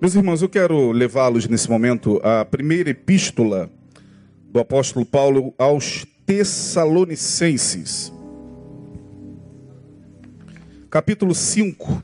Meus 0.00 0.16
irmãos, 0.16 0.42
eu 0.42 0.48
quero 0.48 0.90
levá-los 0.90 1.46
nesse 1.46 1.70
momento 1.70 2.20
à 2.24 2.44
primeira 2.44 2.90
epístola 2.90 3.70
do 4.50 4.58
apóstolo 4.58 5.06
Paulo 5.06 5.54
aos 5.56 6.04
Tessalonicenses. 6.26 8.12
Capítulo 10.90 11.32
5, 11.32 12.02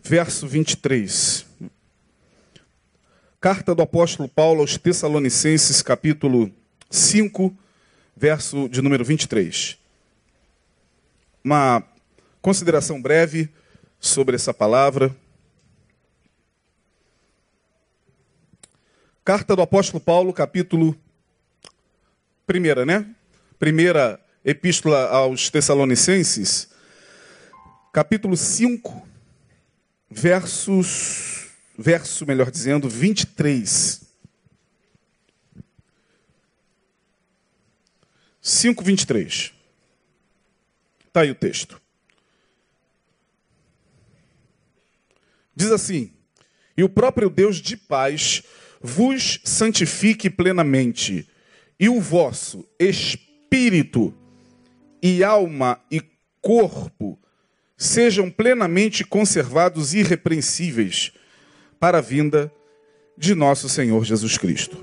verso 0.00 0.46
23. 0.46 1.44
Carta 3.40 3.74
do 3.74 3.82
apóstolo 3.82 4.28
Paulo 4.28 4.60
aos 4.60 4.78
Tessalonicenses, 4.78 5.82
capítulo 5.82 6.52
5, 6.88 7.52
verso 8.16 8.68
de 8.68 8.80
número 8.80 9.04
23. 9.04 9.76
Uma 11.42 11.82
consideração 12.40 13.02
breve 13.02 13.48
sobre 13.98 14.36
essa 14.36 14.54
palavra. 14.54 15.14
Carta 19.26 19.56
do 19.56 19.62
apóstolo 19.62 20.00
Paulo, 20.00 20.32
capítulo 20.32 20.96
primeira, 22.46 22.86
né? 22.86 23.12
Primeira 23.58 24.24
epístola 24.44 25.08
aos 25.08 25.50
Tessalonicenses, 25.50 26.68
capítulo 27.92 28.36
5, 28.36 29.04
versos 30.08 31.48
verso, 31.76 32.24
melhor 32.24 32.52
dizendo, 32.52 32.88
23. 32.88 34.00
5, 38.40 38.84
23. 38.84 39.52
Está 41.04 41.22
aí 41.22 41.32
o 41.32 41.34
texto. 41.34 41.82
Diz 45.52 45.72
assim: 45.72 46.12
E 46.76 46.84
o 46.84 46.88
próprio 46.88 47.28
Deus 47.28 47.56
de 47.56 47.76
paz 47.76 48.44
vos 48.86 49.40
santifique 49.42 50.30
plenamente, 50.30 51.28
e 51.78 51.88
o 51.88 52.00
vosso 52.00 52.64
espírito 52.78 54.14
e 55.02 55.24
alma 55.24 55.80
e 55.90 56.00
corpo 56.40 57.18
sejam 57.76 58.30
plenamente 58.30 59.04
conservados 59.04 59.92
irrepreensíveis 59.92 61.12
para 61.78 61.98
a 61.98 62.00
vinda 62.00 62.50
de 63.18 63.34
nosso 63.34 63.68
Senhor 63.68 64.04
Jesus 64.04 64.38
Cristo. 64.38 64.82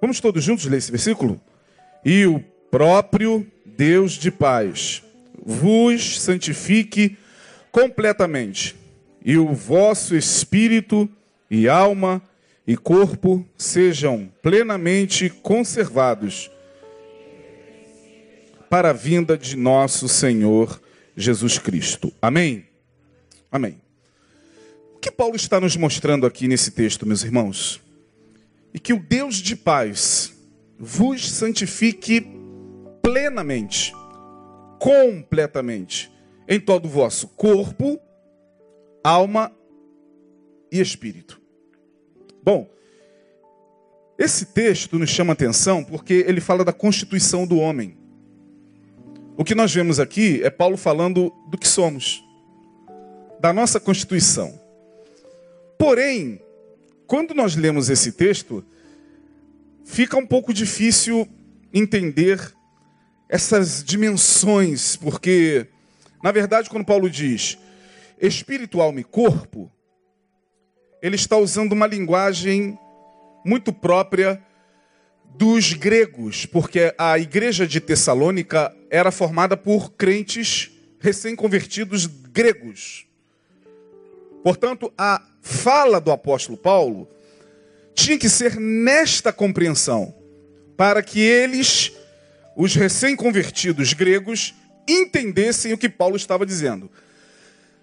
Vamos 0.00 0.18
todos 0.18 0.42
juntos 0.42 0.64
ler 0.64 0.78
esse 0.78 0.90
versículo? 0.90 1.40
E 2.04 2.24
o 2.24 2.40
próprio 2.70 3.46
Deus 3.64 4.12
de 4.14 4.30
paz 4.30 5.02
vos 5.44 6.18
santifique 6.20 7.16
completamente, 7.70 8.74
e 9.22 9.36
o 9.36 9.52
vosso 9.52 10.16
espírito 10.16 11.08
e 11.50 11.68
alma 11.68 12.22
e 12.66 12.76
corpo 12.76 13.44
sejam 13.56 14.30
plenamente 14.42 15.28
conservados 15.28 16.50
para 18.68 18.90
a 18.90 18.92
vinda 18.92 19.36
de 19.36 19.56
nosso 19.56 20.08
Senhor 20.08 20.80
Jesus 21.16 21.58
Cristo. 21.58 22.12
Amém? 22.22 22.66
Amém. 23.50 23.80
O 24.94 24.98
que 25.00 25.10
Paulo 25.10 25.34
está 25.34 25.58
nos 25.58 25.76
mostrando 25.76 26.26
aqui 26.26 26.46
nesse 26.46 26.70
texto, 26.70 27.06
meus 27.06 27.24
irmãos? 27.24 27.80
E 28.72 28.78
que 28.78 28.92
o 28.92 29.02
Deus 29.02 29.36
de 29.36 29.56
paz 29.56 30.32
vos 30.78 31.28
santifique 31.28 32.24
plenamente, 33.02 33.92
completamente, 34.78 36.10
em 36.46 36.60
todo 36.60 36.84
o 36.84 36.88
vosso 36.88 37.28
corpo, 37.28 37.98
alma 39.02 39.52
e 40.70 40.80
espírito. 40.80 41.39
Bom, 42.42 42.68
esse 44.18 44.46
texto 44.46 44.98
nos 44.98 45.10
chama 45.10 45.32
atenção 45.32 45.82
porque 45.82 46.24
ele 46.26 46.40
fala 46.40 46.64
da 46.64 46.72
constituição 46.72 47.46
do 47.46 47.58
homem. 47.58 47.96
O 49.36 49.44
que 49.44 49.54
nós 49.54 49.72
vemos 49.72 49.98
aqui 49.98 50.42
é 50.42 50.50
Paulo 50.50 50.76
falando 50.76 51.32
do 51.50 51.56
que 51.56 51.66
somos, 51.66 52.22
da 53.40 53.52
nossa 53.52 53.80
constituição. 53.80 54.60
Porém, 55.78 56.42
quando 57.06 57.34
nós 57.34 57.56
lemos 57.56 57.88
esse 57.88 58.12
texto, 58.12 58.64
fica 59.84 60.18
um 60.18 60.26
pouco 60.26 60.52
difícil 60.52 61.26
entender 61.72 62.54
essas 63.28 63.82
dimensões, 63.82 64.96
porque, 64.96 65.66
na 66.22 66.30
verdade, 66.32 66.68
quando 66.68 66.84
Paulo 66.84 67.08
diz 67.08 67.56
espírito, 68.20 68.82
alma 68.82 69.00
e 69.00 69.04
corpo, 69.04 69.72
ele 71.02 71.16
está 71.16 71.36
usando 71.36 71.72
uma 71.72 71.86
linguagem 71.86 72.78
muito 73.44 73.72
própria 73.72 74.42
dos 75.34 75.72
gregos, 75.72 76.44
porque 76.44 76.94
a 76.98 77.18
igreja 77.18 77.66
de 77.66 77.80
Tessalônica 77.80 78.74
era 78.90 79.10
formada 79.10 79.56
por 79.56 79.92
crentes 79.92 80.70
recém-convertidos 80.98 82.06
gregos. 82.06 83.06
Portanto, 84.42 84.92
a 84.96 85.22
fala 85.40 86.00
do 86.00 86.10
apóstolo 86.10 86.58
Paulo 86.58 87.08
tinha 87.94 88.18
que 88.18 88.28
ser 88.28 88.56
nesta 88.58 89.32
compreensão, 89.32 90.14
para 90.76 91.02
que 91.02 91.20
eles, 91.20 91.92
os 92.56 92.74
recém-convertidos 92.74 93.92
gregos, 93.92 94.54
entendessem 94.88 95.72
o 95.72 95.78
que 95.78 95.88
Paulo 95.88 96.16
estava 96.16 96.44
dizendo. 96.44 96.90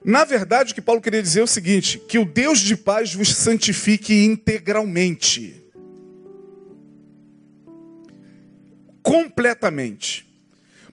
Na 0.04 0.24
verdade, 0.24 0.72
o 0.72 0.76
que 0.76 0.82
Paulo 0.82 1.02
queria 1.02 1.22
dizer 1.22 1.42
é 1.42 1.44
o 1.44 1.48
seguinte: 1.48 2.00
que 2.00 2.20
o 2.20 2.26
Deus 2.26 2.60
de 2.60 2.76
paz 2.76 3.14
vos 3.14 3.36
santifique 3.36 4.26
integralmente. 4.26 5.64
Completamente. 9.02 10.28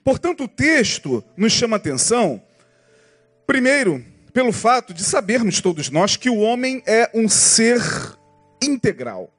Portanto, 0.03 0.43
o 0.43 0.47
texto 0.47 1.23
nos 1.35 1.51
chama 1.51 1.77
atenção, 1.77 2.41
primeiro, 3.47 4.05
pelo 4.31 4.51
fato 4.51 4.93
de 4.93 5.03
sabermos 5.03 5.59
todos 5.61 5.89
nós 5.89 6.15
que 6.15 6.29
o 6.29 6.37
homem 6.37 6.83
é 6.85 7.09
um 7.13 7.27
ser 7.27 7.81
integral. 8.61 9.33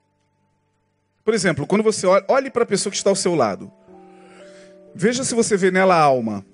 Por 1.24 1.34
exemplo, 1.34 1.66
quando 1.66 1.82
você 1.82 2.06
olha, 2.06 2.24
olhe 2.28 2.50
para 2.50 2.62
a 2.62 2.66
pessoa 2.66 2.90
que 2.90 2.96
está 2.96 3.10
ao 3.10 3.16
seu 3.16 3.34
lado. 3.34 3.70
Veja 4.94 5.24
se 5.24 5.34
você 5.34 5.56
vê 5.56 5.70
nela 5.70 5.94
a 5.94 6.00
alma. 6.00 6.44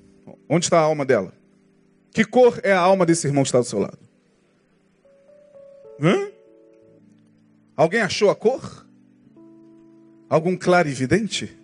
Onde 0.48 0.66
está 0.66 0.78
a 0.78 0.82
alma 0.82 1.04
dela? 1.04 1.32
Que 2.12 2.24
cor 2.24 2.60
é 2.62 2.72
a 2.72 2.78
alma 2.78 3.06
desse 3.06 3.26
irmão 3.26 3.42
que 3.42 3.48
está 3.48 3.58
do 3.58 3.64
seu 3.64 3.78
lado? 3.78 3.98
Hã? 6.00 6.30
Alguém 7.74 8.00
achou 8.00 8.28
a 8.28 8.36
cor? 8.36 8.86
Algum 10.28 10.56
claro 10.56 10.88
evidente? 10.88 11.56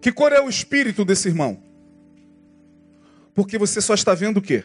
Que 0.00 0.10
cor 0.10 0.32
é 0.32 0.40
o 0.40 0.48
espírito 0.48 1.04
desse 1.04 1.28
irmão? 1.28 1.62
Porque 3.34 3.58
você 3.58 3.80
só 3.80 3.94
está 3.94 4.14
vendo 4.14 4.38
o 4.38 4.42
quê? 4.42 4.64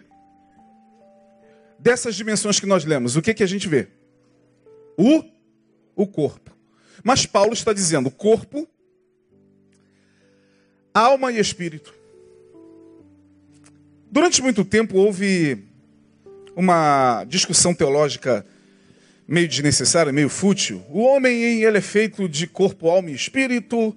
Dessas 1.78 2.16
dimensões 2.16 2.60
que 2.60 2.66
nós 2.66 2.86
lemos, 2.86 3.16
o 3.16 3.22
que, 3.22 3.34
que 3.34 3.44
a 3.44 3.48
gente 3.48 3.68
vê? 3.68 3.88
O, 4.98 5.24
o 5.96 6.08
corpo. 6.08 6.56
Mas 7.04 7.26
Paulo 7.26 7.54
está 7.54 7.72
dizendo 7.72 8.10
corpo, 8.10 8.68
alma 10.94 11.32
e 11.32 11.40
espírito. 11.40 11.97
Durante 14.10 14.42
muito 14.42 14.64
tempo 14.64 14.98
houve 14.98 15.64
uma 16.56 17.26
discussão 17.26 17.74
teológica 17.74 18.46
meio 19.28 19.48
desnecessária, 19.48 20.14
meio 20.14 20.30
fútil. 20.30 20.84
O 20.90 21.02
homem 21.02 21.62
ele 21.62 21.78
é 21.78 21.82
feito 21.82 22.28
de 22.30 22.48
corpo, 22.48 22.90
alma 22.90 23.12
e 23.12 23.14
espírito, 23.14 23.96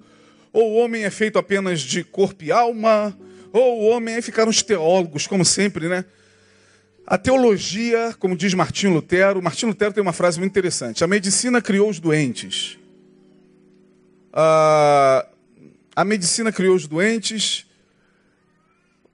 ou 0.51 0.71
o 0.71 0.75
homem 0.75 1.05
é 1.05 1.09
feito 1.09 1.39
apenas 1.39 1.79
de 1.79 2.03
corpo 2.03 2.43
e 2.43 2.51
alma, 2.51 3.17
ou 3.53 3.81
o 3.81 3.85
homem 3.87 4.15
aí 4.15 4.21
ficaram 4.21 4.49
os 4.49 4.61
teólogos, 4.61 5.25
como 5.25 5.45
sempre, 5.45 5.87
né? 5.87 6.03
A 7.07 7.17
teologia, 7.17 8.13
como 8.19 8.35
diz 8.35 8.53
Martinho 8.53 8.93
Lutero, 8.93 9.41
Martinho 9.41 9.69
Lutero 9.69 9.93
tem 9.93 10.01
uma 10.01 10.13
frase 10.13 10.39
muito 10.39 10.51
interessante: 10.51 11.03
a 11.03 11.07
medicina 11.07 11.61
criou 11.61 11.89
os 11.89 11.99
doentes. 11.99 12.77
A, 14.33 15.25
a 15.95 16.05
medicina 16.05 16.51
criou 16.51 16.75
os 16.75 16.85
doentes, 16.85 17.65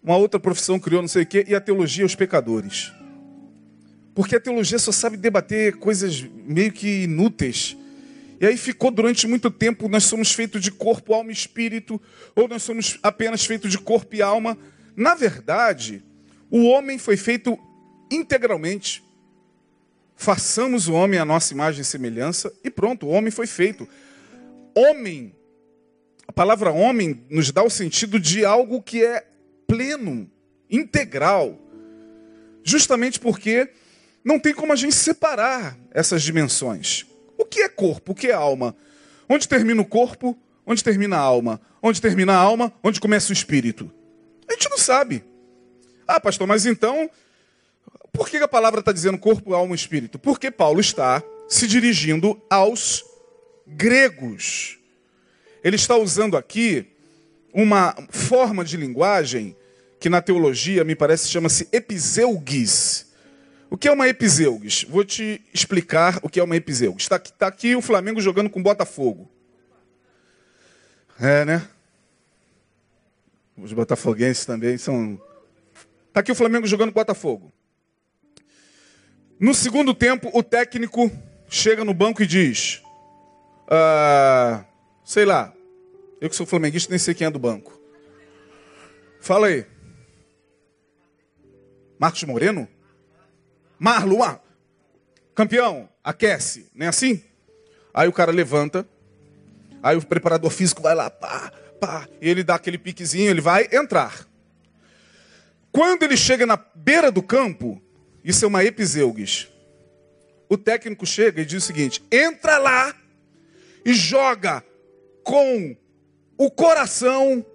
uma 0.07 0.15
outra 0.15 0.39
profissão 0.39 0.80
criou 0.80 1.01
não 1.01 1.09
sei 1.09 1.24
o 1.24 1.25
quê, 1.25 1.44
e 1.45 1.54
a 1.54 1.59
teologia 1.59 2.06
os 2.06 2.15
pecadores. 2.15 2.94
Porque 4.15 4.38
a 4.38 4.39
teologia 4.39 4.80
só 4.80 4.89
sabe 4.89 5.18
debater 5.18 5.75
coisas 5.75 6.25
meio 6.45 6.71
que 6.71 7.04
inúteis. 7.04 7.75
E 8.39 8.45
aí 8.45 8.56
ficou 8.56 8.89
durante 8.89 9.27
muito 9.27 9.51
tempo, 9.51 9.89
nós 9.89 10.06
somos 10.06 10.31
feitos 10.31 10.62
de 10.62 10.71
corpo, 10.71 11.13
alma 11.13 11.30
e 11.30 11.33
espírito, 11.33 12.01
ou 12.33 12.48
nós 12.48 12.63
somos 12.63 12.98
apenas 13.04 13.45
feitos 13.45 13.69
de 13.69 13.77
corpo 13.77 14.15
e 14.15 14.21
alma. 14.21 14.57
Na 14.95 15.13
verdade, 15.13 16.01
o 16.50 16.63
homem 16.68 16.98
foi 16.98 17.18
feito 17.18 17.60
integralmente. 18.10 19.03
Façamos 20.15 20.88
o 20.88 20.94
homem 20.94 21.19
a 21.19 21.25
nossa 21.25 21.53
imagem 21.53 21.81
e 21.81 21.86
semelhança, 21.86 22.53
e 22.63 22.71
pronto, 22.71 23.07
o 23.07 23.10
homem 23.10 23.30
foi 23.30 23.45
feito. 23.45 23.86
Homem, 24.74 25.36
a 26.25 26.31
palavra 26.31 26.71
homem 26.71 27.25
nos 27.30 27.51
dá 27.51 27.62
o 27.62 27.69
sentido 27.69 28.18
de 28.18 28.45
algo 28.45 28.81
que 28.81 29.03
é 29.03 29.27
pleno, 29.67 30.29
integral. 30.69 31.59
Justamente 32.63 33.19
porque 33.19 33.69
não 34.23 34.39
tem 34.39 34.53
como 34.53 34.73
a 34.73 34.75
gente 34.75 34.95
separar 34.95 35.77
essas 35.91 36.23
dimensões. 36.23 37.05
O 37.37 37.45
que 37.45 37.61
é 37.61 37.69
corpo? 37.69 38.13
O 38.13 38.15
que 38.15 38.27
é 38.27 38.33
alma? 38.33 38.75
Onde 39.29 39.47
termina 39.47 39.81
o 39.81 39.85
corpo? 39.85 40.37
Onde 40.65 40.83
termina 40.83 41.17
a 41.17 41.19
alma? 41.19 41.61
Onde 41.81 42.01
termina 42.01 42.33
a 42.33 42.37
alma? 42.37 42.73
Onde 42.83 42.99
começa 42.99 43.29
o 43.29 43.33
espírito? 43.33 43.91
A 44.49 44.53
gente 44.53 44.69
não 44.69 44.77
sabe. 44.77 45.23
Ah, 46.07 46.19
pastor, 46.19 46.47
mas 46.47 46.65
então, 46.65 47.09
por 48.13 48.29
que 48.29 48.37
a 48.37 48.47
palavra 48.47 48.79
está 48.79 48.91
dizendo 48.91 49.17
corpo, 49.17 49.53
alma 49.53 49.73
e 49.73 49.75
espírito? 49.75 50.17
Porque 50.17 50.49
Paulo 50.49 50.79
está 50.79 51.21
se 51.47 51.67
dirigindo 51.67 52.41
aos 52.49 53.03
gregos. 53.65 54.79
Ele 55.63 55.75
está 55.75 55.97
usando 55.97 56.37
aqui 56.37 56.87
uma 57.53 57.95
forma 58.09 58.63
de 58.63 58.77
linguagem 58.77 59.55
que 59.99 60.09
na 60.09 60.21
teologia 60.21 60.83
me 60.83 60.95
parece 60.95 61.27
chama-se 61.27 61.67
episeugis. 61.71 63.07
O 63.69 63.77
que 63.77 63.88
é 63.88 63.91
uma 63.91 64.07
episeugis? 64.07 64.83
Vou 64.83 65.03
te 65.03 65.41
explicar 65.53 66.19
o 66.21 66.29
que 66.29 66.39
é 66.39 66.44
uma 66.44 66.55
episeugis. 66.55 67.03
Está 67.03 67.17
aqui, 67.17 67.33
tá 67.33 67.47
aqui 67.47 67.75
o 67.75 67.81
Flamengo 67.81 68.21
jogando 68.21 68.49
com 68.49 68.61
Botafogo. 68.61 69.29
É, 71.19 71.44
né? 71.44 71.67
Os 73.57 73.73
botafoguenses 73.73 74.45
também 74.45 74.77
são. 74.77 75.19
Está 76.07 76.19
aqui 76.19 76.31
o 76.31 76.35
Flamengo 76.35 76.67
jogando 76.67 76.91
com 76.91 77.00
Botafogo. 77.00 77.51
No 79.39 79.53
segundo 79.53 79.93
tempo, 79.93 80.29
o 80.33 80.43
técnico 80.43 81.11
chega 81.50 81.83
no 81.83 81.93
banco 81.93 82.21
e 82.21 82.27
diz: 82.27 82.81
ah, 83.67 84.63
sei 85.03 85.25
lá, 85.25 85.53
eu 86.21 86.29
que 86.29 86.35
sou 86.35 86.45
flamenguista 86.45 86.89
nem 86.89 87.00
sei 87.00 87.13
quem 87.13 87.27
é 87.27 87.31
do 87.31 87.39
banco. 87.39 87.79
Fala 89.19 89.47
aí. 89.47 89.65
Marcos 91.99 92.23
Moreno? 92.23 92.67
Marlon, 93.79 94.38
campeão, 95.35 95.89
aquece, 96.03 96.69
não 96.73 96.85
é 96.85 96.89
assim? 96.89 97.23
Aí 97.94 98.07
o 98.07 98.13
cara 98.13 98.31
levanta, 98.31 98.88
aí 99.81 99.95
o 99.95 100.05
preparador 100.05 100.49
físico 100.49 100.81
vai 100.81 100.95
lá, 100.95 101.09
pá, 101.09 101.51
pá, 101.79 102.07
e 102.21 102.29
ele 102.29 102.44
dá 102.44 102.55
aquele 102.55 102.77
piquezinho, 102.77 103.29
ele 103.29 103.41
vai 103.41 103.67
entrar. 103.71 104.27
Quando 105.71 106.03
ele 106.03 106.17
chega 106.17 106.45
na 106.45 106.57
beira 106.73 107.11
do 107.11 107.21
campo, 107.21 107.81
isso 108.23 108.45
é 108.45 108.47
uma 108.47 108.63
episeugis. 108.63 109.47
O 110.50 110.57
técnico 110.57 111.05
chega 111.05 111.41
e 111.41 111.45
diz 111.45 111.63
o 111.63 111.67
seguinte: 111.67 112.03
entra 112.11 112.57
lá 112.57 112.95
e 113.85 113.93
joga 113.93 114.63
com 115.23 115.75
o 116.38 116.50
coração, 116.50 117.45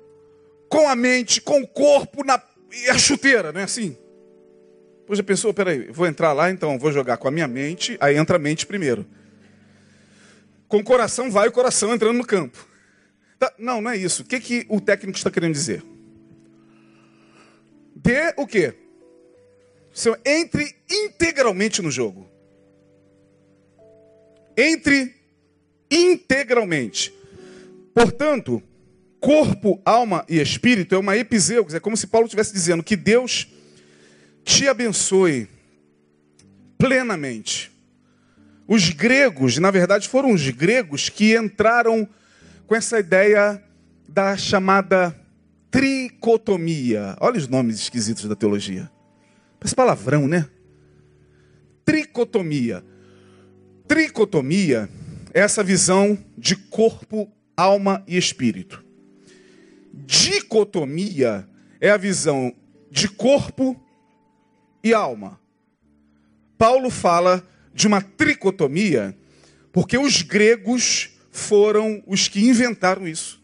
com 0.68 0.88
a 0.88 0.94
mente, 0.94 1.40
com 1.40 1.62
o 1.62 1.66
corpo 1.66 2.22
na, 2.24 2.40
e 2.70 2.88
a 2.90 2.98
chuteira, 2.98 3.50
não 3.50 3.60
é 3.60 3.64
assim? 3.64 3.96
Já 5.14 5.22
pensou, 5.22 5.52
peraí, 5.52 5.88
vou 5.90 6.06
entrar 6.06 6.32
lá 6.32 6.50
então, 6.50 6.78
vou 6.78 6.90
jogar 6.90 7.16
com 7.16 7.28
a 7.28 7.30
minha 7.30 7.48
mente, 7.48 7.96
aí 8.00 8.16
entra 8.16 8.36
a 8.36 8.38
mente 8.38 8.66
primeiro. 8.66 9.06
Com 10.68 10.78
o 10.78 10.84
coração 10.84 11.30
vai 11.30 11.48
o 11.48 11.52
coração 11.52 11.92
entrando 11.92 12.16
no 12.16 12.24
campo. 12.24 12.66
Tá, 13.38 13.52
não, 13.58 13.80
não 13.80 13.90
é 13.90 13.96
isso. 13.96 14.22
O 14.22 14.24
que, 14.24 14.40
que 14.40 14.66
o 14.68 14.80
técnico 14.80 15.18
está 15.18 15.30
querendo 15.30 15.52
dizer? 15.52 15.84
Dê 17.94 18.32
o 18.36 18.46
quê? 18.46 18.74
Você 19.92 20.10
entre 20.24 20.74
integralmente 20.90 21.82
no 21.82 21.90
jogo. 21.90 22.30
Entre 24.56 25.14
integralmente. 25.90 27.12
Portanto, 27.94 28.62
corpo, 29.20 29.80
alma 29.84 30.24
e 30.28 30.40
espírito 30.40 30.94
é 30.94 30.98
uma 30.98 31.16
episeus. 31.16 31.74
É 31.74 31.80
como 31.80 31.96
se 31.96 32.06
Paulo 32.06 32.26
estivesse 32.26 32.52
dizendo 32.52 32.82
que 32.82 32.96
Deus 32.96 33.48
te 34.44 34.68
abençoe 34.68 35.48
plenamente. 36.78 37.70
Os 38.66 38.90
gregos, 38.90 39.58
na 39.58 39.70
verdade, 39.70 40.08
foram 40.08 40.32
os 40.32 40.48
gregos 40.50 41.08
que 41.08 41.36
entraram 41.36 42.08
com 42.66 42.74
essa 42.74 42.98
ideia 42.98 43.62
da 44.08 44.36
chamada 44.36 45.14
tricotomia. 45.70 47.16
Olha 47.20 47.38
os 47.38 47.48
nomes 47.48 47.76
esquisitos 47.76 48.24
da 48.24 48.36
teologia. 48.36 48.90
Parece 49.58 49.74
palavrão, 49.74 50.28
né? 50.28 50.48
Tricotomia. 51.84 52.84
Tricotomia 53.88 54.88
é 55.34 55.40
essa 55.40 55.62
visão 55.62 56.18
de 56.36 56.56
corpo, 56.56 57.30
alma 57.56 58.02
e 58.06 58.16
espírito. 58.16 58.84
Dicotomia 59.92 61.48
é 61.80 61.90
a 61.90 61.96
visão 61.96 62.54
de 62.90 63.08
corpo, 63.08 63.81
e 64.82 64.92
alma. 64.92 65.40
Paulo 66.58 66.90
fala 66.90 67.46
de 67.74 67.86
uma 67.86 68.00
tricotomia 68.00 69.16
porque 69.72 69.96
os 69.96 70.22
gregos 70.22 71.10
foram 71.30 72.02
os 72.06 72.28
que 72.28 72.46
inventaram 72.46 73.08
isso. 73.08 73.42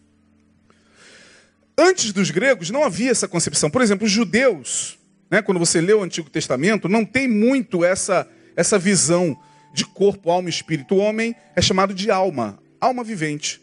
Antes 1.76 2.12
dos 2.12 2.30
gregos 2.30 2.70
não 2.70 2.84
havia 2.84 3.10
essa 3.10 3.26
concepção. 3.26 3.70
Por 3.70 3.80
exemplo, 3.80 4.04
os 4.04 4.10
judeus, 4.12 4.98
né, 5.30 5.40
quando 5.40 5.58
você 5.58 5.80
lê 5.80 5.94
o 5.94 6.02
Antigo 6.02 6.28
Testamento, 6.28 6.88
não 6.88 7.04
tem 7.04 7.26
muito 7.26 7.84
essa, 7.84 8.28
essa 8.54 8.78
visão 8.78 9.36
de 9.72 9.84
corpo, 9.84 10.30
alma 10.30 10.48
e 10.48 10.50
espírito. 10.50 10.96
O 10.96 10.98
homem 10.98 11.34
é 11.54 11.62
chamado 11.62 11.94
de 11.94 12.10
alma, 12.10 12.58
alma 12.80 13.02
vivente. 13.02 13.60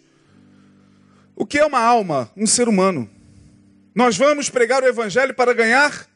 O 1.36 1.46
que 1.46 1.60
é 1.60 1.66
uma 1.66 1.80
alma? 1.80 2.32
Um 2.36 2.48
ser 2.48 2.68
humano. 2.68 3.10
Nós 3.94 4.18
vamos 4.18 4.50
pregar 4.50 4.82
o 4.82 4.88
evangelho 4.88 5.34
para 5.34 5.54
ganhar 5.54 6.08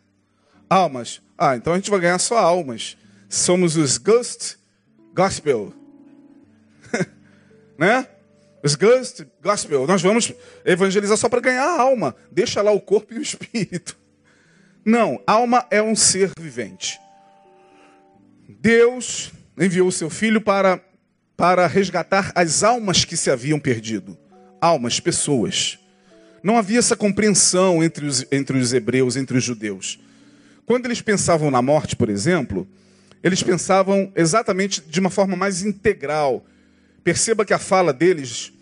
almas. 0.70 1.22
Ah, 1.42 1.56
então 1.56 1.72
a 1.72 1.78
gente 1.78 1.90
vai 1.90 2.02
ganhar 2.02 2.20
só 2.20 2.38
almas. 2.38 2.98
Somos 3.30 3.78
os 3.78 3.98
Ghost 3.98 4.58
Gospel. 5.16 5.74
né? 7.80 8.06
Os 8.62 8.76
Ghost 8.76 9.26
Gospel. 9.42 9.88
Nós 9.88 10.02
vamos 10.02 10.34
evangelizar 10.66 11.16
só 11.16 11.30
para 11.30 11.40
ganhar 11.40 11.64
a 11.64 11.82
alma. 11.82 12.14
Deixa 12.30 12.62
lá 12.62 12.72
o 12.72 12.82
corpo 12.82 13.14
e 13.14 13.20
o 13.20 13.22
espírito. 13.24 13.96
Não, 14.84 15.24
alma 15.26 15.66
é 15.72 15.82
um 15.82 15.96
ser 15.96 16.32
vivente. 16.38 17.00
Deus 18.50 19.32
enviou 19.58 19.88
o 19.88 19.94
seu 19.94 20.10
filho 20.10 20.42
para, 20.42 20.84
para 21.38 21.68
resgatar 21.68 22.34
as 22.36 22.64
almas 22.64 23.06
que 23.06 23.16
se 23.16 23.32
haviam 23.32 23.62
perdido. 23.62 24.18
Almas, 24.60 25.00
pessoas. 25.00 25.80
Não 26.44 26.58
havia 26.58 26.80
essa 26.80 26.98
compreensão 26.98 27.82
entre 27.82 28.06
os, 28.06 28.26
entre 28.30 28.58
os 28.58 28.74
hebreus, 28.74 29.16
entre 29.16 29.38
os 29.38 29.44
judeus. 29.44 30.00
Quando 30.70 30.86
eles 30.86 31.02
pensavam 31.02 31.50
na 31.50 31.64
morte, 31.64 31.96
por 31.96 32.12
exemplo, 32.12 32.68
eles 33.24 33.42
pensavam 33.42 34.14
exatamente 34.16 34.80
de 34.82 35.00
uma 35.00 35.10
forma 35.10 35.36
mais 35.36 35.64
integral. 35.64 36.46
Perceba 37.04 37.44
que 37.44 37.56
a 37.56 37.58
fala 37.58 37.92
deles, 37.92 38.54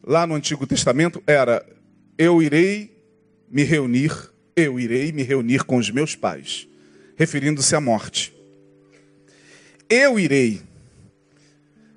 lá 0.00 0.28
no 0.28 0.36
Antigo 0.36 0.64
Testamento, 0.64 1.20
era: 1.26 1.66
Eu 2.16 2.40
irei 2.40 2.96
me 3.50 3.64
reunir, 3.64 4.12
eu 4.54 4.78
irei 4.78 5.10
me 5.10 5.24
reunir 5.24 5.64
com 5.64 5.76
os 5.76 5.90
meus 5.90 6.14
pais, 6.14 6.68
referindo-se 7.16 7.74
à 7.74 7.80
morte. 7.80 8.32
Eu 9.88 10.20
irei. 10.20 10.62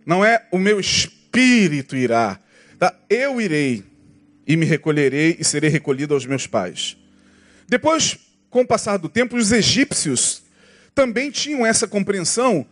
Não 0.03 0.25
é 0.25 0.47
o 0.51 0.57
meu 0.57 0.79
espírito 0.79 1.95
irá. 1.95 2.39
Tá? 2.79 2.91
Eu 3.07 3.39
irei 3.39 3.83
e 4.47 4.57
me 4.57 4.65
recolherei 4.65 5.37
e 5.39 5.43
serei 5.43 5.69
recolhido 5.69 6.15
aos 6.15 6.25
meus 6.25 6.47
pais. 6.47 6.97
Depois 7.69 8.17
com 8.53 8.61
o 8.61 8.67
passar 8.67 8.97
do 8.97 9.09
tempo, 9.09 9.35
os 9.35 9.51
egípcios 9.51 10.43
também 10.93 11.31
tinham 11.31 11.65
essa 11.65 11.87
compreensão 11.87 12.63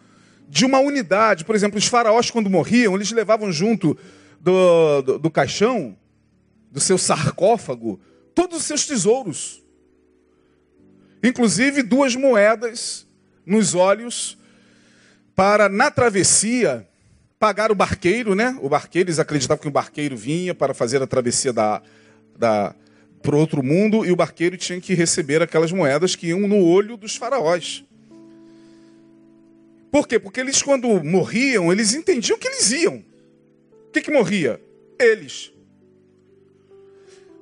de 0.47 0.63
uma 0.63 0.79
unidade. 0.79 1.43
Por 1.43 1.55
exemplo, 1.55 1.79
os 1.79 1.87
faraós, 1.87 2.29
quando 2.29 2.51
morriam, 2.51 2.93
eles 2.93 3.11
levavam 3.11 3.51
junto 3.51 3.97
do, 4.39 5.01
do, 5.01 5.19
do 5.19 5.31
caixão, 5.31 5.97
do 6.71 6.79
seu 6.79 6.99
sarcófago, 6.99 7.99
todos 8.35 8.59
os 8.59 8.63
seus 8.63 8.85
tesouros. 8.85 9.63
Inclusive 11.23 11.81
duas 11.81 12.15
moedas 12.15 13.07
nos 13.43 13.73
olhos 13.73 14.37
para, 15.35 15.67
na 15.67 15.89
travessia, 15.89 16.87
pagar 17.39 17.71
o 17.71 17.75
barqueiro, 17.75 18.35
né? 18.35 18.55
O 18.61 18.69
barqueiro, 18.69 19.09
eles 19.09 19.17
acreditavam 19.17 19.63
que 19.63 19.67
o 19.67 19.71
barqueiro 19.71 20.15
vinha 20.15 20.53
para 20.53 20.75
fazer 20.75 21.01
a 21.01 21.07
travessia 21.07 21.51
da, 21.51 21.81
da, 22.37 22.75
para 23.21 23.35
outro 23.35 23.63
mundo 23.63 24.05
e 24.05 24.11
o 24.11 24.15
barqueiro 24.15 24.57
tinha 24.57 24.81
que 24.81 24.93
receber 24.93 25.41
aquelas 25.41 25.71
moedas 25.71 26.15
que 26.15 26.27
iam 26.27 26.47
no 26.47 26.63
olho 26.63 26.97
dos 26.97 27.15
faraós. 27.15 27.83
Por 29.91 30.07
quê? 30.07 30.17
Porque 30.17 30.39
eles, 30.39 30.61
quando 30.61 31.03
morriam, 31.03 31.71
eles 31.71 31.93
entendiam 31.93 32.39
que 32.39 32.47
eles 32.47 32.71
iam. 32.71 33.03
O 33.87 33.91
que, 33.91 34.01
que 34.01 34.11
morria? 34.11 34.59
Eles. 34.97 35.51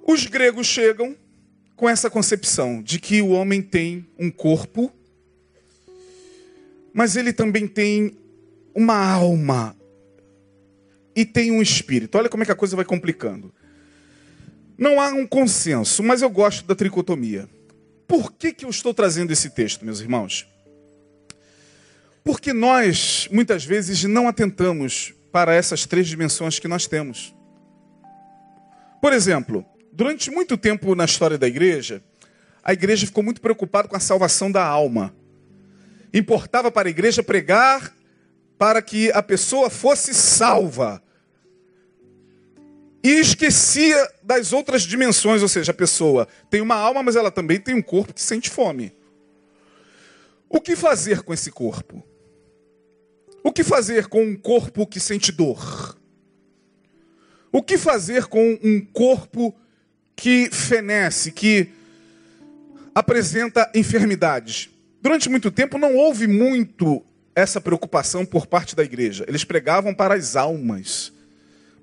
Os 0.06 0.26
gregos 0.26 0.66
chegam 0.66 1.16
com 1.76 1.88
essa 1.88 2.10
concepção 2.10 2.82
de 2.82 3.00
que 3.00 3.22
o 3.22 3.30
homem 3.30 3.62
tem 3.62 4.06
um 4.18 4.32
corpo, 4.32 4.92
mas 6.92 7.16
ele 7.16 7.32
também 7.32 7.68
tem 7.68 8.18
uma 8.74 8.98
alma 8.98 9.76
e 11.16 11.24
tem 11.24 11.52
um 11.52 11.62
espírito. 11.62 12.18
Olha 12.18 12.28
como 12.30 12.42
é 12.42 12.46
que 12.46 12.52
a 12.52 12.56
coisa 12.56 12.76
vai 12.76 12.84
complicando. 12.84 13.54
Não 14.80 15.02
há 15.02 15.10
um 15.10 15.28
consenso, 15.28 16.02
mas 16.02 16.22
eu 16.22 16.30
gosto 16.30 16.66
da 16.66 16.74
tricotomia. 16.74 17.50
Por 18.08 18.32
que, 18.32 18.54
que 18.54 18.64
eu 18.64 18.70
estou 18.70 18.94
trazendo 18.94 19.34
esse 19.34 19.50
texto, 19.50 19.84
meus 19.84 20.00
irmãos? 20.00 20.48
Porque 22.24 22.54
nós, 22.54 23.28
muitas 23.30 23.66
vezes, 23.66 24.06
não 24.06 24.30
atentamos 24.30 25.14
para 25.34 25.54
essas 25.54 25.86
três 25.86 26.08
dimensões 26.08 26.60
que 26.60 26.68
nós 26.68 26.88
temos. 26.88 27.36
Por 29.02 29.12
exemplo, 29.12 29.66
durante 29.92 30.32
muito 30.32 30.58
tempo 30.58 30.96
na 30.96 31.04
história 31.04 31.38
da 31.38 31.48
igreja, 31.48 32.02
a 32.64 32.72
igreja 32.72 33.06
ficou 33.06 33.22
muito 33.22 33.42
preocupada 33.42 33.90
com 33.90 33.98
a 33.98 34.00
salvação 34.00 34.50
da 34.50 34.64
alma. 34.64 35.14
Importava 36.14 36.72
para 36.72 36.88
a 36.88 36.92
igreja 36.92 37.22
pregar 37.22 37.94
para 38.58 38.82
que 38.82 39.12
a 39.12 39.22
pessoa 39.22 39.70
fosse 39.70 40.14
salva. 40.14 41.04
E 43.04 43.12
esquecia 43.12 44.12
das 44.22 44.52
outras 44.52 44.84
dimensões, 44.84 45.42
ou 45.42 45.48
seja, 45.48 45.72
a 45.72 45.76
pessoa 45.76 46.28
tem 46.50 46.62
uma 46.62 46.76
alma, 46.76 47.02
mas 47.02 47.16
ela 47.16 47.32
também 47.32 47.60
tem 47.60 47.74
um 47.74 47.82
corpo 47.82 48.14
que 48.14 48.22
sente 48.22 48.50
fome. 48.50 48.94
O 50.50 50.60
que 50.60 50.76
fazer 50.76 51.22
com 51.22 51.34
esse 51.34 51.52
corpo? 51.52 52.04
O 53.44 53.52
que 53.52 53.64
fazer 53.64 54.08
com 54.08 54.24
um 54.24 54.36
corpo 54.36 54.86
que 54.86 55.00
sente 55.00 55.32
dor? 55.32 55.98
O 57.52 57.64
que 57.64 57.78
fazer 57.78 58.26
com 58.26 58.60
um 58.62 58.82
corpo 58.82 59.56
que 60.16 60.50
fenece, 60.52 61.32
que 61.32 61.70
apresenta 62.94 63.72
enfermidades? 63.74 64.70
Durante 65.02 65.30
muito 65.30 65.50
tempo 65.50 65.78
não 65.78 65.96
houve 65.96 66.28
muito 66.28 67.04
essa 67.34 67.62
preocupação 67.62 68.26
por 68.26 68.46
parte 68.46 68.76
da 68.76 68.84
igreja. 68.84 69.24
Eles 69.28 69.46
pregavam 69.46 69.94
para 69.94 70.16
as 70.16 70.36
almas, 70.36 71.14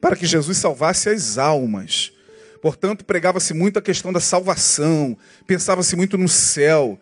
para 0.00 0.16
que 0.16 0.26
Jesus 0.26 0.58
salvasse 0.58 1.08
as 1.08 1.38
almas. 1.38 2.12
Portanto, 2.60 3.04
pregava-se 3.04 3.54
muito 3.54 3.78
a 3.78 3.82
questão 3.82 4.12
da 4.12 4.20
salvação, 4.20 5.16
pensava-se 5.46 5.94
muito 5.94 6.18
no 6.18 6.28
céu. 6.28 6.98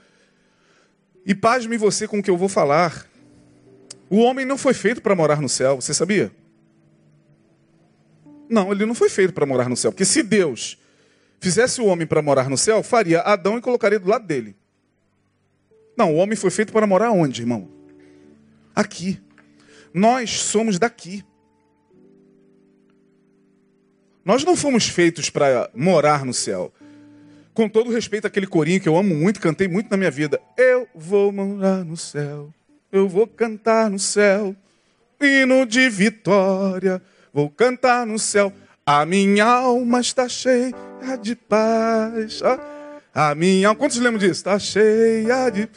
E 1.25 1.35
pasme 1.35 1.77
você 1.77 2.07
com 2.07 2.19
o 2.19 2.23
que 2.23 2.31
eu 2.31 2.37
vou 2.37 2.49
falar. 2.49 3.07
O 4.11 4.19
homem 4.19 4.45
não 4.45 4.59
foi 4.59 4.75
feito 4.75 5.01
para 5.01 5.15
morar 5.15 5.41
no 5.41 5.49
céu, 5.49 5.77
você 5.81 5.95
sabia? 5.95 6.31
Não, 8.49 8.71
ele 8.71 8.85
não 8.85 8.95
foi 8.95 9.09
feito 9.09 9.33
para 9.33 9.47
morar 9.47 9.69
no 9.69 9.77
céu. 9.77 9.91
Porque 9.91 10.05
se 10.05 10.23
Deus 10.23 10.79
fizesse 11.41 11.81
o 11.81 11.87
homem 11.87 12.07
para 12.07 12.23
morar 12.23 12.49
no 12.49 12.57
céu, 12.57 12.83
faria 12.83 13.21
Adão 13.21 13.59
e 13.59 13.61
colocaria 13.61 13.99
do 13.99 14.09
lado 14.09 14.27
dele. 14.27 14.55
Não, 15.97 16.15
o 16.15 16.17
homem 16.17 16.37
foi 16.37 16.51
feito 16.51 16.73
para 16.73 16.87
morar 16.87 17.11
onde, 17.11 17.43
irmão? 17.43 17.69
Aqui. 18.75 19.21
Nós 19.93 20.31
somos 20.31 20.79
daqui. 20.79 21.25
Nós 24.25 24.45
não 24.45 24.57
fomos 24.57 24.89
feitos 24.89 25.31
para 25.31 25.71
morar 25.75 26.25
no 26.25 26.33
céu. 26.33 26.73
Com 27.53 27.69
todo 27.69 27.93
respeito 27.93 28.27
àquele 28.27 28.47
corinho 28.47 28.81
que 28.81 28.89
eu 28.89 28.97
amo 28.97 29.15
muito, 29.15 29.41
cantei 29.41 29.69
muito 29.69 29.91
na 29.91 29.97
minha 29.97 30.11
vida. 30.11 30.41
Eu 30.57 30.89
vou 30.95 31.31
morar 31.31 31.85
no 31.85 31.97
céu 31.97 32.53
eu 32.95 33.09
vou 33.09 33.27
cantar 33.27 33.91
no 33.91 33.99
céu, 33.99 34.55
hino 35.21 35.67
de 35.67 35.89
vitória, 35.89 37.03
vou 37.33 37.51
cantar 37.51 38.07
no 38.07 38.21
céu. 38.21 38.53
A 38.87 39.05
minha 39.05 39.45
alma 39.45 40.01
está 40.01 40.29
cheia 40.29 40.73
de 41.21 41.35
paz. 41.35 42.41
A 43.13 43.35
minha 43.35 43.67
alma, 43.67 43.79
quantos 43.81 43.99
lembram 43.99 44.19
disso? 44.19 44.35
Está 44.35 44.57
cheia 44.61 45.51
de. 45.51 45.69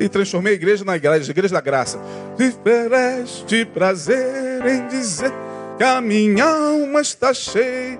E 0.00 0.08
transformei 0.08 0.54
a 0.54 0.56
igreja 0.56 0.84
na 0.84 0.96
igreja, 0.96 1.30
igreja 1.30 1.54
da 1.54 1.60
graça. 1.60 2.00
Tiveste 2.36 3.64
prazer 3.66 4.66
em 4.66 4.88
dizer 4.88 5.30
que 5.76 5.82
a 5.84 6.00
minha 6.00 6.44
alma 6.44 7.00
está 7.00 7.34
cheia. 7.34 7.98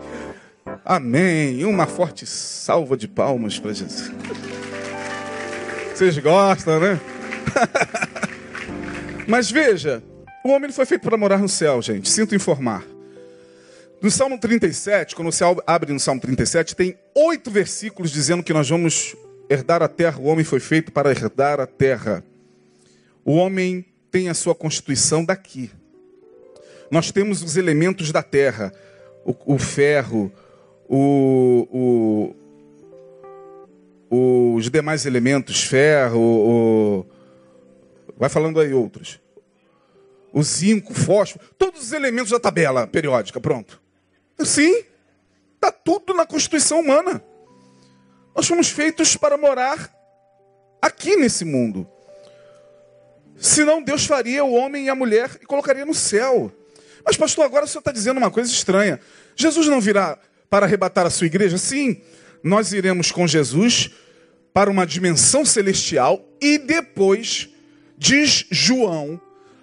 Amém. 0.85 1.65
Uma 1.65 1.87
forte 1.87 2.27
salva 2.27 2.97
de 2.97 3.09
palmas 3.09 3.59
para 3.59 3.73
Jesus. 3.73 4.13
Vocês 5.95 6.19
gostam, 6.19 6.81
né? 6.81 7.01
Mas 9.27 9.51
veja, 9.51 10.03
o 10.45 10.51
homem 10.51 10.71
foi 10.71 10.85
feito 10.85 11.03
para 11.03 11.17
morar 11.17 11.39
no 11.39 11.49
céu, 11.49 11.81
gente. 11.81 12.09
Sinto 12.11 12.35
informar. 12.35 12.85
No 14.03 14.11
Salmo 14.11 14.39
37, 14.39 15.17
quando 15.17 15.33
você 15.33 15.45
abre 15.67 15.93
no 15.93 15.99
Salmo 16.01 16.21
37, 16.21 16.77
tem 16.77 16.99
oito 17.15 17.51
versículos 17.51 18.11
dizendo 18.11 18.43
que 18.43 18.53
nós 18.53 18.69
vamos 18.69 19.17
herdar 19.49 19.83
a 19.83 19.89
terra. 19.89 20.19
O 20.21 20.25
homem 20.25 20.45
foi 20.45 20.61
feito 20.61 20.93
para 20.93 21.11
herdar 21.11 21.59
a 21.59 21.67
terra. 21.67 22.23
O 23.25 23.33
homem 23.35 23.87
tem 24.11 24.29
a 24.29 24.35
sua 24.35 24.55
constituição 24.55 25.25
daqui. 25.25 25.71
Nós 26.91 27.11
temos 27.11 27.43
os 27.43 27.57
elementos 27.57 28.13
da 28.13 28.23
terra: 28.23 28.73
o, 29.25 29.55
o 29.55 29.59
ferro, 29.59 30.33
o, 30.89 32.35
o, 34.11 34.55
os 34.55 34.71
demais 34.71 35.07
elementos, 35.07 35.65
ferro, 35.65 37.07
Vai 38.17 38.29
falando 38.29 38.61
aí 38.61 38.73
outros. 38.73 39.21
O 40.33 40.43
zinco, 40.43 40.95
fósforo, 40.95 41.45
todos 41.59 41.83
os 41.83 41.93
elementos 41.93 42.31
da 42.31 42.41
tabela 42.41 42.87
periódica, 42.87 43.41
pronto. 43.41 43.81
Sim, 44.41 44.85
está 45.55 45.71
tudo 45.71 46.13
na 46.13 46.27
constituição 46.27 46.81
humana. 46.81 47.23
Nós 48.35 48.47
fomos 48.47 48.69
feitos 48.69 49.17
para 49.17 49.37
morar 49.37 49.93
aqui 50.83 51.17
nesse 51.17 51.45
mundo. 51.45 51.89
Senão 53.37 53.83
Deus 53.83 54.07
faria 54.07 54.45
o 54.45 54.55
homem 54.55 54.87
e 54.87 54.89
a 54.89 54.95
mulher 54.95 55.39
e 55.41 55.47
colocaria 55.47 55.85
no 55.85 55.95
céu. 55.95 56.53
Mas, 57.05 57.17
pastor, 57.17 57.45
agora 57.45 57.65
o 57.65 57.69
senhor 57.69 57.81
está 57.81 57.93
dizendo 57.93 58.19
uma 58.19 58.31
coisa 58.31 58.51
estranha. 58.51 58.99
Jesus 59.37 59.67
não 59.69 59.81
virá 59.81 60.19
para 60.49 60.67
arrebatar 60.67 61.07
a 61.07 61.11
sua 61.11 61.27
igreja? 61.27 61.59
Sim, 61.59 62.01
nós 62.43 62.73
iremos 62.73 63.11
com 63.11 63.27
Jesus 63.27 63.91
para 64.53 64.71
uma 64.71 64.87
dimensão 64.87 65.45
celestial 65.45 66.25
e 66.41 66.59
depois 66.59 67.49
diz 67.99 68.47
João, 68.51 69.21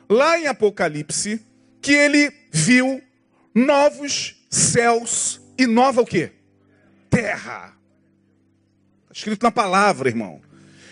lá 0.10 0.38
em 0.38 0.48
Apocalipse, 0.48 1.42
que 1.82 1.94
ele 1.94 2.32
viu 2.52 3.02
novos 3.56 4.36
céus 4.50 5.42
e 5.58 5.66
nova 5.66 6.02
o 6.02 6.06
quê? 6.06 6.32
Terra. 7.10 7.74
Está 9.04 9.14
escrito 9.14 9.44
na 9.44 9.52
palavra, 9.52 10.10
irmão. 10.10 10.42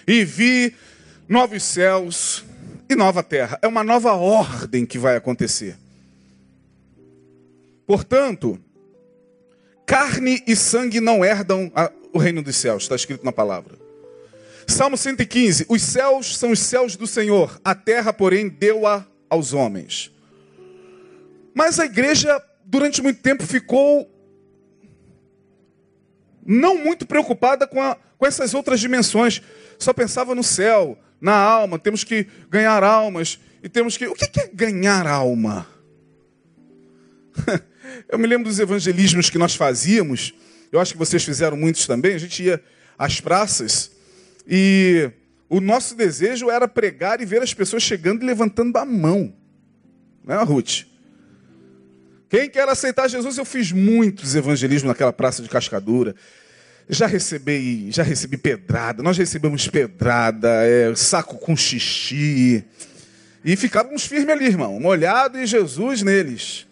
E 0.08 0.24
vi 0.24 0.74
novos 1.28 1.64
céus 1.64 2.44
e 2.90 2.96
nova 2.96 3.22
terra. 3.22 3.60
É 3.62 3.68
uma 3.68 3.84
nova 3.84 4.14
ordem 4.14 4.86
que 4.86 4.98
vai 4.98 5.16
acontecer. 5.16 5.78
Portanto, 7.90 8.62
carne 9.84 10.44
e 10.46 10.56
sangue 10.56 11.00
não 11.00 11.26
herdam 11.26 11.72
o 12.14 12.20
reino 12.20 12.44
dos 12.44 12.56
céus, 12.56 12.84
está 12.84 12.96
escrito 12.96 13.26
na 13.26 13.32
palavra. 13.32 13.80
Salmo 14.68 14.96
115: 14.96 15.66
Os 15.68 15.82
céus 15.82 16.38
são 16.38 16.52
os 16.52 16.60
céus 16.60 16.96
do 16.96 17.08
Senhor, 17.08 17.60
a 17.66 17.74
terra, 17.74 18.14
porém, 18.14 18.48
deu-a 18.48 19.08
aos 19.28 19.54
homens. 19.54 20.14
Mas 21.52 21.80
a 21.80 21.86
igreja, 21.86 22.40
durante 22.64 23.02
muito 23.02 23.24
tempo, 23.24 23.44
ficou 23.44 24.08
não 26.46 26.78
muito 26.78 27.08
preocupada 27.08 27.66
com, 27.66 27.82
a, 27.82 27.98
com 28.20 28.28
essas 28.28 28.54
outras 28.54 28.80
dimensões. 28.80 29.42
Só 29.80 29.94
pensava 29.94 30.36
no 30.36 30.44
céu, 30.44 30.96
na 31.20 31.36
alma, 31.36 31.80
temos 31.80 32.04
que 32.04 32.28
ganhar 32.52 32.84
almas. 32.84 33.40
E 33.64 33.68
temos 33.68 33.98
que. 33.98 34.06
O 34.06 34.14
que 34.14 34.40
é 34.40 34.48
ganhar 34.54 35.08
alma? 35.08 35.66
Eu 38.08 38.18
me 38.20 38.28
lembro 38.28 38.48
dos 38.48 38.60
evangelismos 38.60 39.30
que 39.30 39.38
nós 39.38 39.56
fazíamos. 39.56 40.34
Eu 40.72 40.80
acho 40.80 40.94
que 40.94 41.00
vocês 41.00 41.24
fizeram 41.24 41.58
muitos 41.58 41.86
também. 41.88 42.16
A 42.16 42.18
gente 42.20 42.44
ia 42.44 42.62
às 42.98 43.20
praças 43.20 43.92
e 44.48 45.12
o 45.50 45.60
nosso 45.60 45.96
desejo 45.96 46.50
era 46.50 46.68
pregar 46.68 47.22
e 47.22 47.26
ver 47.26 47.42
as 47.42 47.54
pessoas 47.54 47.84
chegando 47.84 48.24
e 48.24 48.26
levantando 48.26 48.78
a 48.78 48.86
mão. 48.86 49.34
Não 50.24 50.36
é, 50.36 50.44
Ruth? 50.44 50.84
Quem 52.30 52.48
quer 52.48 52.70
aceitar 52.70 53.08
Jesus? 53.08 53.38
Eu 53.38 53.46
fiz 53.46 53.72
muitos 53.72 54.36
evangelismos 54.36 54.90
naquela 54.90 55.12
praça 55.12 55.42
de 55.42 55.50
Cascadura. 55.50 56.16
Já 56.88 57.08
recebi, 57.08 57.92
já 57.92 58.04
recebi 58.04 58.38
pedrada. 58.38 59.02
Nós 59.02 59.18
recebemos 59.18 59.68
pedrada, 59.68 60.48
é, 60.64 60.94
saco 60.96 61.38
com 61.38 61.56
xixi. 61.58 62.64
E 63.44 63.56
ficávamos 63.56 64.06
firmes 64.06 64.30
ali, 64.30 64.46
irmão, 64.46 64.80
molhado 64.80 65.40
e 65.40 65.46
Jesus 65.46 66.04
neles. 66.04 66.68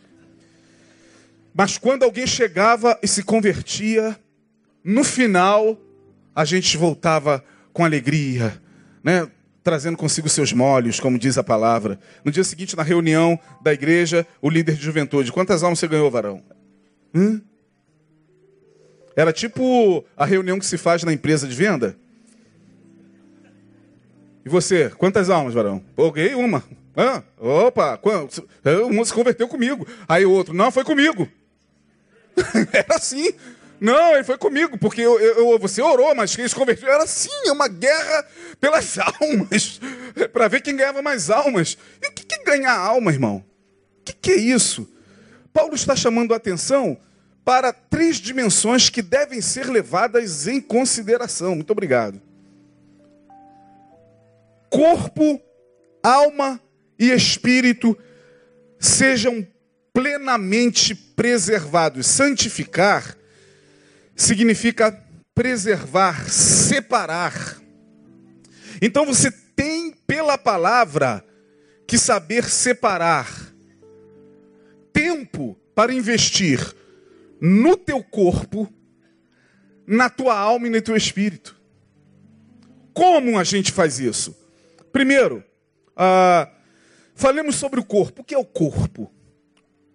Mas 1.58 1.76
quando 1.76 2.04
alguém 2.04 2.28
chegava 2.28 3.00
e 3.02 3.08
se 3.08 3.24
convertia, 3.24 4.16
no 4.84 5.04
final 5.04 5.76
a 6.36 6.46
gente 6.46 6.78
voltava 6.78 7.44
com 7.74 7.84
alegria, 7.84 8.62
né? 9.04 9.28
trazendo 9.64 9.98
consigo 9.98 10.30
seus 10.30 10.54
molhos, 10.54 11.00
como 11.00 11.18
diz 11.18 11.36
a 11.36 11.44
palavra. 11.44 12.00
No 12.24 12.32
dia 12.32 12.44
seguinte, 12.44 12.78
na 12.78 12.84
reunião 12.84 13.40
da 13.60 13.74
igreja, 13.74 14.26
o 14.40 14.52
líder 14.52 14.76
de 14.76 14.84
juventude, 14.84 15.32
quantas 15.32 15.64
almas 15.64 15.80
você 15.80 15.88
ganhou, 15.88 16.12
varão? 16.12 16.44
Hum? 17.14 17.42
Era 19.16 19.34
tipo 19.34 20.06
a 20.16 20.28
reunião 20.28 20.60
que 20.60 20.66
se 20.66 20.78
faz 20.78 21.04
na 21.04 21.12
empresa 21.12 21.48
de 21.48 21.56
venda? 21.56 21.98
E 24.46 24.50
você, 24.50 24.92
quantas 24.92 25.28
almas, 25.28 25.56
varão? 25.56 25.84
Peguei 25.96 26.36
uma. 26.36 26.64
Ah, 26.96 27.24
opa, 27.40 28.00
uma 28.90 29.06
se 29.06 29.14
converteu 29.14 29.48
comigo. 29.48 29.88
Aí 30.08 30.24
o 30.24 30.32
outro, 30.32 30.54
não, 30.54 30.72
foi 30.72 30.84
comigo. 30.84 31.28
Era 32.74 32.96
assim. 32.96 33.34
Não, 33.80 34.16
ele 34.16 34.24
foi 34.24 34.38
comigo, 34.38 34.78
porque 34.78 35.02
eu, 35.02 35.20
eu, 35.20 35.60
você 35.60 35.82
orou, 35.82 36.14
mas 36.16 36.36
quem 36.36 36.48
se 36.48 36.56
converteu 36.56 36.90
era 36.90 37.04
assim, 37.04 37.30
é 37.46 37.52
uma 37.52 37.68
guerra 37.68 38.26
pelas 38.60 38.98
almas, 39.22 39.80
para 40.34 40.48
ver 40.48 40.62
quem 40.62 40.76
ganhava 40.76 41.02
mais 41.02 41.30
almas. 41.30 41.78
E 42.02 42.08
o 42.08 42.12
que, 42.12 42.26
que 42.26 42.44
ganhar 42.44 42.76
alma, 42.76 43.12
irmão? 43.12 43.46
O 44.00 44.04
que, 44.04 44.14
que 44.14 44.32
é 44.32 44.36
isso? 44.36 44.92
Paulo 45.54 45.76
está 45.76 45.96
chamando 45.96 46.34
a 46.34 46.38
atenção 46.38 46.98
para 47.46 47.72
três 47.72 48.18
dimensões 48.18 48.90
que 48.90 49.02
devem 49.02 49.42
ser 49.42 49.70
levadas 49.70 50.48
em 50.48 50.60
consideração. 50.60 51.56
Muito 51.56 51.72
obrigado. 51.72 52.20
Corpo, 54.70 55.40
alma 56.04 56.60
e 57.00 57.12
espírito 57.12 57.98
sejam 58.80 59.48
plenamente 59.94 61.07
preservados. 61.18 62.06
Santificar 62.06 63.18
significa 64.16 65.04
preservar, 65.34 66.30
separar. 66.30 67.60
Então 68.82 69.06
você 69.06 69.32
tem 69.32 69.92
pela 70.06 70.38
palavra 70.38 71.26
que 71.88 71.98
saber 71.98 72.46
separar 72.46 73.28
tempo 74.94 75.58
para 75.74 75.94
investir 75.94 76.60
no 77.42 77.76
teu 77.76 78.04
corpo, 78.04 78.72
na 79.86 80.10
tua 80.10 80.38
alma 80.38 80.68
e 80.68 80.70
no 80.70 80.82
teu 80.82 80.96
espírito. 80.96 81.60
Como 82.94 83.40
a 83.40 83.44
gente 83.44 83.72
faz 83.72 84.00
isso? 84.00 84.36
Primeiro, 84.92 85.44
ah, 85.96 86.50
falemos 87.16 87.56
sobre 87.56 87.80
o 87.80 87.86
corpo. 87.86 88.22
O 88.22 88.26
que 88.26 88.36
é 88.36 88.38
o 88.38 88.46
corpo? 88.46 89.12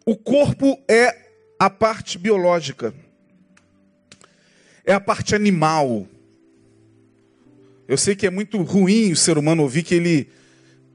O 0.05 0.17
corpo 0.17 0.83
é 0.89 1.31
a 1.59 1.71
parte 1.71 2.19
biológica, 2.19 2.93
é 4.85 4.93
a 4.93 5.01
parte 5.01 5.35
animal. 5.35 6.09
Eu 7.87 7.97
sei 7.97 8.17
que 8.17 8.27
é 8.27 8.31
muito 8.31 8.61
ruim 8.63 9.13
o 9.13 9.17
ser 9.17 9.39
humano 9.39 9.63
ouvir 9.63 9.85
que 9.85 9.95
ele 9.95 10.29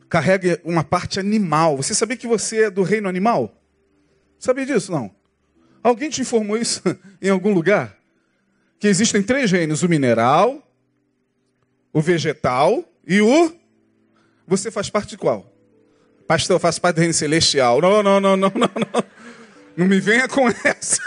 carrega 0.10 0.60
uma 0.64 0.84
parte 0.84 1.20
animal. 1.20 1.78
Você 1.78 1.94
sabia 1.94 2.18
que 2.18 2.28
você 2.28 2.64
é 2.64 2.70
do 2.70 2.84
reino 2.84 3.08
animal? 3.08 3.62
Sabia 4.40 4.66
disso? 4.66 4.92
Não. 4.92 5.12
Alguém 5.82 6.10
te 6.10 6.22
informou 6.22 6.58
isso 6.58 6.82
em 7.22 7.30
algum 7.30 7.54
lugar? 7.54 7.98
Que 8.78 8.88
existem 8.88 9.24
três 9.24 9.52
reinos: 9.52 9.84
o 9.84 9.90
mineral, 9.90 10.62
o 11.94 12.02
vegetal 12.02 12.84
e 13.06 13.22
o. 13.22 13.56
Você 14.46 14.70
faz 14.70 14.90
parte 14.90 15.12
de 15.12 15.18
qual? 15.18 15.57
Pastor, 16.28 16.56
eu 16.56 16.60
faço 16.60 16.82
parte 16.82 16.96
do 16.96 17.00
reino 17.00 17.14
celestial. 17.14 17.80
Não, 17.82 18.04
não, 18.04 18.20
não, 18.20 18.36
não, 18.36 18.50
não, 18.50 18.52
não. 18.54 19.04
Não 19.78 19.86
me 19.86 20.00
venha 20.00 20.28
com 20.28 20.50
essa. 20.50 21.02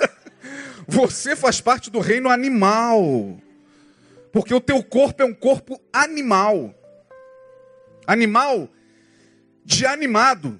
Você 0.88 1.36
faz 1.36 1.60
parte 1.60 1.90
do 1.90 1.98
reino 1.98 2.30
animal. 2.30 3.38
Porque 4.32 4.54
o 4.54 4.60
teu 4.60 4.82
corpo 4.82 5.22
é 5.22 5.26
um 5.26 5.34
corpo 5.34 5.80
animal. 5.92 6.74
Animal 8.06 8.68
de 9.64 9.84
animado. 9.84 10.58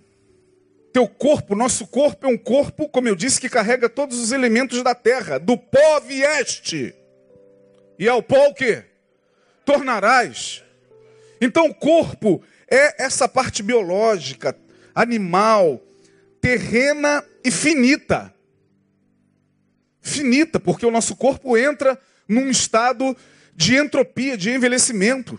Teu 0.92 1.06
corpo, 1.08 1.54
nosso 1.54 1.86
corpo 1.86 2.26
é 2.26 2.28
um 2.28 2.36
corpo, 2.36 2.88
como 2.88 3.08
eu 3.08 3.14
disse, 3.14 3.40
que 3.40 3.48
carrega 3.48 3.88
todos 3.88 4.18
os 4.18 4.32
elementos 4.32 4.82
da 4.82 4.94
terra. 4.94 5.38
Do 5.38 5.56
pó 5.56 6.00
vieste. 6.00 6.94
E 7.98 8.08
ao 8.08 8.22
pó 8.22 8.48
o 8.48 8.54
quê? 8.54 8.84
Tornarás. 9.64 10.64
Então 11.40 11.66
o 11.66 11.74
corpo 11.74 12.42
é 12.70 13.02
essa 13.02 13.28
parte 13.28 13.62
biológica, 13.62 14.56
animal, 14.94 15.82
terrena 16.40 17.24
e 17.44 17.50
finita. 17.50 18.32
Finita, 20.00 20.60
porque 20.60 20.86
o 20.86 20.90
nosso 20.90 21.16
corpo 21.16 21.56
entra 21.58 22.00
num 22.28 22.48
estado 22.48 23.16
de 23.54 23.76
entropia, 23.76 24.36
de 24.36 24.50
envelhecimento. 24.50 25.38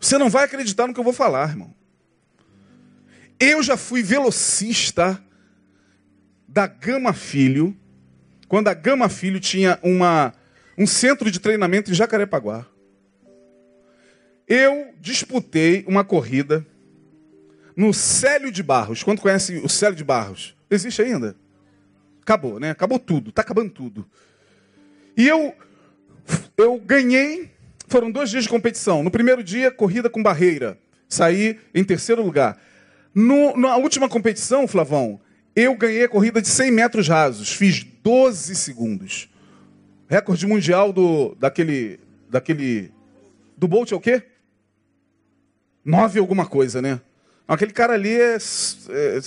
Você 0.00 0.18
não 0.18 0.30
vai 0.30 0.44
acreditar 0.44 0.86
no 0.86 0.94
que 0.94 0.98
eu 0.98 1.04
vou 1.04 1.12
falar, 1.12 1.50
irmão. 1.50 1.72
Eu 3.38 3.62
já 3.62 3.76
fui 3.76 4.02
velocista 4.02 5.22
da 6.48 6.66
Gama 6.66 7.12
Filho, 7.12 7.76
quando 8.48 8.68
a 8.68 8.74
Gama 8.74 9.08
Filho 9.08 9.38
tinha 9.38 9.78
uma, 9.82 10.34
um 10.76 10.86
centro 10.86 11.30
de 11.30 11.38
treinamento 11.38 11.90
em 11.90 11.94
Jacarepaguá. 11.94 12.66
Eu 14.54 14.92
disputei 15.00 15.82
uma 15.88 16.04
corrida 16.04 16.66
no 17.74 17.94
Célio 17.94 18.52
de 18.52 18.62
Barros. 18.62 19.02
Quando 19.02 19.22
conhece 19.22 19.56
o 19.64 19.66
Célio 19.66 19.96
de 19.96 20.04
Barros? 20.04 20.54
Existe 20.70 21.00
ainda? 21.00 21.34
Acabou, 22.20 22.60
né? 22.60 22.68
Acabou 22.68 22.98
tudo, 22.98 23.30
está 23.30 23.40
acabando 23.40 23.70
tudo. 23.70 24.06
E 25.16 25.26
eu, 25.26 25.54
eu 26.58 26.78
ganhei, 26.78 27.50
foram 27.88 28.10
dois 28.10 28.28
dias 28.28 28.42
de 28.42 28.50
competição. 28.50 29.02
No 29.02 29.10
primeiro 29.10 29.42
dia, 29.42 29.70
corrida 29.70 30.10
com 30.10 30.22
barreira. 30.22 30.78
Saí 31.08 31.58
em 31.74 31.82
terceiro 31.82 32.22
lugar. 32.22 32.60
No, 33.14 33.56
na 33.56 33.78
última 33.78 34.06
competição, 34.06 34.68
Flavão, 34.68 35.18
eu 35.56 35.74
ganhei 35.74 36.04
a 36.04 36.08
corrida 36.10 36.42
de 36.42 36.48
100 36.48 36.72
metros 36.72 37.08
rasos. 37.08 37.54
Fiz 37.54 37.84
12 38.02 38.54
segundos. 38.54 39.30
Recorde 40.06 40.46
mundial 40.46 40.92
do, 40.92 41.34
daquele, 41.36 41.98
daquele... 42.28 42.92
Do 43.56 43.66
Bolt 43.66 43.92
é 43.92 43.96
o 43.96 44.00
quê? 44.00 44.24
Nove 45.84 46.18
alguma 46.18 46.46
coisa, 46.46 46.80
né? 46.80 47.00
Aquele 47.46 47.72
cara 47.72 47.94
ali 47.94 48.14
é, 48.14 48.36
é 48.36 49.20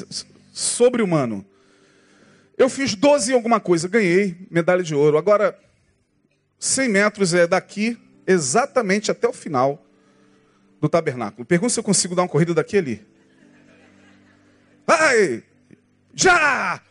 sobre-humano. 0.54 1.46
Eu 2.58 2.70
fiz 2.70 2.96
12 2.96 3.34
alguma 3.34 3.60
coisa, 3.60 3.88
ganhei 3.88 4.38
medalha 4.50 4.82
de 4.82 4.96
ouro. 4.96 5.18
Agora, 5.18 5.60
100 6.58 6.90
metros 6.90 7.34
é 7.34 7.46
daqui 7.46 7.98
exatamente 8.26 9.12
até 9.12 9.28
o 9.28 9.34
final 9.34 9.86
do 10.80 10.88
tabernáculo. 10.88 11.46
Pergunta 11.46 11.74
se 11.74 11.80
eu 11.80 11.84
consigo 11.84 12.16
dar 12.16 12.24
uma 12.24 12.30
corrida 12.30 12.54
daqui 12.54 12.78
ali. 12.78 13.06
Vai! 14.88 15.44
Já! 16.14 16.82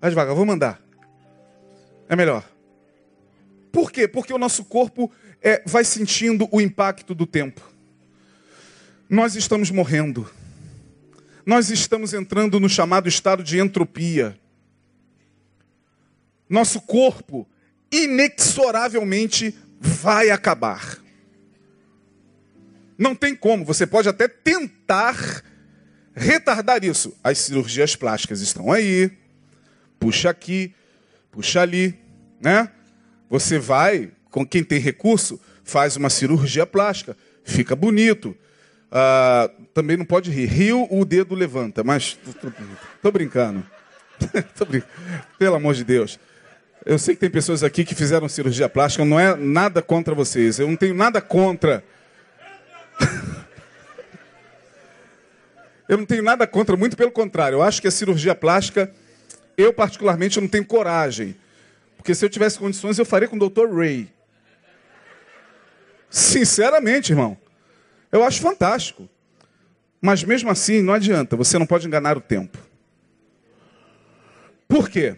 Vai 0.00 0.10
devagar, 0.10 0.34
vou 0.34 0.46
mandar. 0.46 0.80
É 2.08 2.14
melhor. 2.14 2.44
Por 3.72 3.90
quê? 3.90 4.08
Porque 4.08 4.32
o 4.32 4.38
nosso 4.38 4.64
corpo 4.64 5.10
é, 5.42 5.62
vai 5.66 5.84
sentindo 5.84 6.48
o 6.50 6.60
impacto 6.60 7.14
do 7.14 7.26
tempo. 7.26 7.62
Nós 9.08 9.34
estamos 9.34 9.70
morrendo. 9.70 10.30
Nós 11.44 11.70
estamos 11.70 12.14
entrando 12.14 12.60
no 12.60 12.68
chamado 12.68 13.08
estado 13.08 13.42
de 13.42 13.58
entropia. 13.58 14.38
Nosso 16.48 16.80
corpo, 16.80 17.48
inexoravelmente, 17.90 19.54
vai 19.80 20.30
acabar. 20.30 20.98
Não 22.98 23.14
tem 23.14 23.34
como, 23.34 23.64
você 23.64 23.86
pode 23.86 24.08
até 24.08 24.28
tentar 24.28 25.42
retardar 26.14 26.84
isso. 26.84 27.16
As 27.24 27.38
cirurgias 27.38 27.96
plásticas 27.96 28.42
estão 28.42 28.70
aí, 28.70 29.10
puxa 29.98 30.28
aqui, 30.28 30.74
puxa 31.30 31.62
ali, 31.62 31.98
né? 32.40 32.70
Você 33.30 33.58
vai 33.58 34.12
com 34.30 34.46
quem 34.46 34.62
tem 34.62 34.78
recurso, 34.78 35.40
faz 35.64 35.96
uma 35.96 36.10
cirurgia 36.10 36.66
plástica, 36.66 37.16
fica 37.44 37.74
bonito. 37.74 38.36
Ah, 38.90 39.50
também 39.72 39.96
não 39.96 40.04
pode 40.04 40.30
rir. 40.30 40.46
Rio, 40.46 40.86
o 40.90 41.04
dedo 41.04 41.34
levanta, 41.34 41.84
mas 41.84 42.18
tô, 43.02 43.10
brincando. 43.12 43.64
tô 44.56 44.64
brincando. 44.64 44.92
Pelo 45.38 45.54
amor 45.56 45.74
de 45.74 45.84
Deus. 45.84 46.18
Eu 46.84 46.98
sei 46.98 47.14
que 47.14 47.20
tem 47.20 47.30
pessoas 47.30 47.62
aqui 47.62 47.84
que 47.84 47.94
fizeram 47.94 48.28
cirurgia 48.28 48.68
plástica, 48.68 49.04
não 49.04 49.20
é 49.20 49.36
nada 49.36 49.82
contra 49.82 50.14
vocês. 50.14 50.58
Eu 50.58 50.66
não 50.66 50.76
tenho 50.76 50.94
nada 50.94 51.20
contra. 51.20 51.84
eu 55.88 55.98
não 55.98 56.06
tenho 56.06 56.22
nada 56.22 56.46
contra, 56.46 56.76
muito 56.76 56.96
pelo 56.96 57.10
contrário. 57.10 57.56
Eu 57.56 57.62
acho 57.62 57.82
que 57.82 57.88
a 57.88 57.90
cirurgia 57.90 58.34
plástica, 58.34 58.90
eu 59.56 59.72
particularmente 59.72 60.40
não 60.40 60.48
tenho 60.48 60.64
coragem. 60.64 61.36
Porque 61.96 62.14
se 62.14 62.24
eu 62.24 62.30
tivesse 62.30 62.58
condições, 62.58 62.98
eu 62.98 63.04
faria 63.04 63.28
com 63.28 63.36
o 63.36 63.48
Dr. 63.48 63.70
Ray. 63.70 64.08
Sinceramente, 66.10 67.12
irmão. 67.12 67.38
Eu 68.10 68.24
acho 68.24 68.40
fantástico. 68.40 69.08
Mas 70.00 70.24
mesmo 70.24 70.50
assim, 70.50 70.82
não 70.82 70.92
adianta, 70.92 71.36
você 71.36 71.58
não 71.58 71.66
pode 71.66 71.86
enganar 71.86 72.16
o 72.16 72.20
tempo. 72.20 72.58
Por 74.66 74.88
quê? 74.88 75.16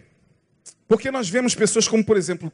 Porque 0.87 1.09
nós 1.09 1.27
vemos 1.27 1.55
pessoas 1.55 1.87
como, 1.87 2.05
por 2.05 2.17
exemplo, 2.17 2.51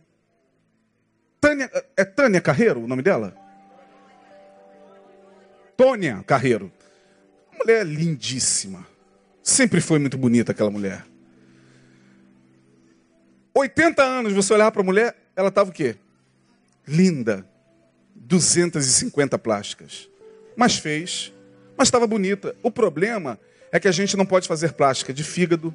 Tânia, 1.41 1.69
é 1.97 2.05
Tânia 2.05 2.39
Carreiro 2.39 2.81
o 2.81 2.87
nome 2.87 3.01
dela? 3.01 3.35
Tônia 5.75 6.23
Carreiro. 6.25 6.71
Uma 7.51 7.59
mulher 7.59 7.85
lindíssima. 7.85 8.85
Sempre 9.41 9.81
foi 9.81 9.97
muito 9.97 10.17
bonita 10.17 10.51
aquela 10.51 10.69
mulher. 10.69 11.05
80 13.53 14.03
anos, 14.03 14.33
você 14.33 14.53
olhar 14.53 14.71
para 14.71 14.81
a 14.81 14.85
mulher, 14.85 15.15
ela 15.35 15.49
estava 15.49 15.69
o 15.69 15.73
quê? 15.73 15.95
Linda, 16.87 17.45
250 18.29 19.39
plásticas. 19.39 20.07
Mas 20.55 20.77
fez, 20.77 21.33
mas 21.75 21.87
estava 21.87 22.05
bonita. 22.05 22.55
O 22.61 22.69
problema 22.69 23.39
é 23.71 23.79
que 23.79 23.87
a 23.87 23.91
gente 23.91 24.15
não 24.15 24.25
pode 24.25 24.47
fazer 24.47 24.73
plástica 24.73 25.11
de 25.11 25.23
fígado, 25.23 25.73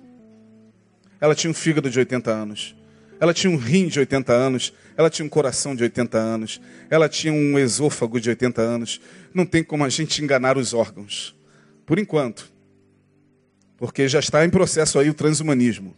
ela 1.20 1.34
tinha 1.34 1.50
um 1.50 1.54
fígado 1.54 1.90
de 1.90 1.98
80 1.98 2.30
anos. 2.30 2.76
Ela 3.18 3.34
tinha 3.34 3.50
um 3.50 3.56
rim 3.56 3.88
de 3.88 3.98
80 3.98 4.32
anos, 4.32 4.72
ela 4.96 5.10
tinha 5.10 5.26
um 5.26 5.28
coração 5.28 5.74
de 5.74 5.82
80 5.82 6.18
anos, 6.18 6.60
ela 6.90 7.08
tinha 7.08 7.32
um 7.32 7.58
esôfago 7.58 8.20
de 8.20 8.28
80 8.28 8.62
anos. 8.62 9.00
Não 9.32 9.44
tem 9.44 9.64
como 9.64 9.84
a 9.84 9.88
gente 9.88 10.22
enganar 10.22 10.56
os 10.56 10.72
órgãos. 10.72 11.34
Por 11.84 11.98
enquanto. 11.98 12.52
Porque 13.76 14.06
já 14.06 14.20
está 14.20 14.44
em 14.44 14.50
processo 14.50 14.98
aí 14.98 15.10
o 15.10 15.14
transhumanismo. 15.14 15.96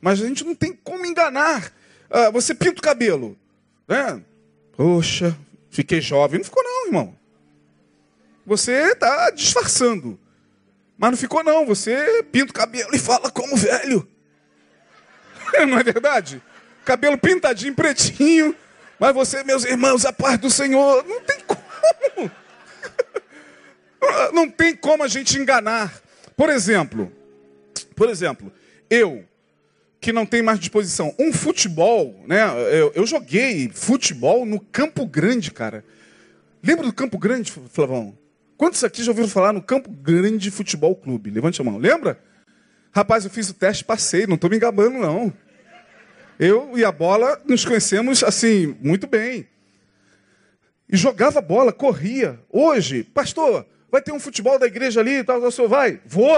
Mas 0.00 0.22
a 0.22 0.26
gente 0.26 0.44
não 0.44 0.54
tem 0.54 0.72
como 0.72 1.04
enganar. 1.06 1.72
Ah, 2.08 2.30
você 2.30 2.54
pinta 2.54 2.78
o 2.78 2.82
cabelo. 2.82 3.36
Né? 3.88 4.22
Poxa, 4.76 5.36
fiquei 5.76 6.00
jovem. 6.00 6.38
Não 6.38 6.44
ficou 6.44 6.64
não, 6.64 6.86
irmão. 6.86 7.16
Você 8.46 8.92
está 8.92 9.30
disfarçando. 9.30 10.18
Mas 10.96 11.10
não 11.10 11.18
ficou 11.18 11.44
não. 11.44 11.66
Você 11.66 12.22
pinta 12.32 12.50
o 12.50 12.54
cabelo 12.54 12.94
e 12.94 12.98
fala 12.98 13.30
como 13.30 13.56
velho. 13.56 14.08
Não 15.68 15.78
é 15.78 15.82
verdade? 15.82 16.42
Cabelo 16.84 17.16
pintadinho, 17.16 17.74
pretinho. 17.74 18.54
Mas 18.98 19.14
você, 19.14 19.44
meus 19.44 19.64
irmãos, 19.64 20.04
a 20.04 20.12
paz 20.12 20.38
do 20.38 20.50
Senhor, 20.50 21.04
não 21.06 21.20
tem 21.20 21.38
como. 21.40 21.62
Não 24.32 24.50
tem 24.50 24.74
como 24.74 25.02
a 25.02 25.08
gente 25.08 25.38
enganar. 25.38 26.00
Por 26.36 26.48
exemplo, 26.48 27.12
por 27.94 28.08
exemplo, 28.08 28.52
eu 28.88 29.24
que 30.06 30.12
não 30.12 30.24
tenho 30.24 30.44
mais 30.44 30.60
disposição, 30.60 31.12
um 31.18 31.32
futebol, 31.32 32.14
né? 32.28 32.44
Eu, 32.72 32.92
eu 32.94 33.04
joguei 33.04 33.68
futebol 33.74 34.46
no 34.46 34.60
Campo 34.60 35.04
Grande, 35.04 35.50
cara. 35.50 35.84
Lembra 36.62 36.86
do 36.86 36.92
Campo 36.92 37.18
Grande, 37.18 37.50
Flavão? 37.50 38.16
Quantos 38.56 38.84
aqui 38.84 39.02
já 39.02 39.10
ouviram 39.10 39.28
falar 39.28 39.52
no 39.52 39.60
Campo 39.60 39.90
Grande 39.90 40.48
Futebol 40.52 40.94
Clube? 40.94 41.28
Levante 41.28 41.60
a 41.60 41.64
mão. 41.64 41.76
Lembra? 41.76 42.20
Rapaz, 42.92 43.24
eu 43.24 43.30
fiz 43.32 43.50
o 43.50 43.54
teste, 43.54 43.82
passei, 43.82 44.28
não 44.28 44.36
estou 44.36 44.48
me 44.48 44.54
engabando, 44.54 44.96
não. 44.96 45.32
Eu 46.38 46.78
e 46.78 46.84
a 46.84 46.92
bola 46.92 47.42
nos 47.44 47.64
conhecemos 47.64 48.22
assim, 48.22 48.76
muito 48.80 49.08
bem. 49.08 49.48
E 50.88 50.96
jogava 50.96 51.40
bola, 51.40 51.72
corria. 51.72 52.38
Hoje, 52.48 53.02
pastor, 53.02 53.66
vai 53.90 54.00
ter 54.00 54.12
um 54.12 54.20
futebol 54.20 54.56
da 54.56 54.68
igreja 54.68 55.00
ali 55.00 55.18
e 55.18 55.24
tal, 55.24 55.42
o 55.42 55.50
senhor 55.50 55.66
vai? 55.66 56.00
Vou. 56.06 56.36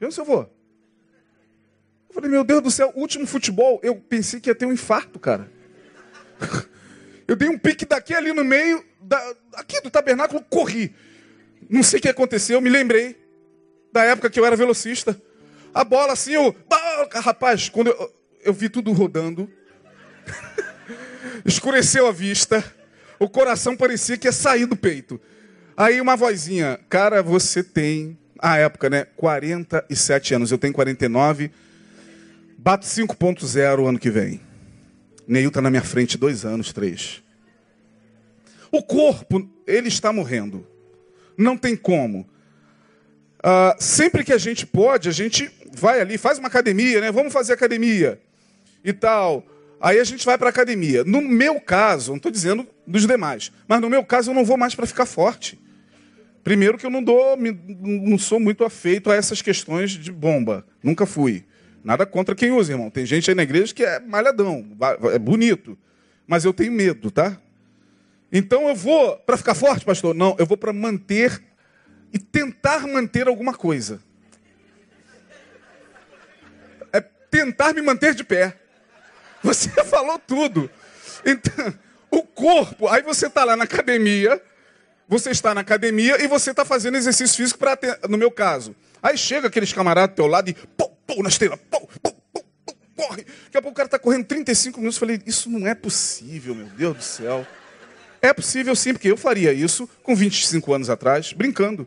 Eu 0.00 0.08
não 0.08 0.16
eu 0.16 0.24
vou. 0.24 0.61
Eu 2.12 2.16
falei, 2.16 2.30
meu 2.30 2.44
Deus 2.44 2.62
do 2.62 2.70
céu, 2.70 2.92
último 2.94 3.26
futebol, 3.26 3.80
eu 3.82 3.96
pensei 3.96 4.38
que 4.38 4.50
ia 4.50 4.54
ter 4.54 4.66
um 4.66 4.72
infarto, 4.72 5.18
cara. 5.18 5.50
Eu 7.26 7.36
dei 7.36 7.48
um 7.48 7.56
pique 7.56 7.86
daqui 7.86 8.12
ali 8.12 8.32
no 8.32 8.44
meio, 8.44 8.84
da, 9.00 9.34
aqui 9.54 9.80
do 9.80 9.88
tabernáculo, 9.88 10.44
corri. 10.50 10.94
Não 11.70 11.82
sei 11.82 11.98
o 11.98 12.02
que 12.02 12.08
aconteceu, 12.08 12.60
me 12.60 12.68
lembrei 12.68 13.16
da 13.90 14.04
época 14.04 14.28
que 14.28 14.38
eu 14.38 14.44
era 14.44 14.56
velocista. 14.56 15.18
A 15.72 15.84
bola 15.84 16.12
assim, 16.12 16.32
eu. 16.32 16.54
Rapaz, 17.14 17.70
quando 17.70 17.86
eu, 17.86 18.14
eu 18.44 18.52
vi 18.52 18.68
tudo 18.68 18.92
rodando, 18.92 19.50
escureceu 21.46 22.06
a 22.06 22.12
vista, 22.12 22.62
o 23.18 23.28
coração 23.28 23.76
parecia 23.76 24.18
que 24.18 24.28
ia 24.28 24.32
sair 24.32 24.66
do 24.66 24.76
peito. 24.76 25.18
Aí 25.74 26.00
uma 26.00 26.16
vozinha, 26.16 26.78
cara, 26.90 27.22
você 27.22 27.62
tem, 27.62 28.18
a 28.38 28.58
época, 28.58 28.90
né, 28.90 29.06
47 29.16 30.34
anos, 30.34 30.52
eu 30.52 30.58
tenho 30.58 30.74
49, 30.74 31.50
bato 32.62 32.86
5.0 32.86 33.88
ano 33.88 33.98
que 33.98 34.08
vem. 34.08 34.40
Neil 35.26 35.48
está 35.48 35.60
na 35.60 35.68
minha 35.68 35.82
frente 35.82 36.16
dois 36.16 36.44
anos, 36.44 36.72
três. 36.72 37.20
O 38.70 38.80
corpo, 38.82 39.50
ele 39.66 39.88
está 39.88 40.12
morrendo. 40.12 40.64
Não 41.36 41.56
tem 41.56 41.74
como. 41.74 42.20
Uh, 43.40 43.74
sempre 43.80 44.22
que 44.22 44.32
a 44.32 44.38
gente 44.38 44.64
pode, 44.64 45.08
a 45.08 45.12
gente 45.12 45.50
vai 45.72 46.00
ali, 46.00 46.16
faz 46.16 46.38
uma 46.38 46.46
academia, 46.46 47.00
né? 47.00 47.10
Vamos 47.10 47.32
fazer 47.32 47.52
academia 47.52 48.20
e 48.84 48.92
tal. 48.92 49.44
Aí 49.80 49.98
a 49.98 50.04
gente 50.04 50.24
vai 50.24 50.38
para 50.38 50.48
academia. 50.48 51.02
No 51.02 51.20
meu 51.20 51.60
caso, 51.60 52.12
não 52.12 52.16
estou 52.18 52.30
dizendo 52.30 52.64
dos 52.86 53.04
demais, 53.04 53.50
mas 53.66 53.80
no 53.80 53.90
meu 53.90 54.04
caso 54.04 54.30
eu 54.30 54.34
não 54.34 54.44
vou 54.44 54.56
mais 54.56 54.76
para 54.76 54.86
ficar 54.86 55.06
forte. 55.06 55.58
Primeiro 56.44 56.78
que 56.78 56.86
eu 56.86 56.90
não 56.90 57.02
dou, 57.02 57.36
não 57.36 58.18
sou 58.18 58.38
muito 58.38 58.64
afeito 58.64 59.10
a 59.10 59.16
essas 59.16 59.42
questões 59.42 59.90
de 59.90 60.12
bomba. 60.12 60.64
Nunca 60.80 61.04
fui. 61.04 61.44
Nada 61.84 62.06
contra 62.06 62.34
quem 62.34 62.52
usa, 62.52 62.72
irmão. 62.72 62.90
Tem 62.90 63.04
gente 63.04 63.30
aí 63.30 63.34
na 63.34 63.42
igreja 63.42 63.74
que 63.74 63.84
é 63.84 63.98
malhadão, 63.98 64.64
é 65.12 65.18
bonito. 65.18 65.76
Mas 66.26 66.44
eu 66.44 66.52
tenho 66.52 66.72
medo, 66.72 67.10
tá? 67.10 67.36
Então 68.32 68.68
eu 68.68 68.74
vou 68.74 69.16
para 69.18 69.36
ficar 69.36 69.54
forte, 69.54 69.84
pastor? 69.84 70.14
Não, 70.14 70.36
eu 70.38 70.46
vou 70.46 70.56
para 70.56 70.72
manter 70.72 71.42
e 72.12 72.18
tentar 72.18 72.86
manter 72.86 73.26
alguma 73.26 73.52
coisa. 73.54 74.00
É 76.92 77.00
tentar 77.00 77.74
me 77.74 77.82
manter 77.82 78.14
de 78.14 78.22
pé. 78.22 78.56
Você 79.42 79.68
falou 79.84 80.18
tudo. 80.18 80.70
Então, 81.26 81.74
o 82.10 82.22
corpo, 82.22 82.88
aí 82.88 83.02
você 83.02 83.26
está 83.26 83.44
lá 83.44 83.56
na 83.56 83.64
academia, 83.64 84.40
você 85.08 85.30
está 85.30 85.54
na 85.54 85.62
academia 85.62 86.22
e 86.22 86.26
você 86.26 86.50
está 86.52 86.64
fazendo 86.64 86.96
exercício 86.96 87.36
físico 87.36 87.58
para 87.58 87.78
no 88.08 88.16
meu 88.16 88.30
caso. 88.30 88.74
Aí 89.02 89.18
chega 89.18 89.48
aqueles 89.48 89.72
camaradas 89.72 90.14
do 90.14 90.16
teu 90.16 90.26
lado 90.26 90.48
e 90.48 90.56
pô 91.14 91.22
na 91.22 91.28
esteira, 91.28 91.56
pô, 91.56 91.80
pô, 92.02 92.12
pô, 92.32 92.44
pô, 92.64 92.74
corre. 92.96 93.24
Daqui 93.44 93.56
a 93.58 93.62
pouco 93.62 93.70
o 93.70 93.74
cara 93.74 93.86
está 93.86 93.98
correndo 93.98 94.24
35 94.24 94.78
minutos. 94.78 94.96
Eu 94.96 95.00
falei, 95.00 95.20
isso 95.26 95.50
não 95.50 95.66
é 95.66 95.74
possível, 95.74 96.54
meu 96.54 96.66
Deus 96.66 96.96
do 96.96 97.02
céu. 97.02 97.46
É 98.20 98.32
possível 98.32 98.74
sim, 98.74 98.92
porque 98.92 99.10
eu 99.10 99.16
faria 99.16 99.52
isso 99.52 99.88
com 100.02 100.14
25 100.14 100.72
anos 100.72 100.88
atrás, 100.88 101.32
brincando. 101.32 101.86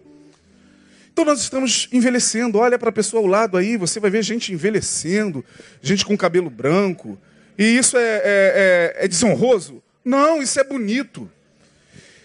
Então 1.11 1.23
nós 1.23 1.39
estamos 1.39 1.87
envelhecendo. 1.91 2.59
Olha 2.59 2.77
para 2.77 2.89
a 2.89 2.93
pessoa 2.93 3.23
ao 3.23 3.27
lado 3.27 3.57
aí, 3.57 3.77
você 3.77 3.99
vai 3.99 4.11
ver 4.11 4.21
gente 4.21 4.53
envelhecendo, 4.53 5.43
gente 5.81 6.05
com 6.05 6.17
cabelo 6.17 6.49
branco, 6.49 7.17
e 7.57 7.63
isso 7.63 7.97
é, 7.97 8.01
é, 8.01 8.93
é, 8.99 9.05
é 9.05 9.07
desonroso? 9.07 9.81
Não, 10.03 10.41
isso 10.41 10.59
é 10.59 10.63
bonito. 10.63 11.31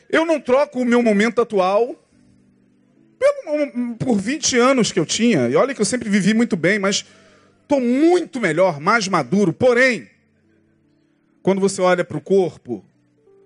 Eu 0.09 0.27
não 0.27 0.41
troco 0.41 0.81
o 0.81 0.85
meu 0.85 1.03
momento 1.03 1.41
atual 1.41 1.95
pelo, 3.21 3.97
por 3.97 4.19
20 4.19 4.57
anos 4.59 4.91
que 4.91 4.99
eu 4.99 5.05
tinha. 5.05 5.49
E 5.49 5.55
olha 5.55 5.75
que 5.75 5.81
eu 5.81 5.85
sempre 5.85 6.09
vivi 6.09 6.33
muito 6.33 6.57
bem, 6.57 6.79
mas 6.79 7.05
estou 7.63 7.81
muito 7.81 8.41
melhor, 8.41 8.81
mais 8.81 9.07
maduro. 9.07 9.53
Porém, 9.53 10.09
quando 11.43 11.61
você 11.61 11.83
olha 11.83 12.05
para 12.05 12.17
o 12.17 12.21
corpo, 12.21 12.85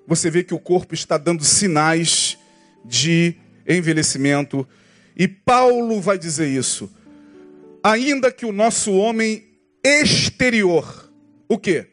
você 0.07 0.31
vê 0.31 0.45
que 0.45 0.55
o 0.55 0.59
corpo 0.59 0.95
está 0.95 1.19
dando 1.19 1.45
sinais 1.45 2.39
de 2.85 3.35
envelhecimento. 3.69 4.67
E 5.17 5.27
Paulo 5.27 6.01
vai 6.01 6.17
dizer 6.17 6.47
isso. 6.47 6.91
Ainda 7.83 8.31
que 8.31 8.47
o 8.47 8.53
nosso 8.53 8.93
homem 8.93 9.45
exterior 9.83 11.05
o 11.49 11.59
que? 11.59 11.87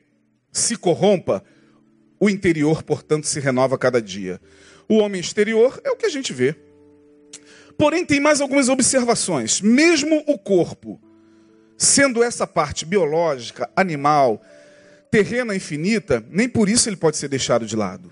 Se 0.52 0.76
corrompa, 0.76 1.44
o 2.20 2.30
interior, 2.30 2.84
portanto, 2.84 3.26
se 3.26 3.40
renova 3.40 3.78
cada 3.78 4.02
dia. 4.02 4.40
O 4.88 4.98
homem 4.98 5.20
exterior 5.20 5.80
é 5.84 5.92
o 5.92 5.96
que 5.96 6.06
a 6.06 6.10
gente 6.10 6.34
vê. 6.34 6.56
Porém, 7.78 8.06
tem 8.06 8.20
mais 8.20 8.42
algumas 8.42 8.70
observações. 8.70 9.62
Mesmo 9.62 10.24
o 10.28 10.38
corpo, 10.38 11.00
sendo 11.78 12.24
essa 12.24 12.46
parte 12.46 12.86
biológica, 12.86 13.70
animal, 13.76 14.42
terrena 15.10 15.56
infinita, 15.56 16.26
nem 16.30 16.48
por 16.48 16.70
isso 16.70 16.88
ele 16.88 16.96
pode 16.96 17.18
ser 17.18 17.28
deixado 17.28 17.66
de 17.66 17.76
lado. 17.76 18.12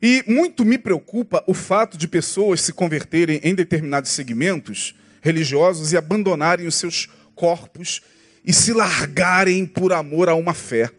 E 0.00 0.22
muito 0.26 0.64
me 0.64 0.76
preocupa 0.76 1.42
o 1.46 1.54
fato 1.54 1.96
de 1.96 2.06
pessoas 2.06 2.60
se 2.60 2.72
converterem 2.72 3.40
em 3.42 3.54
determinados 3.54 4.10
segmentos 4.10 4.94
religiosos 5.22 5.92
e 5.92 5.96
abandonarem 5.96 6.66
os 6.66 6.74
seus 6.74 7.08
corpos 7.34 8.02
e 8.44 8.52
se 8.52 8.74
largarem 8.74 9.64
por 9.64 9.94
amor 9.94 10.28
a 10.28 10.34
uma 10.34 10.52
fé. 10.52 10.90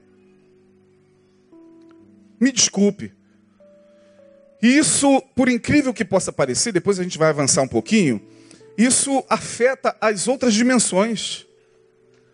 Me 2.39 2.51
desculpe. 2.51 3.13
Isso, 4.61 5.21
por 5.35 5.49
incrível 5.49 5.93
que 5.93 6.05
possa 6.05 6.31
parecer, 6.31 6.71
depois 6.71 6.99
a 6.99 7.03
gente 7.03 7.17
vai 7.17 7.29
avançar 7.29 7.61
um 7.61 7.67
pouquinho, 7.67 8.21
isso 8.77 9.23
afeta 9.29 9.95
as 10.01 10.27
outras 10.27 10.53
dimensões. 10.53 11.45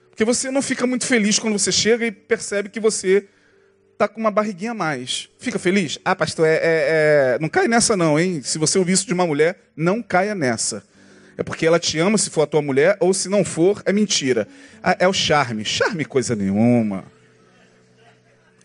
Porque 0.10 0.25
você 0.25 0.51
não 0.51 0.62
fica 0.62 0.86
muito 0.86 1.05
feliz 1.05 1.39
quando 1.39 1.57
você 1.57 1.71
chega 1.71 2.05
e 2.05 2.12
percebe 2.12 2.69
que 2.69 2.79
você 2.79 3.27
está 3.93 4.07
com 4.07 4.19
uma 4.19 4.31
barriguinha 4.31 4.71
a 4.71 4.73
mais. 4.73 5.29
Fica 5.38 5.60
feliz? 5.60 5.99
Ah, 6.03 6.15
pastor, 6.15 6.47
é, 6.47 6.55
é, 6.55 6.60
é... 6.63 7.38
não 7.39 7.47
cai 7.47 7.67
nessa 7.67 7.95
não, 7.95 8.19
hein? 8.19 8.41
Se 8.43 8.57
você 8.57 8.79
ouvir 8.79 8.93
isso 8.93 9.05
de 9.05 9.13
uma 9.13 9.27
mulher, 9.27 9.71
não 9.75 10.01
caia 10.01 10.34
nessa. 10.34 10.84
É 11.38 11.43
porque 11.43 11.65
ela 11.65 11.79
te 11.79 11.97
ama 11.99 12.17
se 12.17 12.29
for 12.29 12.41
a 12.41 12.47
tua 12.47 12.62
mulher, 12.62 12.97
ou 12.99 13.13
se 13.13 13.29
não 13.29 13.45
for, 13.45 13.81
é 13.86 13.93
mentira. 13.93 14.47
Ah, 14.84 14.95
é 14.99 15.07
o 15.07 15.13
charme. 15.13 15.63
Charme 15.63 16.03
coisa 16.03 16.36
nenhuma. 16.36 17.05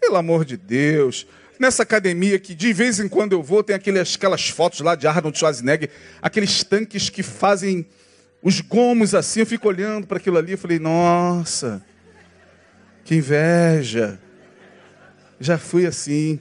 Pelo 0.01 0.17
amor 0.17 0.45
de 0.45 0.57
Deus. 0.57 1.27
Nessa 1.59 1.83
academia 1.83 2.39
que 2.39 2.55
de 2.55 2.73
vez 2.73 3.01
em 3.01 3.09
quando 3.09 3.33
eu 3.33 3.43
vou, 3.43 3.63
tem 3.63 3.75
aquelas, 3.75 4.15
aquelas 4.15 4.49
fotos 4.49 4.81
lá 4.81 4.95
de 4.95 5.07
Arnold 5.07 5.39
Schwarzenegger, 5.39 5.91
aqueles 6.21 6.63
tanques 6.63 7.09
que 7.09 7.23
fazem 7.23 7.87
os 8.43 8.61
gomos 8.61 9.15
assim. 9.15 9.41
Eu 9.41 9.47
fico 9.47 9.69
olhando 9.69 10.07
para 10.07 10.19
aquilo 10.19 10.39
ali 10.39 10.53
e 10.53 10.57
falei, 10.57 10.79
nossa, 10.79 11.85
que 13.05 13.15
inveja. 13.15 14.21
Já 15.41 15.59
fui 15.59 15.87
assim. 15.87 16.39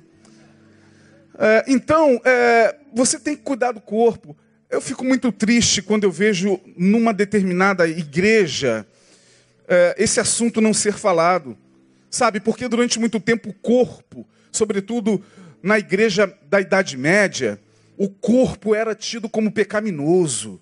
É, 1.38 1.66
então, 1.68 2.20
é, 2.24 2.76
você 2.94 3.20
tem 3.20 3.36
que 3.36 3.44
cuidar 3.44 3.72
do 3.72 3.82
corpo. 3.82 4.36
eu 4.70 4.82
fico 4.82 5.04
muito 5.04 5.32
triste 5.32 5.82
quando 5.82 6.04
eu 6.04 6.12
vejo 6.12 6.60
numa 6.78 7.14
determinada 7.14 7.88
igreja 7.88 8.86
é, 9.68 9.96
esse 9.98 10.20
assunto 10.20 10.62
não 10.62 10.74
ser 10.74 10.94
falado. 10.94 11.58
Sabe, 12.10 12.40
porque 12.40 12.68
durante 12.68 12.98
muito 13.00 13.20
tempo 13.20 13.50
o 13.50 13.54
corpo, 13.54 14.26
sobretudo 14.56 15.24
na 15.62 15.80
igreja 15.80 16.32
da 16.50 16.62
Idade 16.62 16.98
Média, 16.98 17.60
o 17.98 18.10
corpo 18.10 18.76
era 18.76 18.94
tido 18.94 19.30
como 19.30 19.52
pecaminoso. 19.52 20.62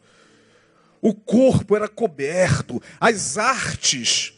O 1.01 1.13
corpo 1.13 1.75
era 1.75 1.87
coberto. 1.87 2.81
As 2.99 3.37
artes 3.37 4.37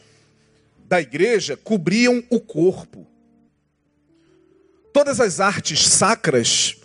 da 0.88 1.00
igreja 1.00 1.56
cobriam 1.56 2.22
o 2.30 2.40
corpo. 2.40 3.06
Todas 4.92 5.20
as 5.20 5.40
artes 5.40 5.86
sacras 5.86 6.76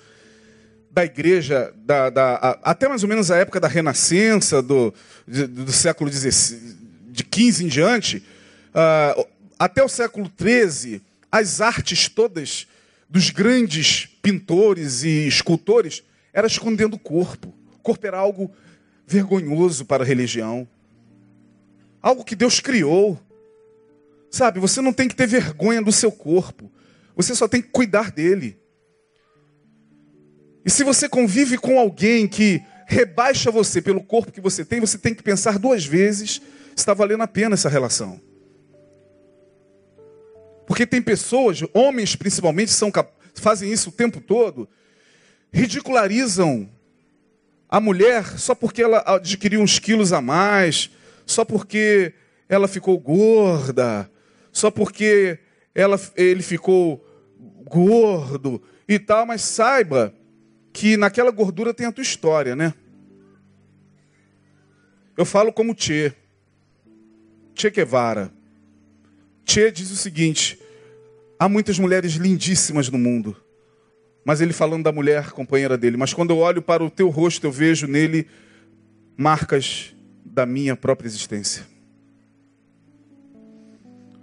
da 0.92 1.06
igreja, 1.06 1.74
da, 1.78 2.10
da, 2.10 2.36
a, 2.36 2.72
até 2.72 2.88
mais 2.88 3.02
ou 3.02 3.10
menos 3.10 3.32
a 3.32 3.38
época 3.38 3.60
da 3.60 3.68
Renascença, 3.68 4.62
do, 4.62 4.94
do 5.26 5.72
século 5.72 6.12
XVI, 6.12 6.78
de 7.10 7.24
15 7.24 7.66
em 7.66 7.68
diante, 7.68 8.18
uh, 8.76 9.28
até 9.58 9.82
o 9.82 9.88
século 9.88 10.30
XIII, 10.38 11.02
as 11.32 11.62
artes 11.62 12.10
todas 12.10 12.68
dos 13.10 13.30
grandes 13.30 14.06
pintores 14.22 15.04
e 15.04 15.28
escultores 15.28 16.04
era 16.34 16.48
escondendo 16.48 16.96
o 16.96 17.00
corpo. 17.00 17.54
O 17.74 17.80
corpo 17.80 18.06
era 18.06 18.18
algo 18.18 18.52
vergonhoso 19.08 19.86
para 19.86 20.04
a 20.04 20.08
religião. 20.08 20.68
Algo 22.02 22.24
que 22.24 22.36
Deus 22.36 22.60
criou. 22.60 23.20
Sabe, 24.30 24.60
você 24.60 24.82
não 24.82 24.94
tem 24.94 25.08
que 25.08 25.16
ter 25.16 25.28
vergonha 25.28 25.82
do 25.82 25.92
seu 25.92 26.12
corpo. 26.12 26.72
Você 27.16 27.36
só 27.36 27.48
tem 27.48 27.62
que 27.62 27.70
cuidar 27.70 28.12
dele. 28.12 28.58
E 30.66 30.70
se 30.70 30.84
você 30.84 31.10
convive 31.10 31.58
com 31.58 31.80
alguém 31.80 32.28
que 32.28 32.64
rebaixa 32.88 33.52
você 33.52 33.82
pelo 33.82 34.04
corpo 34.04 34.32
que 34.32 34.42
você 34.42 34.64
tem, 34.64 34.80
você 34.80 34.98
tem 34.98 35.14
que 35.14 35.24
pensar 35.24 35.58
duas 35.58 35.86
vezes 35.86 36.34
se 36.34 36.42
está 36.76 36.94
valendo 36.94 37.24
a 37.24 37.28
pena 37.28 37.56
essa 37.56 37.70
relação. 37.70 38.22
Porque 40.72 40.88
tem 40.88 41.02
pessoas, 41.02 41.62
homens 41.74 42.16
principalmente, 42.16 42.72
são, 42.72 42.90
fazem 43.36 43.70
isso 43.70 43.90
o 43.90 43.92
tempo 43.92 44.22
todo, 44.22 44.70
ridicularizam 45.52 46.70
a 47.68 47.82
mulher 47.82 48.40
só 48.40 48.56
porque 48.56 48.82
ela 48.82 49.04
adquiriu 49.06 49.60
uns 49.60 49.80
quilos 49.80 50.14
a 50.14 50.22
mais, 50.22 50.90
só 51.26 51.44
porque 51.44 52.14
ela 52.48 52.70
ficou 52.70 52.98
gorda, 52.98 54.10
só 54.50 54.72
porque 54.72 55.40
ela, 55.76 56.00
ele 56.16 56.42
ficou 56.42 57.06
gordo 57.66 58.64
e 58.88 58.98
tal, 58.98 59.26
mas 59.26 59.42
saiba 59.42 60.14
que 60.72 60.96
naquela 60.96 61.32
gordura 61.32 61.74
tem 61.74 61.86
a 61.86 61.92
tua 61.92 62.02
história, 62.02 62.56
né? 62.56 62.74
Eu 65.18 65.26
falo 65.26 65.52
como 65.52 65.76
Che. 65.78 66.16
Che 67.54 67.70
Guevara. 67.70 68.40
Che 69.46 69.72
diz 69.72 69.92
o 69.92 69.96
seguinte: 69.96 70.60
há 71.40 71.50
muitas 71.50 71.80
mulheres 71.80 72.14
lindíssimas 72.14 72.90
no 72.90 72.98
mundo. 72.98 73.36
Mas 74.24 74.40
ele 74.40 74.54
falando 74.54 74.84
da 74.84 74.92
mulher 74.92 75.32
companheira 75.32 75.78
dele. 75.78 75.98
Mas 75.98 76.14
quando 76.14 76.30
eu 76.30 76.38
olho 76.38 76.62
para 76.62 76.84
o 76.84 76.90
teu 76.90 77.10
rosto, 77.10 77.48
eu 77.48 77.52
vejo 77.52 77.88
nele 77.88 78.28
marcas 79.18 79.96
da 80.24 80.46
minha 80.46 80.76
própria 80.76 81.08
existência. 81.08 81.66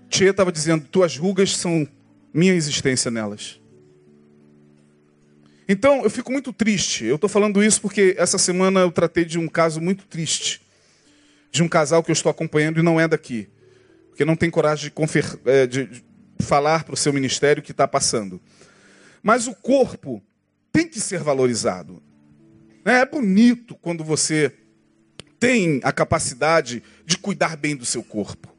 Che 0.09 0.25
estava 0.25 0.53
dizendo: 0.53 0.87
tuas 0.91 1.17
rugas 1.17 1.57
são 1.57 1.87
minha 2.33 2.55
existência 2.55 3.11
nelas. 3.11 3.61
Então, 5.69 6.03
eu 6.03 6.09
fico 6.09 6.33
muito 6.33 6.51
triste. 6.53 7.05
Eu 7.05 7.17
estou 7.17 7.29
falando 7.29 7.63
isso 7.63 7.81
porque 7.83 8.15
essa 8.17 8.39
semana 8.39 8.81
eu 8.81 8.91
tratei 8.91 9.25
de 9.27 9.39
um 9.39 9.47
caso 9.47 9.81
muito 9.81 10.07
triste. 10.07 10.63
De 11.51 11.63
um 11.63 11.69
casal 11.69 12.03
que 12.03 12.11
eu 12.11 12.15
estou 12.15 12.31
acompanhando 12.31 12.79
e 12.79 12.83
não 12.83 12.99
é 12.99 13.07
daqui. 13.07 13.49
Porque 14.19 14.25
não 14.25 14.35
tem 14.35 14.51
coragem 14.51 14.87
de, 14.87 14.91
confer... 14.91 15.39
É, 15.45 15.65
de 15.65 16.03
falar 16.41 16.83
para 16.83 16.95
o 16.95 16.97
seu 16.97 17.13
ministério 17.13 17.61
o 17.61 17.65
que 17.65 17.71
está 17.71 17.87
passando. 17.87 18.41
Mas 19.23 19.47
o 19.47 19.55
corpo 19.55 20.21
tem 20.73 20.89
que 20.89 20.99
ser 20.99 21.21
valorizado. 21.21 22.03
É 22.85 23.07
bonito 23.07 23.77
quando 23.77 24.03
você 24.03 24.53
tem 25.39 25.81
a 25.85 25.93
capacidade 25.93 26.83
de 27.07 27.17
cuidar 27.17 27.57
bem 27.57 27.77
do 27.77 27.85
seu 27.85 28.03
corpo. 28.03 28.53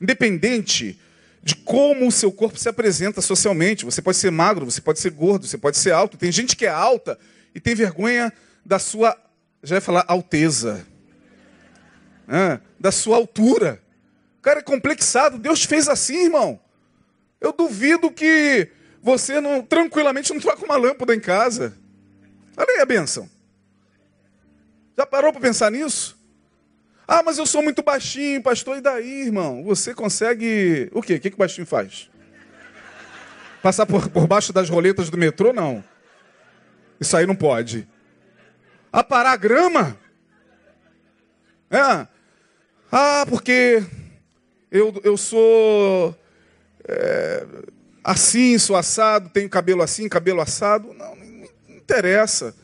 Independente 0.00 0.98
de 1.44 1.54
como 1.54 2.08
o 2.08 2.12
seu 2.12 2.32
corpo 2.32 2.58
se 2.58 2.68
apresenta 2.68 3.20
socialmente. 3.20 3.84
Você 3.84 4.02
pode 4.02 4.16
ser 4.16 4.32
magro, 4.32 4.64
você 4.68 4.80
pode 4.80 4.98
ser 4.98 5.10
gordo, 5.10 5.46
você 5.46 5.56
pode 5.56 5.76
ser 5.76 5.92
alto. 5.92 6.16
Tem 6.16 6.32
gente 6.32 6.56
que 6.56 6.66
é 6.66 6.70
alta 6.70 7.16
e 7.54 7.60
tem 7.60 7.76
vergonha 7.76 8.32
da 8.66 8.80
sua, 8.80 9.16
já 9.62 9.76
ia 9.76 9.80
falar, 9.80 10.04
alteza. 10.08 10.84
É, 12.26 12.58
da 12.80 12.90
sua 12.90 13.16
altura. 13.16 13.83
Cara 14.44 14.60
é 14.60 14.62
complexado. 14.62 15.38
Deus 15.38 15.64
fez 15.64 15.88
assim, 15.88 16.24
irmão. 16.24 16.60
Eu 17.40 17.50
duvido 17.50 18.10
que 18.10 18.68
você 19.02 19.40
não 19.40 19.62
tranquilamente 19.62 20.32
não 20.34 20.38
troca 20.40 20.62
uma 20.66 20.76
lâmpada 20.76 21.14
em 21.14 21.18
casa. 21.18 21.76
Olha 22.54 22.74
aí 22.74 22.80
a 22.80 22.86
benção. 22.86 23.28
Já 24.96 25.06
parou 25.06 25.32
para 25.32 25.40
pensar 25.40 25.72
nisso? 25.72 26.22
Ah, 27.08 27.22
mas 27.22 27.38
eu 27.38 27.46
sou 27.46 27.62
muito 27.62 27.82
baixinho, 27.82 28.42
pastor, 28.42 28.76
e 28.76 28.80
daí, 28.82 29.22
irmão? 29.22 29.64
Você 29.64 29.94
consegue. 29.94 30.90
O 30.92 31.00
quê? 31.00 31.14
O 31.14 31.20
que, 31.20 31.30
que 31.30 31.36
o 31.36 31.38
baixinho 31.38 31.66
faz? 31.66 32.10
Passar 33.62 33.86
por, 33.86 34.10
por 34.10 34.26
baixo 34.26 34.52
das 34.52 34.68
roletas 34.68 35.08
do 35.08 35.16
metrô? 35.16 35.54
Não. 35.54 35.82
Isso 37.00 37.16
aí 37.16 37.26
não 37.26 37.34
pode. 37.34 37.88
Aparar 38.92 39.32
a 39.32 39.36
grama? 39.36 39.98
É. 41.70 42.06
Ah, 42.92 43.26
porque 43.28 43.82
eu, 44.70 45.00
eu 45.04 45.16
sou 45.16 46.16
é, 46.86 47.46
assim, 48.02 48.58
sou 48.58 48.76
assado, 48.76 49.30
tenho 49.30 49.48
cabelo 49.48 49.82
assim, 49.82 50.08
cabelo 50.08 50.40
assado. 50.40 50.92
Não, 50.94 51.16
não 51.16 51.48
interessa. 51.70 52.54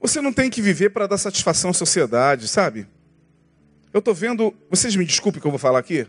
Você 0.00 0.20
não 0.20 0.32
tem 0.32 0.48
que 0.48 0.62
viver 0.62 0.90
para 0.90 1.06
dar 1.06 1.18
satisfação 1.18 1.70
à 1.70 1.74
sociedade, 1.74 2.48
sabe? 2.48 2.86
Eu 3.92 3.98
estou 3.98 4.14
vendo. 4.14 4.54
Vocês 4.70 4.96
me 4.96 5.04
desculpem 5.04 5.40
que 5.40 5.46
eu 5.46 5.50
vou 5.50 5.58
falar 5.58 5.78
aqui? 5.78 6.06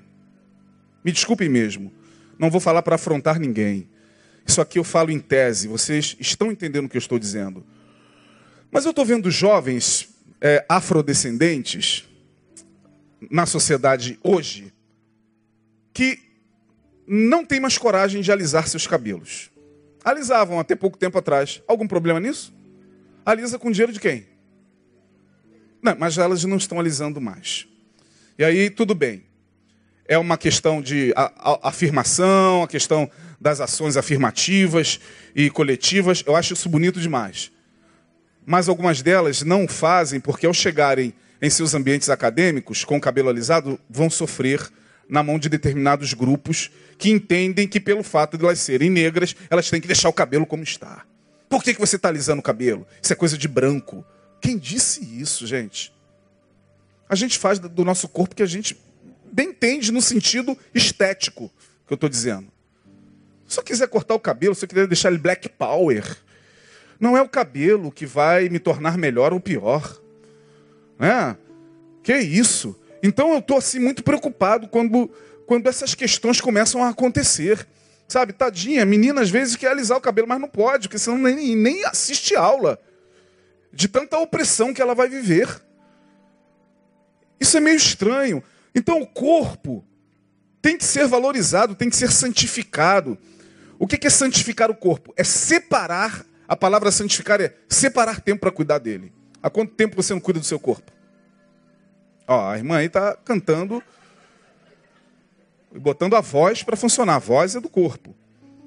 Me 1.03 1.11
desculpem 1.11 1.49
mesmo. 1.49 1.91
Não 2.39 2.49
vou 2.49 2.61
falar 2.61 2.81
para 2.81 2.95
afrontar 2.95 3.37
ninguém. 3.39 3.89
Isso 4.45 4.61
aqui 4.61 4.79
eu 4.79 4.83
falo 4.83 5.11
em 5.11 5.19
tese. 5.19 5.67
Vocês 5.67 6.15
estão 6.19 6.51
entendendo 6.51 6.85
o 6.85 6.89
que 6.89 6.97
eu 6.97 6.99
estou 6.99 7.19
dizendo. 7.19 7.65
Mas 8.71 8.85
eu 8.85 8.91
estou 8.91 9.05
vendo 9.05 9.29
jovens 9.29 10.09
é, 10.39 10.65
afrodescendentes 10.69 12.07
na 13.29 13.45
sociedade 13.45 14.17
hoje 14.23 14.73
que 15.93 16.19
não 17.07 17.45
têm 17.45 17.59
mais 17.59 17.77
coragem 17.77 18.21
de 18.21 18.31
alisar 18.31 18.67
seus 18.67 18.87
cabelos. 18.87 19.51
Alisavam 20.03 20.59
até 20.59 20.75
pouco 20.75 20.97
tempo 20.97 21.17
atrás. 21.17 21.61
Algum 21.67 21.87
problema 21.87 22.19
nisso? 22.19 22.53
Alisa 23.25 23.59
com 23.59 23.71
dinheiro 23.71 23.91
de 23.91 23.99
quem? 23.99 24.25
Não, 25.81 25.95
mas 25.97 26.17
elas 26.17 26.43
não 26.43 26.57
estão 26.57 26.79
alisando 26.79 27.19
mais. 27.19 27.67
E 28.37 28.43
aí, 28.43 28.69
tudo 28.69 28.95
bem. 28.95 29.23
É 30.07 30.17
uma 30.17 30.37
questão 30.37 30.81
de 30.81 31.13
afirmação, 31.63 32.63
a 32.63 32.67
questão 32.67 33.09
das 33.39 33.59
ações 33.61 33.97
afirmativas 33.97 34.99
e 35.35 35.49
coletivas. 35.49 36.23
Eu 36.25 36.35
acho 36.35 36.53
isso 36.53 36.69
bonito 36.69 36.99
demais. 36.99 37.51
Mas 38.45 38.67
algumas 38.67 39.01
delas 39.01 39.41
não 39.43 39.67
fazem 39.67 40.19
porque, 40.19 40.45
ao 40.45 40.53
chegarem 40.53 41.13
em 41.41 41.49
seus 41.49 41.73
ambientes 41.73 42.09
acadêmicos, 42.09 42.83
com 42.83 42.97
o 42.97 43.01
cabelo 43.01 43.29
alisado, 43.29 43.79
vão 43.89 44.09
sofrer 44.09 44.61
na 45.11 45.21
mão 45.21 45.37
de 45.37 45.47
determinados 45.47 46.15
grupos 46.15 46.71
que 46.97 47.11
entendem 47.11 47.67
que, 47.67 47.79
pelo 47.79 48.01
fato 48.01 48.35
de 48.35 48.43
elas 48.43 48.57
serem 48.57 48.89
negras, 48.89 49.35
elas 49.47 49.69
têm 49.69 49.79
que 49.79 49.87
deixar 49.87 50.09
o 50.09 50.13
cabelo 50.13 50.47
como 50.47 50.63
está. 50.63 51.05
Por 51.47 51.63
que, 51.63 51.75
que 51.75 51.79
você 51.79 51.97
está 51.97 52.07
alisando 52.09 52.39
o 52.39 52.43
cabelo? 52.43 52.87
Isso 52.99 53.13
é 53.13 53.15
coisa 53.15 53.37
de 53.37 53.47
branco. 53.47 54.03
Quem 54.41 54.57
disse 54.57 55.03
isso, 55.21 55.45
gente? 55.45 55.93
a 57.11 57.15
gente 57.15 57.37
faz 57.37 57.59
do 57.59 57.83
nosso 57.83 58.07
corpo 58.07 58.33
que 58.33 58.41
a 58.41 58.45
gente 58.45 58.79
bem 59.33 59.49
entende 59.49 59.91
no 59.91 60.01
sentido 60.01 60.57
estético 60.73 61.51
que 61.85 61.91
eu 61.91 61.95
estou 61.95 62.09
dizendo. 62.09 62.47
Se 63.45 63.59
eu 63.59 63.63
quiser 63.65 63.89
cortar 63.89 64.15
o 64.15 64.19
cabelo, 64.19 64.55
se 64.55 64.63
eu 64.63 64.69
quiser 64.69 64.87
deixar 64.87 65.09
ele 65.09 65.17
black 65.17 65.49
power, 65.49 66.05
não 66.97 67.17
é 67.17 67.21
o 67.21 67.27
cabelo 67.27 67.91
que 67.91 68.05
vai 68.05 68.47
me 68.47 68.59
tornar 68.59 68.97
melhor 68.97 69.33
ou 69.33 69.41
pior. 69.41 70.01
Né? 70.97 71.35
Que 72.01 72.17
isso? 72.17 72.79
Então 73.03 73.31
eu 73.33 73.39
estou 73.39 73.57
assim 73.57 73.79
muito 73.79 74.03
preocupado 74.03 74.67
quando, 74.67 75.09
quando 75.45 75.67
essas 75.67 75.95
questões 75.95 76.39
começam 76.39 76.83
a 76.83 76.89
acontecer. 76.89 77.67
Sabe, 78.07 78.33
tadinha, 78.33 78.85
menina 78.85 79.21
às 79.21 79.29
vezes 79.29 79.55
quer 79.55 79.69
alisar 79.69 79.97
o 79.97 80.01
cabelo, 80.01 80.27
mas 80.27 80.39
não 80.39 80.49
pode, 80.49 80.87
porque 80.87 80.99
senão 80.99 81.17
nem, 81.17 81.55
nem 81.55 81.85
assiste 81.85 82.35
aula. 82.35 82.79
De 83.71 83.87
tanta 83.87 84.17
opressão 84.17 84.73
que 84.73 84.81
ela 84.81 84.93
vai 84.93 85.07
viver. 85.07 85.47
Isso 87.39 87.55
é 87.57 87.59
meio 87.59 87.77
estranho. 87.77 88.43
Então 88.75 89.01
o 89.01 89.07
corpo 89.07 89.85
tem 90.61 90.77
que 90.77 90.83
ser 90.83 91.07
valorizado, 91.07 91.73
tem 91.73 91.89
que 91.89 91.95
ser 91.95 92.11
santificado. 92.11 93.17
O 93.79 93.87
que 93.87 94.05
é 94.05 94.09
santificar 94.09 94.69
o 94.69 94.75
corpo? 94.75 95.13
É 95.17 95.23
separar, 95.23 96.23
a 96.47 96.55
palavra 96.55 96.91
santificar 96.91 97.41
é 97.41 97.55
separar 97.67 98.21
tempo 98.21 98.41
para 98.41 98.51
cuidar 98.51 98.77
dele. 98.77 99.11
Há 99.41 99.49
quanto 99.49 99.73
tempo 99.73 99.95
você 99.95 100.13
não 100.13 100.21
cuida 100.21 100.39
do 100.39 100.45
seu 100.45 100.59
corpo? 100.59 100.91
Ó, 102.27 102.49
a 102.49 102.57
irmã 102.57 102.77
aí 102.77 102.87
está 102.87 103.15
cantando 103.15 103.83
e 105.73 105.79
botando 105.79 106.15
a 106.15 106.21
voz 106.21 106.63
para 106.63 106.77
funcionar. 106.77 107.15
A 107.15 107.19
voz 107.19 107.55
é 107.55 107.59
do 107.59 107.69
corpo. 107.69 108.15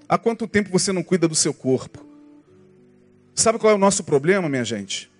Há 0.08 0.18
quanto 0.18 0.46
tempo 0.46 0.70
você 0.70 0.92
não 0.92 1.02
cuida 1.02 1.26
do 1.26 1.34
seu 1.34 1.54
corpo? 1.54 2.04
Sabe 3.34 3.58
qual 3.58 3.72
é 3.72 3.74
o 3.74 3.78
nosso 3.78 4.04
problema, 4.04 4.48
minha 4.48 4.64
gente? 4.64 5.10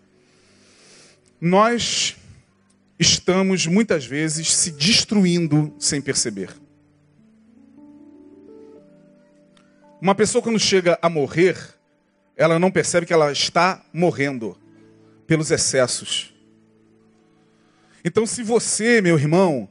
Nós 1.41 2.17
estamos 2.99 3.67
muitas 3.67 4.07
vezes 4.07 4.55
se 4.55 4.71
destruindo 4.71 5.75
sem 5.79 6.01
perceber. 6.01 6.51
Uma 10.01 10.15
pessoa 10.15 10.43
quando 10.43 10.59
chega 10.59 10.99
a 11.01 11.09
morrer, 11.09 11.57
ela 12.37 12.59
não 12.59 12.71
percebe 12.71 13.07
que 13.07 13.13
ela 13.13 13.33
está 13.33 13.83
morrendo 13.93 14.57
pelos 15.27 15.51
excessos. 15.51 16.34
Então, 18.05 18.27
se 18.27 18.43
você, 18.43 19.01
meu 19.01 19.19
irmão, 19.19 19.69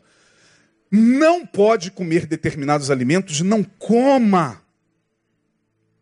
não 0.89 1.45
pode 1.45 1.91
comer 1.91 2.25
determinados 2.25 2.89
alimentos, 2.89 3.41
não 3.41 3.63
coma. 3.63 4.61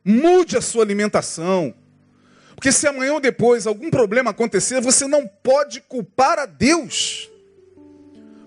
Mude 0.04 0.58
a 0.58 0.62
sua 0.62 0.84
alimentação. 0.84 1.74
Porque 2.56 2.72
se 2.72 2.88
amanhã 2.88 3.13
ou 3.13 3.20
depois 3.20 3.65
algum 3.65 3.89
problema 3.89 4.32
acontecer, 4.32 4.80
você 4.80 5.08
não 5.08 5.28
pode 5.28 5.82
culpar 5.82 6.38
a 6.38 6.46
Deus. 6.46 7.31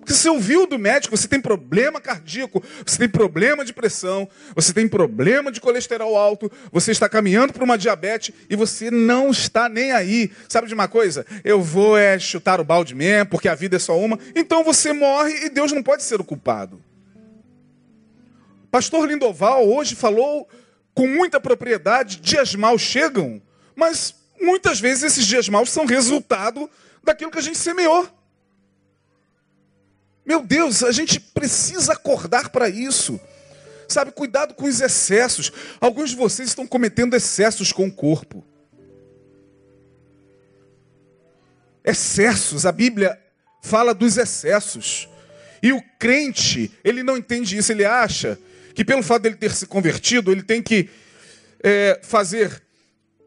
Porque 0.05 0.13
você 0.13 0.29
ouviu 0.29 0.67
do 0.67 0.79
médico, 0.79 1.17
você 1.17 1.27
tem 1.27 1.41
problema 1.41 1.99
cardíaco, 1.99 2.63
você 2.85 2.99
tem 2.99 3.09
problema 3.09 3.65
de 3.65 3.73
pressão, 3.73 4.29
você 4.55 4.71
tem 4.71 4.87
problema 4.87 5.51
de 5.51 5.63
colesterol 5.63 6.15
alto, 6.15 6.53
você 6.71 6.93
está 6.93 7.09
caminhando 7.09 7.55
para 7.55 7.65
uma 7.65 7.79
diabetes 7.79 8.35
e 8.51 8.55
você 8.55 8.91
não 8.91 9.31
está 9.31 9.67
nem 9.67 9.93
aí. 9.93 10.31
Sabe 10.47 10.69
de 10.69 10.75
uma 10.75 10.87
coisa? 10.89 11.25
Eu 11.43 11.63
vou 11.63 11.97
é, 11.97 12.19
chutar 12.19 12.61
o 12.61 12.65
balde 12.65 12.95
mesmo, 12.95 13.31
porque 13.31 13.49
a 13.49 13.55
vida 13.55 13.77
é 13.77 13.79
só 13.79 13.99
uma. 13.99 14.19
Então 14.37 14.63
você 14.63 14.93
morre 14.93 15.47
e 15.47 15.49
Deus 15.49 15.73
não 15.73 15.83
pode 15.83 16.03
ser 16.03 16.21
o 16.21 16.25
culpado. 16.25 16.83
Pastor 18.71 19.09
Lindoval 19.09 19.67
hoje 19.67 19.95
falou 19.95 20.47
com 20.93 21.07
muita 21.07 21.41
propriedade: 21.41 22.21
dias 22.21 22.55
maus 22.55 22.83
chegam, 22.83 23.41
mas 23.75 24.15
muitas 24.39 24.79
vezes 24.79 25.05
esses 25.05 25.27
dias 25.27 25.49
maus 25.49 25.71
são 25.71 25.87
resultado 25.87 26.69
daquilo 27.03 27.31
que 27.31 27.39
a 27.39 27.43
gente 27.43 27.57
semeou. 27.57 28.07
Meu 30.25 30.43
Deus, 30.43 30.83
a 30.83 30.91
gente 30.91 31.21
precisa 31.21 31.93
acordar 31.93 32.49
para 32.49 32.69
isso. 32.69 33.21
Sabe, 33.87 34.13
cuidado 34.13 34.55
com 34.55 34.65
os 34.65 34.81
excessos. 34.81 35.53
Alguns 35.81 36.11
de 36.11 36.17
vocês 36.17 36.49
estão 36.49 36.67
cometendo 36.67 37.15
excessos 37.15 37.73
com 37.73 37.87
o 37.87 37.93
corpo. 37.93 38.45
Excessos, 41.85 42.65
a 42.65 42.73
Bíblia 42.73 43.19
fala 43.63 43.93
dos 43.93 44.17
excessos. 44.17 45.09
E 45.63 45.73
o 45.73 45.83
crente, 45.99 46.73
ele 46.83 47.03
não 47.03 47.17
entende 47.17 47.57
isso, 47.57 47.73
ele 47.73 47.85
acha 47.85 48.39
que 48.75 48.85
pelo 48.85 49.03
fato 49.03 49.23
dele 49.23 49.37
ter 49.37 49.53
se 49.55 49.67
convertido, 49.67 50.33
ele 50.33 50.43
tem 50.43 50.63
que 50.63 50.89
é, 51.63 52.01
fazer, 52.03 52.63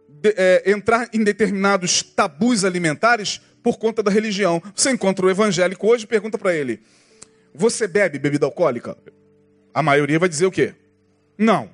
de, 0.07 0.33
é, 0.35 0.63
entrar 0.71 1.09
em 1.13 1.23
determinados 1.23 2.03
tabus 2.03 2.65
alimentares 2.65 3.41
por 3.67 3.77
conta 3.77 4.01
da 4.01 4.09
religião. 4.09 4.63
Você 4.73 4.91
encontra 4.91 5.25
o 5.25 5.29
evangélico 5.29 5.85
hoje 5.87 6.05
e 6.05 6.07
pergunta 6.07 6.37
para 6.37 6.55
ele: 6.55 6.79
Você 7.53 7.85
bebe 7.85 8.17
bebida 8.17 8.45
alcoólica? 8.45 8.97
A 9.73 9.83
maioria 9.83 10.17
vai 10.17 10.29
dizer 10.29 10.45
o 10.45 10.51
quê? 10.51 10.73
Não. 11.37 11.69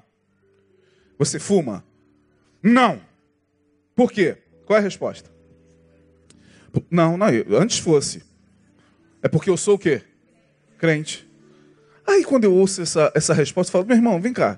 Você 1.20 1.38
fuma? 1.38 1.86
Não. 2.64 3.00
Por 3.96 4.12
quê? 4.12 4.38
Qual 4.66 4.76
é 4.76 4.80
a 4.80 4.84
resposta? 4.84 5.30
Não, 6.90 7.16
não, 7.16 7.28
antes 7.52 7.78
fosse. 7.78 8.24
É 9.22 9.28
porque 9.28 9.52
eu 9.52 9.56
sou 9.56 9.76
o 9.76 9.80
quê? 9.80 10.02
Crente. 10.80 11.30
Aí 12.08 12.24
quando 12.24 12.46
eu 12.46 12.56
ouço 12.56 12.82
essa, 12.82 13.12
essa 13.14 13.36
resposta, 13.36 13.70
eu 13.70 13.72
falo, 13.74 13.86
meu 13.86 13.96
irmão, 13.96 14.20
vem 14.20 14.34
cá. 14.34 14.58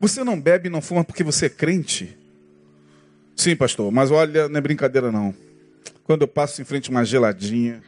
Você 0.00 0.24
não 0.24 0.40
bebe 0.40 0.68
e 0.68 0.70
não 0.70 0.80
fuma 0.80 1.04
porque 1.04 1.22
você 1.22 1.46
é 1.46 1.50
crente? 1.50 2.18
Sim, 3.36 3.54
pastor, 3.56 3.92
mas 3.92 4.10
olha, 4.10 4.48
não 4.48 4.56
é 4.56 4.60
brincadeira 4.62 5.12
não. 5.12 5.34
Quando 6.04 6.22
eu 6.22 6.28
passo 6.28 6.60
em 6.60 6.64
frente 6.64 6.90
a 6.90 6.92
uma 6.92 7.04
geladinha. 7.04 7.82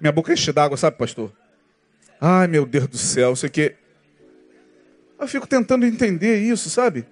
Minha 0.00 0.12
boca 0.12 0.32
enche 0.32 0.52
d'água, 0.52 0.76
sabe, 0.76 0.96
pastor? 0.98 1.32
Ai, 2.20 2.46
meu 2.46 2.66
Deus 2.66 2.88
do 2.88 2.98
céu, 2.98 3.32
isso 3.32 3.46
aqui. 3.46 3.74
Eu 5.18 5.28
fico 5.28 5.46
tentando 5.46 5.86
entender 5.86 6.38
isso, 6.38 6.68
sabe? 6.68 7.06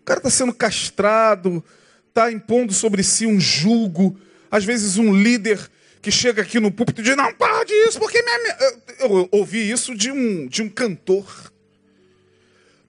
O 0.00 0.04
cara 0.04 0.20
está 0.20 0.30
sendo 0.30 0.54
castrado, 0.54 1.64
está 2.08 2.30
impondo 2.30 2.72
sobre 2.72 3.02
si 3.02 3.26
um 3.26 3.40
julgo. 3.40 4.18
Às 4.50 4.64
vezes, 4.64 4.96
um 4.96 5.14
líder 5.14 5.58
que 6.00 6.10
chega 6.10 6.42
aqui 6.42 6.60
no 6.60 6.70
púlpito 6.70 7.00
e 7.00 7.04
diz: 7.04 7.16
Não 7.16 7.32
pode 7.34 7.72
isso, 7.72 7.98
porque 7.98 8.22
minha... 8.22 8.56
eu 9.00 9.28
ouvi 9.32 9.70
isso 9.70 9.94
de 9.94 10.10
um, 10.10 10.46
de 10.46 10.62
um 10.62 10.68
cantor 10.68 11.52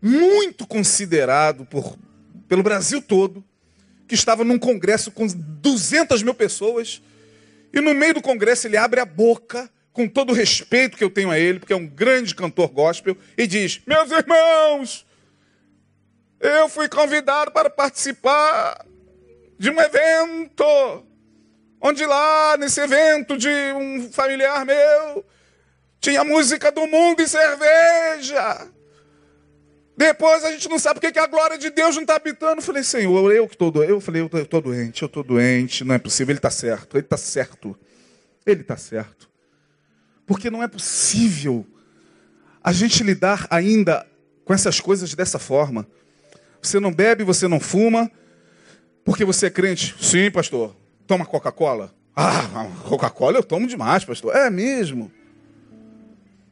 muito 0.01 0.65
considerado 0.65 1.65
por, 1.65 1.97
pelo 2.47 2.63
Brasil 2.63 3.01
todo, 3.01 3.43
que 4.09 4.15
estava 4.15 4.43
num 4.43 4.57
congresso 4.57 5.11
com 5.11 5.27
200 5.27 6.23
mil 6.23 6.33
pessoas, 6.33 6.99
e 7.71 7.79
no 7.79 7.93
meio 7.93 8.15
do 8.15 8.21
congresso 8.21 8.65
ele 8.67 8.75
abre 8.75 8.99
a 8.99 9.05
boca, 9.05 9.69
com 9.93 10.07
todo 10.07 10.31
o 10.31 10.33
respeito 10.33 10.97
que 10.97 11.03
eu 11.03 11.11
tenho 11.11 11.29
a 11.29 11.37
ele, 11.37 11.59
porque 11.59 11.73
é 11.73 11.75
um 11.75 11.85
grande 11.85 12.33
cantor 12.33 12.69
gospel, 12.69 13.15
e 13.37 13.45
diz: 13.45 13.81
Meus 13.85 14.09
irmãos, 14.09 15.05
eu 16.39 16.67
fui 16.67 16.89
convidado 16.89 17.51
para 17.51 17.69
participar 17.69 18.83
de 19.59 19.69
um 19.69 19.79
evento, 19.79 21.05
onde 21.79 22.03
lá 22.03 22.57
nesse 22.57 22.81
evento 22.81 23.37
de 23.37 23.49
um 23.75 24.11
familiar 24.11 24.65
meu 24.65 25.23
tinha 26.01 26.23
música 26.23 26.71
do 26.71 26.87
mundo 26.87 27.21
e 27.21 27.27
cerveja. 27.27 28.67
Depois 29.99 30.45
a 30.45 30.51
gente 30.53 30.69
não 30.69 30.79
sabe 30.79 30.97
porque 30.97 31.11
que 31.11 31.19
a 31.19 31.27
glória 31.27 31.57
de 31.57 31.69
Deus 31.69 31.93
não 31.93 32.03
está 32.03 32.15
habitando. 32.15 32.59
Eu 32.59 32.61
falei, 32.61 32.83
Senhor, 32.83 33.33
eu 33.33 33.45
que 33.45 33.55
estou 33.55 33.69
doente. 33.69 33.89
Eu 33.89 33.99
falei, 33.99 34.21
eu 34.21 34.27
estou 34.33 34.61
doente, 34.61 35.01
eu 35.01 35.07
estou 35.07 35.23
doente, 35.25 35.83
não 35.83 35.93
é 35.93 35.99
possível. 35.99 36.31
Ele 36.31 36.39
está 36.39 36.49
certo, 36.49 36.95
ele 36.95 37.03
está 37.03 37.17
certo. 37.17 37.77
Ele 38.45 38.61
está 38.61 38.77
certo. 38.77 39.29
Porque 40.25 40.49
não 40.49 40.63
é 40.63 40.69
possível 40.69 41.67
a 42.63 42.71
gente 42.71 43.03
lidar 43.03 43.45
ainda 43.49 44.07
com 44.45 44.53
essas 44.53 44.79
coisas 44.79 45.13
dessa 45.13 45.37
forma. 45.37 45.85
Você 46.61 46.79
não 46.79 46.93
bebe, 46.93 47.25
você 47.25 47.49
não 47.49 47.59
fuma, 47.59 48.09
porque 49.03 49.25
você 49.25 49.47
é 49.47 49.49
crente. 49.49 49.97
Sim, 49.99 50.31
pastor. 50.31 50.77
Toma 51.05 51.25
Coca-Cola. 51.25 51.93
Ah, 52.15 52.69
Coca-Cola 52.87 53.39
eu 53.39 53.43
tomo 53.43 53.67
demais, 53.67 54.05
pastor. 54.05 54.33
É 54.33 54.49
mesmo 54.49 55.11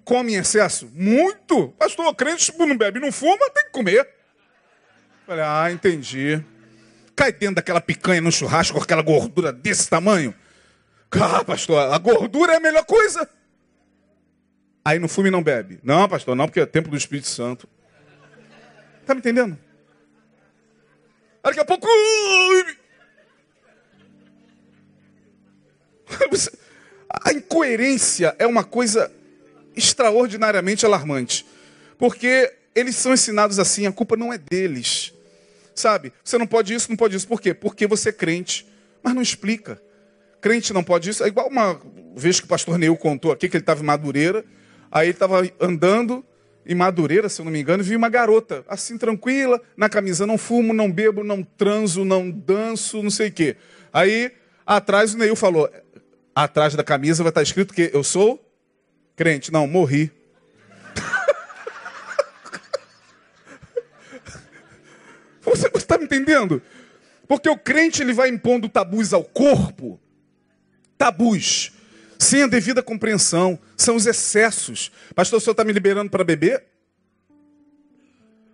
come 0.08 0.34
em 0.34 0.38
excesso? 0.38 0.90
Muito. 0.94 1.68
Pastor, 1.78 2.16
crente 2.16 2.58
não 2.58 2.78
bebe, 2.78 2.98
não 2.98 3.12
fuma, 3.12 3.50
tem 3.50 3.66
que 3.66 3.72
comer. 3.72 4.08
Falei, 5.26 5.44
ah, 5.46 5.70
entendi. 5.70 6.42
Cai 7.14 7.34
dentro 7.34 7.56
daquela 7.56 7.82
picanha 7.82 8.22
no 8.22 8.32
churrasco 8.32 8.78
com 8.78 8.84
aquela 8.84 9.02
gordura 9.02 9.52
desse 9.52 9.90
tamanho. 9.90 10.34
Ah, 11.12 11.44
pastor, 11.44 11.94
a 11.94 11.98
gordura 11.98 12.54
é 12.54 12.56
a 12.56 12.60
melhor 12.62 12.86
coisa. 12.86 13.30
Aí 14.86 14.98
não 14.98 15.10
fuma 15.10 15.28
e 15.28 15.32
não 15.32 15.44
bebe. 15.44 15.80
Não, 15.84 16.08
pastor, 16.08 16.36
não, 16.36 16.46
porque 16.46 16.62
é 16.62 16.66
tempo 16.66 16.90
do 16.90 16.96
Espírito 16.96 17.28
Santo. 17.28 17.68
Tá 19.06 19.14
me 19.14 19.20
entendendo? 19.20 19.60
Daqui 21.44 21.60
a 21.60 21.66
pouco. 21.66 21.86
A 27.10 27.32
incoerência 27.34 28.36
é 28.38 28.46
uma 28.46 28.64
coisa 28.64 29.12
extraordinariamente 29.78 30.86
alarmante. 30.86 31.46
Porque 31.98 32.52
eles 32.76 32.96
são 32.96 33.14
ensinados 33.14 33.60
assim, 33.60 33.86
a 33.86 33.92
culpa 33.92 34.18
não 34.18 34.34
é 34.34 34.38
deles. 34.38 35.14
Sabe? 35.74 36.12
Você 36.24 36.38
não 36.38 36.48
pode 36.48 36.74
isso, 36.74 36.90
não 36.90 36.98
pode 36.98 37.16
isso. 37.16 37.28
Por 37.28 37.40
quê? 37.40 37.54
Porque 37.54 37.86
você 37.86 38.10
é 38.10 38.12
crente. 38.12 38.68
Mas 39.04 39.14
não 39.14 39.22
explica. 39.22 39.82
Crente 40.42 40.74
não 40.74 40.84
pode 40.84 41.10
isso. 41.10 41.24
É 41.24 41.28
igual 41.28 41.48
uma 41.48 41.80
vez 42.16 42.40
que 42.40 42.46
o 42.46 42.50
pastor 42.50 42.78
Neil 42.78 42.96
contou 42.98 43.32
aqui 43.32 43.48
que 43.48 43.56
ele 43.56 43.62
estava 43.62 43.82
em 43.82 43.86
Madureira. 43.86 44.44
Aí 44.92 45.08
ele 45.08 45.14
estava 45.14 45.48
andando 45.60 46.26
em 46.66 46.76
Madureira, 46.76 47.30
se 47.30 47.40
eu 47.40 47.46
não 47.46 47.52
me 47.52 47.62
engano, 47.62 47.82
e 47.82 47.86
viu 47.86 47.98
uma 47.98 48.10
garota, 48.10 48.66
assim, 48.68 48.98
tranquila, 48.98 49.62
na 49.78 49.88
camisa, 49.88 50.28
não 50.28 50.38
fumo, 50.38 50.74
não 50.74 50.92
bebo, 50.92 51.24
não 51.24 51.42
transo, 51.42 52.04
não 52.04 52.30
danço, 52.30 53.02
não 53.02 53.10
sei 53.10 53.30
o 53.30 53.32
quê. 53.32 53.56
Aí, 53.94 54.34
atrás, 54.66 55.14
o 55.14 55.18
Neil 55.18 55.36
falou, 55.36 55.70
atrás 56.36 56.76
da 56.76 56.84
camisa 56.84 57.24
vai 57.24 57.30
estar 57.30 57.42
escrito 57.42 57.74
que 57.74 57.90
eu 57.94 58.04
sou 58.04 58.47
Crente, 59.18 59.52
não, 59.52 59.68
morri. 59.68 60.10
Você 65.42 65.70
está 65.76 65.98
me 65.98 66.06
entendendo? 66.06 66.62
Porque 67.28 67.50
o 67.50 67.58
crente 67.58 68.04
ele 68.04 68.14
vai 68.14 68.30
impondo 68.30 68.70
tabus 68.70 69.12
ao 69.14 69.24
corpo, 69.24 70.00
tabus, 71.00 71.72
sem 72.20 72.44
a 72.44 72.48
devida 72.48 72.84
compreensão, 72.84 73.58
são 73.76 73.96
os 73.96 74.06
excessos. 74.06 74.92
Pastor, 75.16 75.38
o 75.38 75.42
senhor 75.42 75.54
está 75.54 75.64
me 75.64 75.74
liberando 75.74 76.12
para 76.12 76.24
beber? 76.24 76.66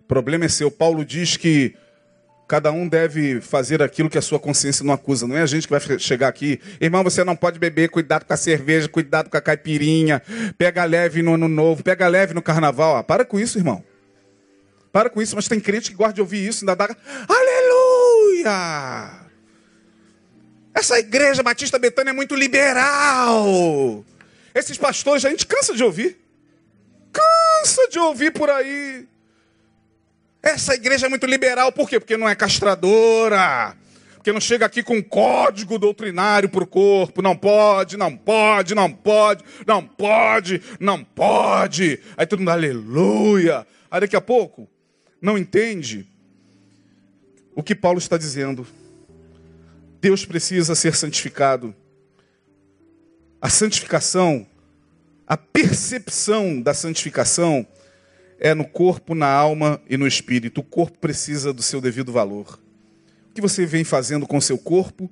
O 0.00 0.04
problema 0.08 0.46
é 0.46 0.48
seu. 0.48 0.70
Paulo 0.70 1.04
diz 1.04 1.36
que 1.36 1.76
Cada 2.46 2.70
um 2.70 2.86
deve 2.86 3.40
fazer 3.40 3.82
aquilo 3.82 4.10
que 4.10 4.18
a 4.18 4.22
sua 4.22 4.38
consciência 4.38 4.84
não 4.84 4.92
acusa. 4.92 5.26
Não 5.26 5.36
é 5.36 5.42
a 5.42 5.46
gente 5.46 5.66
que 5.66 5.70
vai 5.72 5.98
chegar 5.98 6.28
aqui. 6.28 6.60
Irmão, 6.80 7.02
você 7.02 7.24
não 7.24 7.34
pode 7.34 7.58
beber, 7.58 7.88
cuidado 7.88 8.24
com 8.24 8.32
a 8.34 8.36
cerveja, 8.36 8.86
cuidado 8.88 9.30
com 9.30 9.36
a 9.36 9.40
caipirinha. 9.40 10.22
Pega 10.58 10.84
leve 10.84 11.22
no 11.22 11.34
ano 11.34 11.48
novo, 11.48 11.82
pega 11.82 12.06
leve 12.06 12.34
no 12.34 12.42
carnaval. 12.42 12.96
Ah, 12.96 13.02
para 13.02 13.24
com 13.24 13.40
isso, 13.40 13.58
irmão. 13.58 13.82
Para 14.92 15.08
com 15.08 15.22
isso, 15.22 15.34
mas 15.34 15.48
tem 15.48 15.58
crente 15.58 15.90
que 15.90 15.96
gosta 15.96 16.12
de 16.12 16.20
ouvir 16.20 16.46
isso, 16.46 16.64
ainda 16.64 16.76
dá. 16.76 16.94
Aleluia! 17.28 19.24
Essa 20.74 20.98
igreja 20.98 21.42
Batista 21.42 21.78
Betânia 21.78 22.10
é 22.10 22.12
muito 22.12 22.34
liberal. 22.34 24.04
Esses 24.54 24.76
pastores 24.76 25.24
a 25.24 25.30
gente 25.30 25.46
cansa 25.46 25.74
de 25.74 25.82
ouvir. 25.82 26.18
Cansa 27.12 27.88
de 27.88 27.98
ouvir 27.98 28.32
por 28.32 28.50
aí. 28.50 29.08
Essa 30.44 30.74
igreja 30.74 31.06
é 31.06 31.08
muito 31.08 31.24
liberal, 31.24 31.72
por 31.72 31.88
quê? 31.88 31.98
Porque 31.98 32.18
não 32.18 32.28
é 32.28 32.34
castradora. 32.34 33.74
Porque 34.14 34.30
não 34.30 34.40
chega 34.40 34.66
aqui 34.66 34.82
com 34.82 35.02
código 35.02 35.78
doutrinário 35.78 36.50
para 36.50 36.62
o 36.62 36.66
corpo. 36.66 37.22
Não 37.22 37.34
pode, 37.34 37.96
não 37.96 38.14
pode, 38.14 38.74
não 38.74 38.92
pode, 38.92 39.42
não 39.66 39.82
pode, 39.82 40.62
não 40.78 41.02
pode. 41.02 41.98
Aí 42.14 42.26
todo 42.26 42.40
mundo, 42.40 42.50
aleluia. 42.50 43.66
Aí 43.90 44.00
daqui 44.02 44.14
a 44.14 44.20
pouco, 44.20 44.68
não 45.18 45.38
entende 45.38 46.06
o 47.54 47.62
que 47.62 47.74
Paulo 47.74 47.98
está 47.98 48.18
dizendo. 48.18 48.66
Deus 49.98 50.26
precisa 50.26 50.74
ser 50.74 50.94
santificado. 50.94 51.74
A 53.40 53.48
santificação, 53.48 54.46
a 55.26 55.38
percepção 55.38 56.60
da 56.60 56.74
santificação 56.74 57.66
é 58.44 58.52
no 58.52 58.66
corpo, 58.66 59.14
na 59.14 59.26
alma 59.26 59.80
e 59.88 59.96
no 59.96 60.06
espírito. 60.06 60.60
O 60.60 60.62
corpo 60.62 60.98
precisa 60.98 61.50
do 61.50 61.62
seu 61.62 61.80
devido 61.80 62.12
valor. 62.12 62.60
O 63.30 63.32
que 63.32 63.40
você 63.40 63.64
vem 63.64 63.84
fazendo 63.84 64.26
com 64.26 64.38
seu 64.38 64.58
corpo 64.58 65.10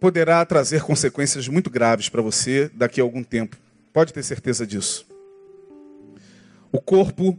poderá 0.00 0.44
trazer 0.44 0.82
consequências 0.82 1.46
muito 1.46 1.70
graves 1.70 2.08
para 2.08 2.20
você 2.20 2.68
daqui 2.74 3.00
a 3.00 3.04
algum 3.04 3.22
tempo. 3.22 3.56
Pode 3.92 4.12
ter 4.12 4.24
certeza 4.24 4.66
disso. 4.66 5.06
O 6.72 6.80
corpo 6.80 7.38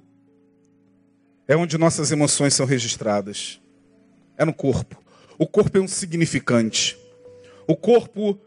é 1.45 1.57
onde 1.57 1.77
nossas 1.77 2.09
emoções 2.09 2.53
são 2.53 2.65
registradas. 2.65 3.59
É 4.37 4.45
no 4.45 4.53
corpo. 4.53 5.03
O 5.37 5.45
corpo 5.45 5.77
é 5.77 5.81
um 5.81 5.89
significante. 5.89 6.97
O 7.67 7.75
corpo, 7.75 8.39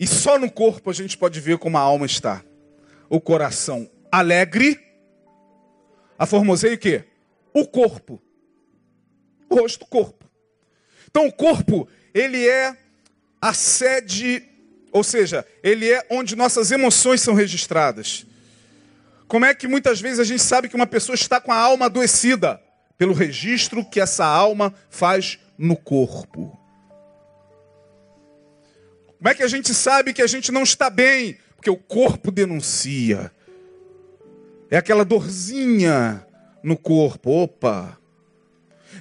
e 0.00 0.06
só 0.06 0.38
no 0.38 0.50
corpo 0.50 0.88
a 0.88 0.94
gente 0.94 1.18
pode 1.18 1.38
ver 1.40 1.58
como 1.58 1.76
a 1.76 1.82
alma 1.82 2.06
está. 2.06 2.42
O 3.10 3.20
coração 3.20 3.90
alegre, 4.18 4.80
a 6.16 6.24
formoseia 6.24 6.74
o 6.74 6.78
quê? 6.78 7.04
O 7.52 7.66
corpo. 7.66 8.22
O 9.50 9.56
rosto, 9.56 9.84
corpo. 9.86 10.24
Então 11.10 11.26
o 11.26 11.32
corpo, 11.32 11.88
ele 12.12 12.46
é 12.48 12.76
a 13.40 13.52
sede, 13.52 14.42
ou 14.92 15.02
seja, 15.02 15.44
ele 15.62 15.90
é 15.90 16.06
onde 16.10 16.36
nossas 16.36 16.70
emoções 16.70 17.20
são 17.20 17.34
registradas. 17.34 18.24
Como 19.26 19.44
é 19.44 19.54
que 19.54 19.66
muitas 19.66 20.00
vezes 20.00 20.20
a 20.20 20.24
gente 20.24 20.42
sabe 20.42 20.68
que 20.68 20.76
uma 20.76 20.86
pessoa 20.86 21.14
está 21.14 21.40
com 21.40 21.50
a 21.50 21.56
alma 21.56 21.86
adoecida? 21.86 22.62
Pelo 22.96 23.12
registro 23.12 23.84
que 23.84 24.00
essa 24.00 24.24
alma 24.24 24.72
faz 24.88 25.40
no 25.58 25.76
corpo. 25.76 26.56
Como 29.18 29.28
é 29.28 29.34
que 29.34 29.42
a 29.42 29.48
gente 29.48 29.74
sabe 29.74 30.12
que 30.12 30.22
a 30.22 30.26
gente 30.28 30.52
não 30.52 30.62
está 30.62 30.88
bem? 30.88 31.38
Porque 31.56 31.70
o 31.70 31.76
corpo 31.76 32.30
denuncia. 32.30 33.32
É 34.74 34.78
aquela 34.78 35.04
dorzinha 35.04 36.26
no 36.60 36.76
corpo. 36.76 37.30
Opa! 37.30 37.96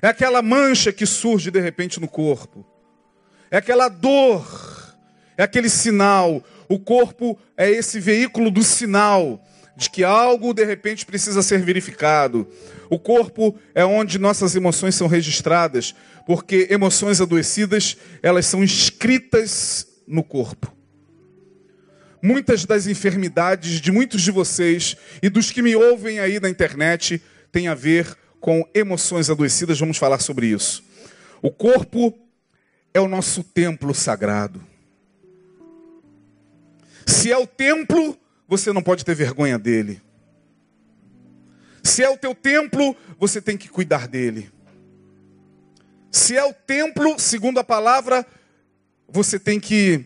É 0.03 0.07
aquela 0.09 0.39
mancha 0.39 0.93
que 0.93 1.03
surge 1.03 1.49
de 1.49 1.59
repente 1.59 1.99
no 1.99 2.07
corpo. 2.07 2.63
É 3.49 3.57
aquela 3.57 3.89
dor. 3.89 4.95
É 5.36 5.41
aquele 5.41 5.69
sinal. 5.69 6.43
O 6.69 6.78
corpo 6.78 7.39
é 7.57 7.71
esse 7.71 7.99
veículo 7.99 8.51
do 8.51 8.61
sinal 8.61 9.43
de 9.76 9.89
que 9.89 10.03
algo 10.03 10.53
de 10.53 10.63
repente 10.63 11.07
precisa 11.07 11.41
ser 11.41 11.63
verificado. 11.63 12.47
O 12.88 12.99
corpo 12.99 13.57
é 13.74 13.84
onde 13.84 14.19
nossas 14.19 14.55
emoções 14.55 14.93
são 14.93 15.07
registradas, 15.07 15.95
porque 16.28 16.67
emoções 16.69 17.19
adoecidas, 17.19 17.97
elas 18.21 18.45
são 18.45 18.63
escritas 18.63 19.88
no 20.07 20.24
corpo. 20.24 20.71
Muitas 22.26 22.63
das 22.63 22.88
enfermidades 22.88 23.82
de 23.82 23.91
muitos 23.91 24.21
de 24.21 24.32
vocês 24.32 24.95
e 25.21 25.30
dos 25.30 25.51
que 25.51 25.61
me 25.61 25.76
ouvem 25.76 26.21
aí 26.21 26.39
na 26.39 26.49
internet 26.49 27.21
têm 27.51 27.67
a 27.67 27.76
ver 27.76 28.17
com 28.39 28.65
emoções 28.74 29.30
adoecidas, 29.30 29.78
vamos 29.78 29.97
falar 29.97 30.19
sobre 30.19 30.47
isso. 30.47 30.86
O 31.41 31.51
corpo 31.51 32.17
é 32.93 33.01
o 33.01 33.09
nosso 33.09 33.43
templo 33.43 33.93
sagrado. 33.93 34.65
Se 37.05 37.30
é 37.30 37.38
o 37.38 37.45
templo, 37.45 38.17
você 38.47 38.71
não 38.71 38.82
pode 38.82 39.03
ter 39.03 39.15
vergonha 39.15 39.59
dele. 39.59 40.01
Se 41.84 42.01
é 42.01 42.09
o 42.09 42.17
teu 42.17 42.34
templo, 42.34 42.95
você 43.19 43.41
tem 43.41 43.57
que 43.57 43.67
cuidar 43.67 44.07
dele. 44.07 44.49
Se 46.09 46.38
é 46.38 46.45
o 46.45 46.53
templo, 46.53 47.19
segundo 47.19 47.59
a 47.59 47.65
palavra, 47.65 48.26
você 49.09 49.38
tem 49.38 49.59
que 49.59 50.05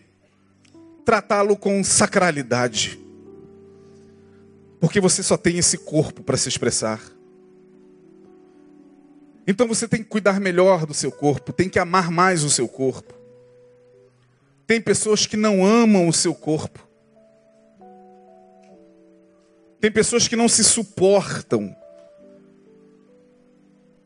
tratá-lo 1.08 1.56
com 1.56 1.82
sacralidade. 1.82 3.00
Porque 4.78 5.00
você 5.00 5.22
só 5.22 5.38
tem 5.38 5.56
esse 5.56 5.78
corpo 5.78 6.22
para 6.22 6.36
se 6.36 6.50
expressar. 6.50 7.00
Então 9.46 9.66
você 9.66 9.88
tem 9.88 10.02
que 10.02 10.10
cuidar 10.10 10.38
melhor 10.38 10.84
do 10.84 10.92
seu 10.92 11.10
corpo, 11.10 11.50
tem 11.50 11.66
que 11.66 11.78
amar 11.78 12.10
mais 12.10 12.44
o 12.44 12.50
seu 12.50 12.68
corpo. 12.68 13.14
Tem 14.66 14.82
pessoas 14.82 15.24
que 15.24 15.34
não 15.34 15.64
amam 15.64 16.08
o 16.08 16.12
seu 16.12 16.34
corpo. 16.34 16.86
Tem 19.80 19.90
pessoas 19.90 20.28
que 20.28 20.36
não 20.36 20.46
se 20.46 20.62
suportam. 20.62 21.74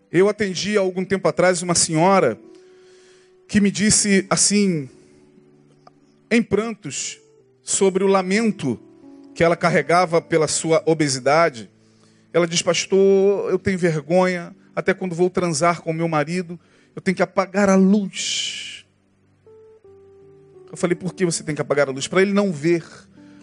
Eu 0.09 0.29
atendi 0.29 0.79
há 0.79 0.81
algum 0.81 1.05
tempo 1.05 1.27
atrás 1.27 1.63
uma 1.63 1.75
senhora 1.75 2.39
que 3.49 3.61
me 3.61 3.73
disse 3.73 4.25
assim, 4.31 4.89
em 6.33 6.43
prantos 6.43 7.21
sobre 7.63 8.03
o 8.03 8.07
lamento 8.07 8.81
que 9.35 9.45
ela 9.45 9.55
carregava 9.55 10.19
pela 10.19 10.49
sua 10.49 10.83
obesidade. 10.87 11.71
Ela 12.33 12.47
diz: 12.47 12.63
Pastor, 12.63 13.51
eu 13.51 13.59
tenho 13.59 13.79
vergonha, 13.79 14.57
até 14.75 14.95
quando 14.95 15.15
vou 15.15 15.29
transar 15.29 15.83
com 15.83 15.93
meu 15.93 16.09
marido, 16.09 16.59
eu 16.97 17.03
tenho 17.03 17.15
que 17.15 17.23
apagar 17.23 17.69
a 17.69 17.75
luz. 17.75 18.87
Eu 20.71 20.77
falei: 20.79 20.97
Por 20.97 21.13
que 21.13 21.27
você 21.27 21.45
tem 21.45 21.55
que 21.55 21.61
apagar 21.61 21.87
a 21.87 21.93
luz? 21.93 22.09
Para 22.09 22.23
ele 22.23 22.33
não 22.33 22.51
ver. 22.51 22.83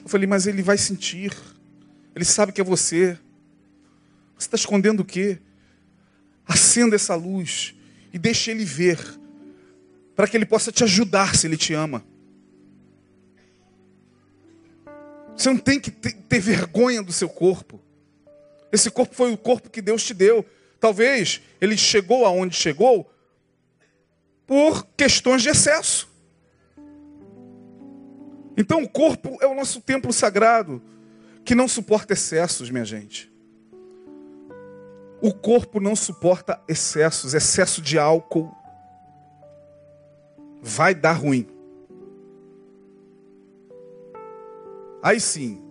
Eu 0.02 0.10
falei: 0.10 0.26
Mas 0.26 0.48
ele 0.48 0.64
vai 0.64 0.78
sentir. 0.78 1.32
Ele 2.16 2.26
sabe 2.26 2.52
que 2.52 2.60
é 2.60 2.64
você. 2.64 3.16
Você 4.36 4.48
está 4.48 4.56
escondendo 4.56 5.02
o 5.02 5.06
quê? 5.06 5.38
Acenda 6.48 6.96
essa 6.96 7.14
luz 7.14 7.76
e 8.12 8.18
deixe 8.18 8.50
ele 8.50 8.66
ver, 8.66 8.98
para 10.16 10.28
que 10.28 10.36
ele 10.36 10.46
possa 10.48 10.72
te 10.72 10.84
ajudar 10.84 11.36
se 11.36 11.46
ele 11.46 11.56
te 11.56 11.76
ama. 11.76 12.04
Você 15.40 15.50
não 15.50 15.58
tem 15.58 15.80
que 15.80 15.90
ter 15.90 16.42
vergonha 16.42 17.02
do 17.02 17.14
seu 17.14 17.30
corpo. 17.30 17.80
Esse 18.74 18.92
corpo 18.92 19.16
foi 19.16 19.32
o 19.32 19.38
corpo 19.38 19.70
que 19.70 19.82
Deus 19.82 20.04
te 20.04 20.14
deu. 20.14 20.46
Talvez 20.82 21.42
ele 21.62 21.78
chegou 21.78 22.26
aonde 22.26 22.58
chegou 22.58 23.10
por 24.46 24.86
questões 24.98 25.42
de 25.42 25.48
excesso. 25.48 26.10
Então 28.58 28.84
o 28.84 28.90
corpo 28.90 29.38
é 29.40 29.48
o 29.48 29.56
nosso 29.56 29.80
templo 29.80 30.12
sagrado, 30.12 30.84
que 31.46 31.56
não 31.56 31.70
suporta 31.70 32.12
excessos, 32.12 32.70
minha 32.70 32.84
gente. 32.84 33.32
O 35.22 35.34
corpo 35.34 35.80
não 35.80 35.96
suporta 35.96 36.62
excessos, 36.68 37.34
excesso 37.34 37.82
de 37.82 37.98
álcool 37.98 38.54
vai 40.62 40.94
dar 40.94 41.14
ruim. 41.14 41.48
Aí 45.02 45.20
sim. 45.20 45.62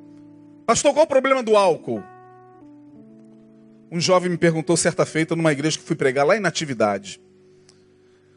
Pastor, 0.66 0.92
qual 0.92 1.04
o 1.04 1.08
problema 1.08 1.42
do 1.42 1.56
álcool? 1.56 2.02
Um 3.90 4.00
jovem 4.00 4.30
me 4.30 4.36
perguntou 4.36 4.76
certa 4.76 5.04
feita 5.06 5.34
numa 5.34 5.52
igreja 5.52 5.78
que 5.78 5.84
fui 5.84 5.96
pregar 5.96 6.26
lá 6.26 6.36
em 6.36 6.40
Natividade. 6.40 7.20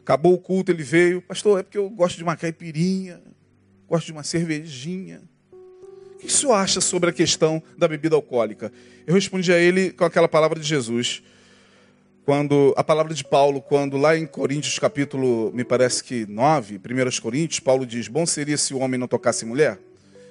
Acabou 0.00 0.34
o 0.34 0.38
culto, 0.38 0.72
ele 0.72 0.82
veio. 0.82 1.22
Pastor, 1.22 1.60
é 1.60 1.62
porque 1.62 1.78
eu 1.78 1.88
gosto 1.88 2.16
de 2.16 2.22
uma 2.22 2.36
caipirinha, 2.36 3.20
gosto 3.86 4.06
de 4.06 4.12
uma 4.12 4.22
cervejinha. 4.22 5.22
O 6.14 6.16
que 6.18 6.26
o 6.26 6.30
senhor 6.30 6.54
acha 6.54 6.80
sobre 6.80 7.10
a 7.10 7.12
questão 7.12 7.62
da 7.76 7.86
bebida 7.86 8.16
alcoólica? 8.16 8.72
Eu 9.06 9.14
respondi 9.14 9.52
a 9.52 9.58
ele 9.58 9.92
com 9.92 10.04
aquela 10.04 10.28
palavra 10.28 10.58
de 10.58 10.66
Jesus. 10.66 11.22
Quando 12.24 12.72
a 12.76 12.84
palavra 12.84 13.12
de 13.12 13.24
Paulo, 13.24 13.60
quando 13.60 13.96
lá 13.96 14.16
em 14.16 14.26
Coríntios 14.26 14.78
capítulo, 14.78 15.52
me 15.52 15.64
parece 15.64 16.02
que 16.04 16.24
9, 16.26 16.78
1 16.78 17.20
Coríntios, 17.20 17.60
Paulo 17.60 17.84
diz: 17.84 18.08
"Bom 18.08 18.24
seria 18.24 18.56
se 18.56 18.72
o 18.72 18.78
homem 18.78 18.98
não 18.98 19.08
tocasse 19.08 19.44
mulher". 19.44 19.78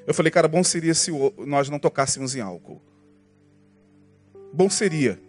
Eu 0.05 0.13
falei, 0.13 0.31
cara, 0.31 0.47
bom 0.47 0.63
seria 0.63 0.93
se 0.93 1.11
nós 1.45 1.69
não 1.69 1.79
tocássemos 1.79 2.35
em 2.35 2.41
álcool. 2.41 2.81
Bom 4.53 4.69
seria. 4.69 5.21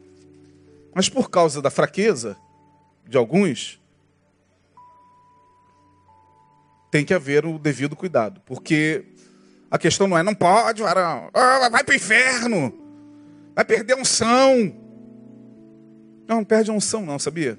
Mas 0.94 1.08
por 1.08 1.30
causa 1.30 1.62
da 1.62 1.70
fraqueza 1.70 2.36
de 3.06 3.16
alguns, 3.16 3.80
tem 6.90 7.04
que 7.04 7.14
haver 7.14 7.46
o 7.46 7.58
devido 7.58 7.96
cuidado. 7.96 8.40
Porque 8.44 9.04
a 9.70 9.78
questão 9.78 10.06
não 10.06 10.18
é, 10.18 10.22
não 10.22 10.34
pode, 10.34 10.82
varão, 10.82 11.30
oh, 11.32 11.70
vai 11.70 11.82
para 11.82 11.92
o 11.92 11.96
inferno, 11.96 12.74
vai 13.54 13.64
perder 13.64 13.94
a 13.94 13.96
unção. 13.96 14.76
Não, 16.28 16.36
não 16.36 16.44
perde 16.44 16.70
a 16.70 16.74
unção 16.74 17.04
não, 17.06 17.18
sabia? 17.18 17.58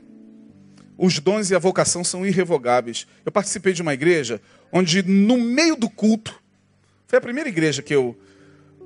Os 0.96 1.18
dons 1.20 1.50
e 1.50 1.56
a 1.56 1.60
vocação 1.60 2.04
são 2.04 2.26
irrevogáveis. 2.26 3.08
Eu 3.26 3.32
participei 3.32 3.74
de 3.74 3.82
uma 3.82 3.94
igreja 3.94 4.40
onde 4.72 5.02
no 5.02 5.38
meio 5.38 5.76
do 5.76 5.90
culto, 5.90 6.43
foi 7.14 7.20
a 7.20 7.22
primeira 7.22 7.48
igreja 7.48 7.84
que 7.84 7.94
eu, 7.94 8.18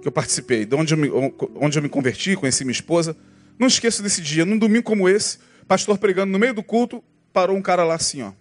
que 0.02 0.08
eu 0.10 0.12
participei, 0.12 0.66
de 0.66 0.76
onde 0.76 0.94
eu, 0.94 0.98
me, 0.98 1.10
onde 1.56 1.80
eu 1.80 1.82
me 1.82 1.88
converti, 1.88 2.36
conheci 2.36 2.66
minha 2.66 2.74
esposa. 2.74 3.16
Não 3.58 3.68
esqueço 3.68 4.04
desse 4.04 4.22
dia, 4.22 4.44
num 4.44 4.58
domingo 4.58 4.84
como 4.84 5.08
esse, 5.08 5.40
pastor 5.66 5.98
pregando 5.98 6.34
no 6.34 6.38
meio 6.38 6.54
do 6.54 6.62
culto, 6.62 7.02
parou 7.32 7.56
um 7.56 7.62
cara 7.62 7.86
lá 7.86 7.96
assim, 7.96 8.24
ó. 8.24 8.34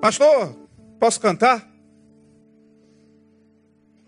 Pastor, 0.00 0.56
posso 0.98 1.20
cantar? 1.20 1.70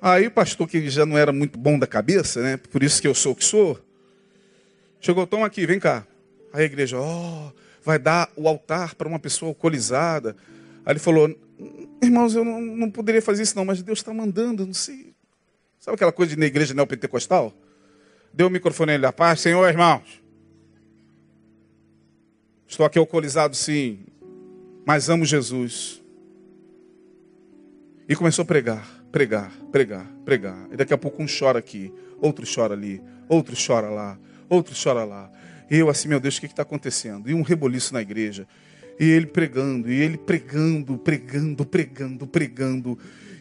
Aí 0.00 0.26
o 0.26 0.32
pastor, 0.32 0.66
que 0.66 0.90
já 0.90 1.06
não 1.06 1.16
era 1.16 1.32
muito 1.32 1.56
bom 1.60 1.78
da 1.78 1.86
cabeça, 1.86 2.42
né? 2.42 2.56
Por 2.56 2.82
isso 2.82 3.00
que 3.00 3.06
eu 3.06 3.14
sou 3.14 3.34
o 3.34 3.36
que 3.36 3.44
sou. 3.44 3.78
Chegou, 5.00 5.28
toma 5.28 5.46
aqui, 5.46 5.64
vem 5.64 5.78
cá. 5.78 6.04
Aí 6.52 6.62
a 6.62 6.66
igreja, 6.66 6.98
ó, 6.98 7.04
oh, 7.04 7.52
vai 7.84 7.98
dar 7.98 8.30
o 8.36 8.48
altar 8.48 8.94
para 8.94 9.08
uma 9.08 9.18
pessoa 9.18 9.50
alcoolizada. 9.50 10.36
Aí 10.84 10.92
ele 10.92 10.98
falou, 10.98 11.34
irmãos, 12.02 12.34
eu 12.34 12.44
não, 12.44 12.60
não 12.60 12.90
poderia 12.90 13.22
fazer 13.22 13.42
isso 13.42 13.56
não, 13.56 13.64
mas 13.64 13.82
Deus 13.82 13.98
está 13.98 14.12
mandando, 14.12 14.66
não 14.66 14.74
sei. 14.74 15.14
Sabe 15.78 15.96
aquela 15.96 16.12
coisa 16.12 16.34
de 16.34 16.38
na 16.38 16.46
igreja 16.46 16.74
neopentecostal? 16.74 17.52
Deu 18.32 18.46
o 18.46 18.50
microfone 18.50 18.92
ele 18.92 19.06
a 19.06 19.12
paz, 19.12 19.40
Senhor, 19.40 19.68
irmãos. 19.68 20.22
Estou 22.66 22.86
aqui 22.86 22.98
alcoolizado, 22.98 23.54
sim, 23.54 24.06
mas 24.86 25.10
amo 25.10 25.24
Jesus. 25.24 26.02
E 28.08 28.16
começou 28.16 28.44
a 28.44 28.46
pregar 28.46 29.02
pregar, 29.12 29.52
pregar, 29.70 30.06
pregar. 30.24 30.66
E 30.72 30.76
daqui 30.76 30.94
a 30.94 30.98
pouco 30.98 31.22
um 31.22 31.26
chora 31.26 31.58
aqui, 31.58 31.92
outro 32.18 32.46
chora 32.52 32.72
ali, 32.72 33.00
outro 33.28 33.54
chora 33.54 33.90
lá, 33.90 34.18
outro 34.48 34.74
chora 34.74 35.04
lá. 35.04 35.30
Eu 35.74 35.88
assim, 35.88 36.06
meu 36.06 36.20
Deus, 36.20 36.36
o 36.36 36.40
que 36.40 36.44
está 36.44 36.60
acontecendo? 36.60 37.30
E 37.30 37.32
um 37.32 37.40
reboliço 37.40 37.94
na 37.94 38.02
igreja. 38.02 38.46
E 39.00 39.08
ele 39.08 39.24
pregando, 39.24 39.90
e 39.90 40.02
ele 40.02 40.18
pregando, 40.18 40.98
pregando, 40.98 41.64
pregando, 41.64 42.26
pregando. 42.26 42.98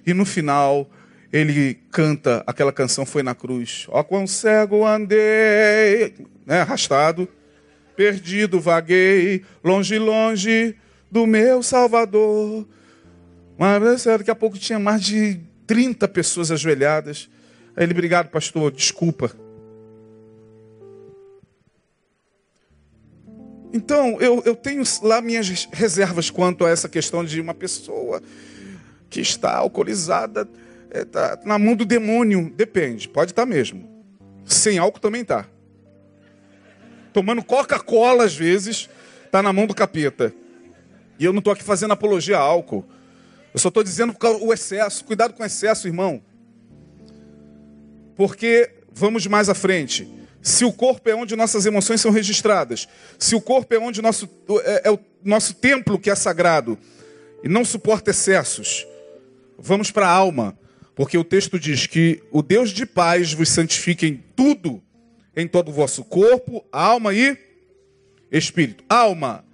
E 0.08 0.14
no 0.14 0.24
final, 0.24 0.90
ele 1.30 1.74
canta 1.92 2.42
aquela 2.48 2.72
canção 2.72 3.06
Foi 3.06 3.22
na 3.22 3.36
Cruz. 3.36 3.86
Ó, 3.90 4.02
quão 4.02 4.26
cego 4.26 4.86
andei, 4.86 6.14
né, 6.46 6.62
arrastado, 6.62 7.28
perdido 7.98 8.62
vaguei, 8.62 9.44
longe, 9.62 10.00
longe 10.00 10.78
do 11.12 11.28
meu 11.28 11.62
Salvador. 11.62 12.66
Mas 13.58 14.06
daqui 14.06 14.32
a 14.32 14.36
pouco 14.36 14.58
tinha 14.58 14.80
mais 14.80 15.02
de 15.04 15.38
30 15.68 16.08
pessoas 16.08 16.50
ajoelhadas. 16.50 17.30
Aí 17.76 17.84
ele, 17.84 17.92
obrigado, 17.92 18.30
pastor, 18.30 18.72
desculpa. 18.72 19.36
Então, 23.74 24.19
eu, 24.19 24.41
eu 24.45 24.55
tenho 24.55 24.84
lá 25.01 25.22
minhas 25.22 25.67
reservas 25.72 26.30
quanto 26.30 26.65
a 26.65 26.69
essa 26.69 26.89
questão 26.89 27.24
de 27.24 27.39
uma 27.39 27.53
pessoa 27.53 28.22
que 29.09 29.22
está 29.22 29.55
alcoolizada, 29.55 30.47
é, 30.89 31.05
tá 31.05 31.39
na 31.45 31.57
mão 31.57 31.76
do 31.76 31.86
demônio. 31.86 32.51
Depende, 32.55 33.07
pode 33.07 33.32
estar 33.32 33.43
tá 33.43 33.45
mesmo. 33.45 33.89
Sem 34.45 34.78
álcool 34.78 34.99
também 34.99 35.22
está. 35.22 35.47
Tomando 37.13 37.43
Coca-Cola 37.43 38.26
às 38.26 38.36
vezes, 38.36 38.89
está 39.26 39.41
na 39.41 39.53
mão 39.53 39.65
do 39.65 39.74
capeta. 39.74 40.34
E 41.17 41.26
eu 41.26 41.32
não 41.32 41.39
estou 41.39 41.53
aqui 41.53 41.63
fazendo 41.63 41.91
apologia 41.91 42.38
a 42.38 42.41
álcool. 42.41 42.86
Eu 43.53 43.59
só 43.59 43.67
estou 43.67 43.84
dizendo 43.84 44.15
o 44.41 44.53
excesso. 44.53 45.05
Cuidado 45.05 45.34
com 45.34 45.43
o 45.43 45.45
excesso, 45.45 45.88
irmão. 45.88 46.22
Porque, 48.15 48.72
vamos 48.91 49.28
mais 49.28 49.49
à 49.49 49.53
frente. 49.53 50.09
Se 50.42 50.66
o 50.66 50.74
corpo 50.74 51.08
é 51.10 51.16
onde 51.16 51.36
nossas 51.36 51.66
emoções 51.66 52.02
são 52.02 52.12
registradas, 52.12 52.88
se 53.20 53.36
o 53.36 53.42
corpo 53.42 53.74
é 53.74 53.80
onde 53.80 54.02
nosso, 54.02 54.28
é, 54.64 54.89
é 54.89 54.92
o 54.92 55.00
nosso 55.24 55.54
templo 55.54 56.00
que 56.00 56.10
é 56.10 56.16
sagrado 56.16 56.78
e 57.44 57.50
não 57.50 57.64
suporta 57.64 58.12
excessos, 58.12 58.88
vamos 59.58 59.92
para 59.92 60.08
a 60.08 60.12
alma. 60.12 60.58
Porque 60.96 61.18
o 61.18 61.24
texto 61.24 61.60
diz 61.60 61.88
que 61.88 62.22
o 62.32 62.42
Deus 62.42 62.72
de 62.72 62.86
paz 62.86 63.34
vos 63.34 63.50
santifique 63.50 64.06
em 64.06 64.24
tudo, 64.36 64.82
em 65.36 65.48
todo 65.48 65.70
o 65.70 65.74
vosso 65.74 66.04
corpo, 66.04 66.66
alma 66.72 67.14
e 67.14 67.38
espírito. 68.32 68.84
Alma. 68.89 69.46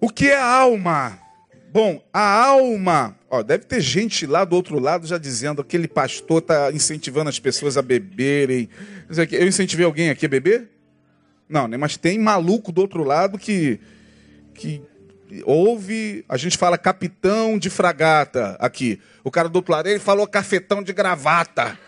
O 0.00 0.08
que 0.08 0.28
é 0.28 0.36
alma? 0.36 1.18
Bom, 1.72 2.02
a 2.12 2.44
alma. 2.44 3.16
Ó, 3.34 3.42
deve 3.42 3.64
ter 3.64 3.80
gente 3.80 4.26
lá 4.26 4.44
do 4.44 4.54
outro 4.54 4.78
lado 4.78 5.06
já 5.06 5.16
dizendo 5.16 5.64
que 5.64 5.74
aquele 5.74 5.88
pastor 5.88 6.40
está 6.40 6.70
incentivando 6.70 7.30
as 7.30 7.40
pessoas 7.40 7.78
a 7.78 7.82
beberem. 7.82 8.68
Eu 9.30 9.48
incentivei 9.48 9.86
alguém 9.86 10.10
aqui 10.10 10.26
a 10.26 10.28
beber? 10.28 10.68
Não, 11.48 11.66
né? 11.66 11.78
mas 11.78 11.96
tem 11.96 12.18
maluco 12.18 12.70
do 12.70 12.82
outro 12.82 13.02
lado 13.02 13.38
que, 13.38 13.80
que 14.52 14.82
ouve, 15.46 16.26
a 16.28 16.36
gente 16.36 16.58
fala 16.58 16.76
capitão 16.76 17.58
de 17.58 17.70
fragata 17.70 18.54
aqui. 18.60 19.00
O 19.24 19.30
cara 19.30 19.48
do 19.48 19.64
ele 19.86 19.98
falou 19.98 20.26
cafetão 20.26 20.82
de 20.82 20.92
gravata. 20.92 21.78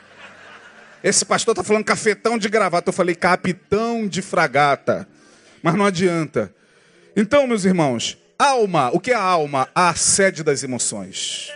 Esse 1.03 1.27
pastor 1.27 1.53
está 1.53 1.63
falando 1.63 1.85
cafetão 1.85 2.39
de 2.39 2.49
gravata. 2.49 2.89
Eu 2.89 2.95
falei 2.95 3.15
capitão 3.15 4.09
de 4.09 4.23
fragata. 4.23 5.07
Mas 5.63 5.75
não 5.75 5.85
adianta. 5.85 6.55
Então, 7.15 7.47
meus 7.47 7.67
irmãos, 7.67 8.17
Alma, 8.39 8.91
o 8.93 9.01
que 9.01 9.13
é 9.13 9.15
a 9.15 9.23
alma? 9.23 9.69
A 9.75 9.95
sede 9.95 10.43
das 10.43 10.63
emoções. 10.63 11.53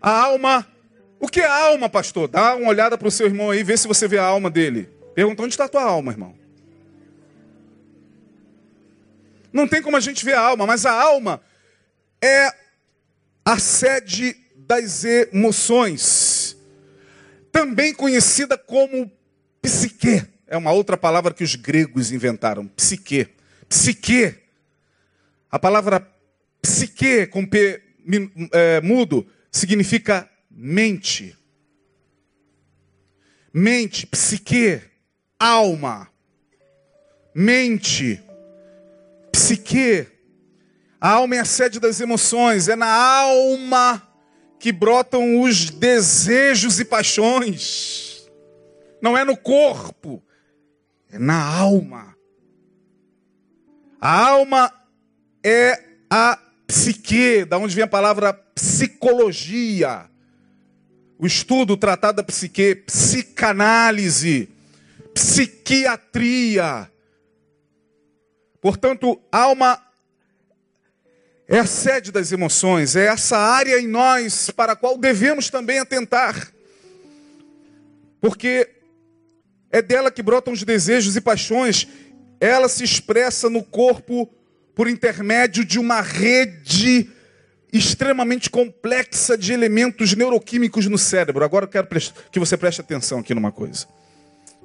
A 0.00 0.10
alma, 0.10 0.66
o 1.20 1.28
que 1.28 1.40
é 1.40 1.46
a 1.46 1.66
alma, 1.66 1.88
pastor? 1.88 2.26
Dá 2.28 2.56
uma 2.56 2.68
olhada 2.68 2.98
para 2.98 3.06
o 3.06 3.10
seu 3.10 3.26
irmão 3.26 3.50
aí, 3.50 3.62
vê 3.62 3.76
se 3.76 3.86
você 3.86 4.08
vê 4.08 4.18
a 4.18 4.24
alma 4.24 4.50
dele. 4.50 4.88
Pergunta 5.14 5.42
onde 5.42 5.52
está 5.52 5.66
a 5.66 5.68
tua 5.68 5.82
alma, 5.82 6.10
irmão. 6.10 6.34
Não 9.52 9.68
tem 9.68 9.82
como 9.82 9.96
a 9.96 10.00
gente 10.00 10.24
ver 10.24 10.34
a 10.34 10.40
alma, 10.40 10.66
mas 10.66 10.86
a 10.86 10.92
alma 10.92 11.40
é 12.20 12.50
a 13.44 13.58
sede 13.58 14.36
das 14.56 15.04
emoções, 15.04 16.56
também 17.50 17.92
conhecida 17.92 18.56
como 18.56 19.10
psique. 19.60 20.31
É 20.46 20.56
uma 20.56 20.72
outra 20.72 20.96
palavra 20.96 21.32
que 21.32 21.44
os 21.44 21.54
gregos 21.54 22.12
inventaram, 22.12 22.66
psique. 22.68 23.28
Psique. 23.68 24.34
A 25.50 25.58
palavra 25.58 26.06
psique 26.60 27.26
com 27.26 27.46
P 27.46 27.82
é, 28.52 28.80
mudo 28.80 29.26
significa 29.50 30.28
mente. 30.50 31.36
Mente, 33.52 34.06
psique, 34.06 34.80
alma. 35.38 36.08
Mente, 37.34 38.22
psique. 39.30 40.06
A 41.00 41.10
alma 41.10 41.36
é 41.36 41.40
a 41.40 41.44
sede 41.44 41.80
das 41.80 42.00
emoções, 42.00 42.68
é 42.68 42.76
na 42.76 42.86
alma 42.86 44.08
que 44.58 44.70
brotam 44.70 45.40
os 45.40 45.70
desejos 45.70 46.78
e 46.78 46.84
paixões. 46.84 48.30
Não 49.00 49.18
é 49.18 49.24
no 49.24 49.36
corpo, 49.36 50.22
é 51.12 51.18
na 51.18 51.44
alma. 51.44 52.16
A 54.00 54.28
alma 54.28 54.72
é 55.44 55.78
a 56.10 56.38
psique, 56.66 57.44
da 57.44 57.58
onde 57.58 57.74
vem 57.74 57.84
a 57.84 57.88
palavra 57.88 58.32
psicologia. 58.32 60.10
O 61.18 61.26
estudo, 61.26 61.76
tratado 61.76 62.16
da 62.16 62.24
psique, 62.24 62.74
psicanálise, 62.74 64.48
psiquiatria. 65.12 66.90
Portanto, 68.60 69.20
alma 69.30 69.80
é 71.46 71.58
a 71.58 71.66
sede 71.66 72.10
das 72.10 72.32
emoções, 72.32 72.96
é 72.96 73.06
essa 73.06 73.36
área 73.36 73.78
em 73.78 73.86
nós 73.86 74.50
para 74.50 74.72
a 74.72 74.76
qual 74.76 74.96
devemos 74.96 75.50
também 75.50 75.78
atentar. 75.78 76.50
Porque 78.20 78.81
é 79.72 79.80
dela 79.80 80.10
que 80.10 80.22
brotam 80.22 80.52
os 80.52 80.62
desejos 80.62 81.16
e 81.16 81.20
paixões. 81.20 81.88
Ela 82.38 82.68
se 82.68 82.84
expressa 82.84 83.48
no 83.48 83.62
corpo 83.64 84.28
por 84.74 84.86
intermédio 84.86 85.64
de 85.64 85.78
uma 85.78 86.02
rede 86.02 87.08
extremamente 87.72 88.50
complexa 88.50 89.36
de 89.36 89.52
elementos 89.52 90.14
neuroquímicos 90.14 90.86
no 90.86 90.98
cérebro. 90.98 91.42
Agora 91.42 91.64
eu 91.64 91.68
quero 91.68 91.88
que 92.30 92.38
você 92.38 92.54
preste 92.56 92.82
atenção 92.82 93.20
aqui 93.20 93.34
numa 93.34 93.50
coisa. 93.50 93.86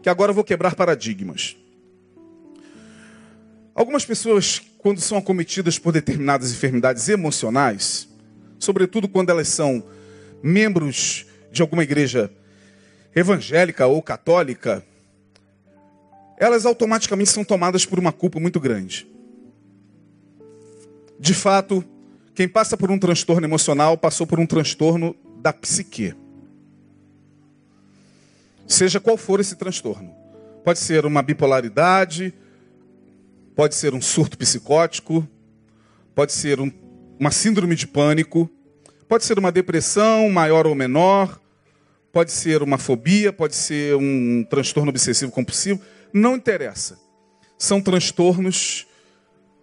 Que 0.03 0.09
agora 0.09 0.31
eu 0.31 0.35
vou 0.35 0.43
quebrar 0.43 0.75
paradigmas. 0.75 1.55
Algumas 3.73 4.03
pessoas, 4.03 4.61
quando 4.77 4.99
são 4.99 5.17
acometidas 5.17 5.79
por 5.79 5.93
determinadas 5.93 6.51
enfermidades 6.51 7.07
emocionais, 7.07 8.09
sobretudo 8.59 9.07
quando 9.07 9.29
elas 9.29 9.47
são 9.47 9.83
membros 10.43 11.25
de 11.51 11.61
alguma 11.61 11.83
igreja 11.83 12.29
evangélica 13.15 13.87
ou 13.87 14.01
católica, 14.01 14.83
elas 16.37 16.65
automaticamente 16.65 17.31
são 17.31 17.43
tomadas 17.43 17.85
por 17.85 17.97
uma 17.97 18.11
culpa 18.11 18.39
muito 18.39 18.59
grande. 18.59 19.07
De 21.19 21.33
fato, 21.33 21.83
quem 22.35 22.47
passa 22.47 22.77
por 22.77 22.91
um 22.91 22.99
transtorno 22.99 23.45
emocional 23.45 23.97
passou 23.97 24.27
por 24.27 24.39
um 24.39 24.45
transtorno 24.45 25.15
da 25.41 25.51
psique. 25.51 26.13
Seja 28.67 28.99
qual 28.99 29.17
for 29.17 29.39
esse 29.39 29.55
transtorno. 29.55 30.13
Pode 30.63 30.77
ser 30.77 31.05
uma 31.05 31.23
bipolaridade, 31.23 32.33
pode 33.55 33.73
ser 33.73 33.95
um 33.95 34.01
surto 34.01 34.37
psicótico, 34.37 35.27
pode 36.13 36.33
ser 36.33 36.59
um, 36.59 36.71
uma 37.19 37.31
síndrome 37.31 37.75
de 37.75 37.87
pânico, 37.87 38.47
pode 39.07 39.23
ser 39.23 39.39
uma 39.39 39.51
depressão 39.51 40.29
maior 40.29 40.67
ou 40.67 40.75
menor, 40.75 41.41
pode 42.11 42.31
ser 42.31 42.61
uma 42.61 42.77
fobia, 42.77 43.33
pode 43.33 43.55
ser 43.55 43.95
um 43.95 44.45
transtorno 44.47 44.89
obsessivo 44.89 45.31
compulsivo, 45.31 45.81
não 46.13 46.35
interessa. 46.35 46.99
São 47.57 47.81
transtornos 47.81 48.87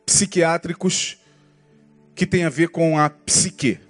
psiquiátricos 0.05 1.19
que 2.15 2.27
têm 2.27 2.45
a 2.45 2.51
ver 2.51 2.69
com 2.69 2.99
a 2.99 3.11
psique. 3.11 3.81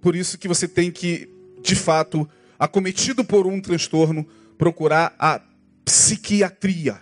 Por 0.00 0.14
isso 0.14 0.36
que 0.38 0.48
você 0.48 0.68
tem 0.68 0.90
que, 0.90 1.28
de 1.62 1.74
fato, 1.74 2.28
acometido 2.58 3.24
por 3.24 3.46
um 3.46 3.60
transtorno, 3.60 4.26
procurar 4.58 5.14
a 5.18 5.40
psiquiatria 5.84 7.00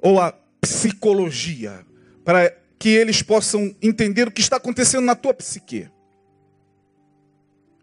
ou 0.00 0.20
a 0.20 0.32
psicologia, 0.60 1.84
para 2.24 2.56
que 2.78 2.88
eles 2.88 3.22
possam 3.22 3.74
entender 3.82 4.28
o 4.28 4.30
que 4.30 4.40
está 4.40 4.56
acontecendo 4.56 5.04
na 5.04 5.14
tua 5.14 5.34
psique. 5.34 5.88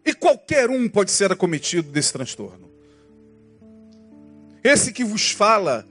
E 0.04 0.14
qualquer 0.14 0.70
um 0.70 0.88
pode 0.88 1.10
ser 1.10 1.32
acometido 1.32 1.90
desse 1.90 2.12
transtorno. 2.12 2.65
Esse 4.66 4.92
que 4.92 5.04
vos 5.04 5.30
fala 5.30 5.86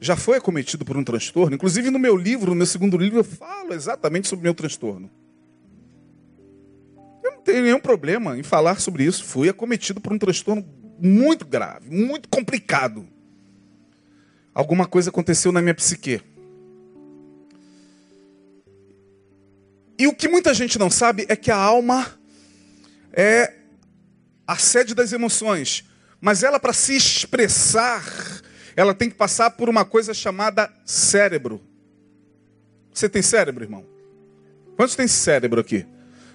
já 0.00 0.14
foi 0.16 0.36
acometido 0.36 0.84
por 0.84 0.96
um 0.96 1.02
transtorno. 1.02 1.56
Inclusive 1.56 1.90
no 1.90 1.98
meu 1.98 2.16
livro, 2.16 2.50
no 2.50 2.56
meu 2.56 2.66
segundo 2.66 2.96
livro, 2.96 3.18
eu 3.18 3.24
falo 3.24 3.74
exatamente 3.74 4.28
sobre 4.28 4.42
o 4.42 4.44
meu 4.44 4.54
transtorno. 4.54 5.10
Eu 7.20 7.32
não 7.32 7.40
tenho 7.40 7.64
nenhum 7.64 7.80
problema 7.80 8.38
em 8.38 8.44
falar 8.44 8.78
sobre 8.78 9.02
isso. 9.02 9.24
Fui 9.24 9.48
acometido 9.48 10.00
por 10.00 10.12
um 10.12 10.18
transtorno 10.18 10.64
muito 11.00 11.44
grave, 11.44 11.90
muito 11.90 12.28
complicado. 12.28 13.08
Alguma 14.54 14.86
coisa 14.86 15.10
aconteceu 15.10 15.50
na 15.50 15.60
minha 15.60 15.74
psique. 15.74 16.22
E 19.98 20.06
o 20.06 20.14
que 20.14 20.28
muita 20.28 20.54
gente 20.54 20.78
não 20.78 20.90
sabe 20.90 21.26
é 21.28 21.34
que 21.34 21.50
a 21.50 21.56
alma 21.56 22.06
é 23.12 23.52
a 24.46 24.56
sede 24.56 24.94
das 24.94 25.12
emoções. 25.12 25.90
Mas 26.22 26.44
ela, 26.44 26.60
para 26.60 26.72
se 26.72 26.94
expressar, 26.94 28.00
ela 28.76 28.94
tem 28.94 29.10
que 29.10 29.16
passar 29.16 29.50
por 29.50 29.68
uma 29.68 29.84
coisa 29.84 30.14
chamada 30.14 30.72
cérebro. 30.86 31.60
Você 32.94 33.08
tem 33.08 33.20
cérebro, 33.20 33.64
irmão? 33.64 33.84
Quantos 34.76 34.94
tem 34.94 35.08
cérebro 35.08 35.60
aqui? 35.60 35.84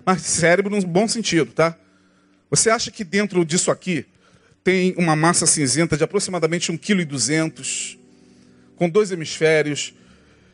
Mas 0.06 0.24
cérebro 0.24 0.76
no 0.76 0.86
bom 0.86 1.08
sentido, 1.08 1.54
tá? 1.54 1.74
Você 2.50 2.70
acha 2.70 2.92
que 2.92 3.06
dentro 3.06 3.46
disso 3.46 3.72
aqui 3.72 4.06
tem 4.62 4.94
uma 4.98 5.16
massa 5.16 5.46
cinzenta 5.46 5.96
de 5.96 6.04
aproximadamente 6.04 6.70
1,2 6.70 7.96
kg, 7.96 8.00
com 8.76 8.90
dois 8.90 9.10
hemisférios, 9.10 9.94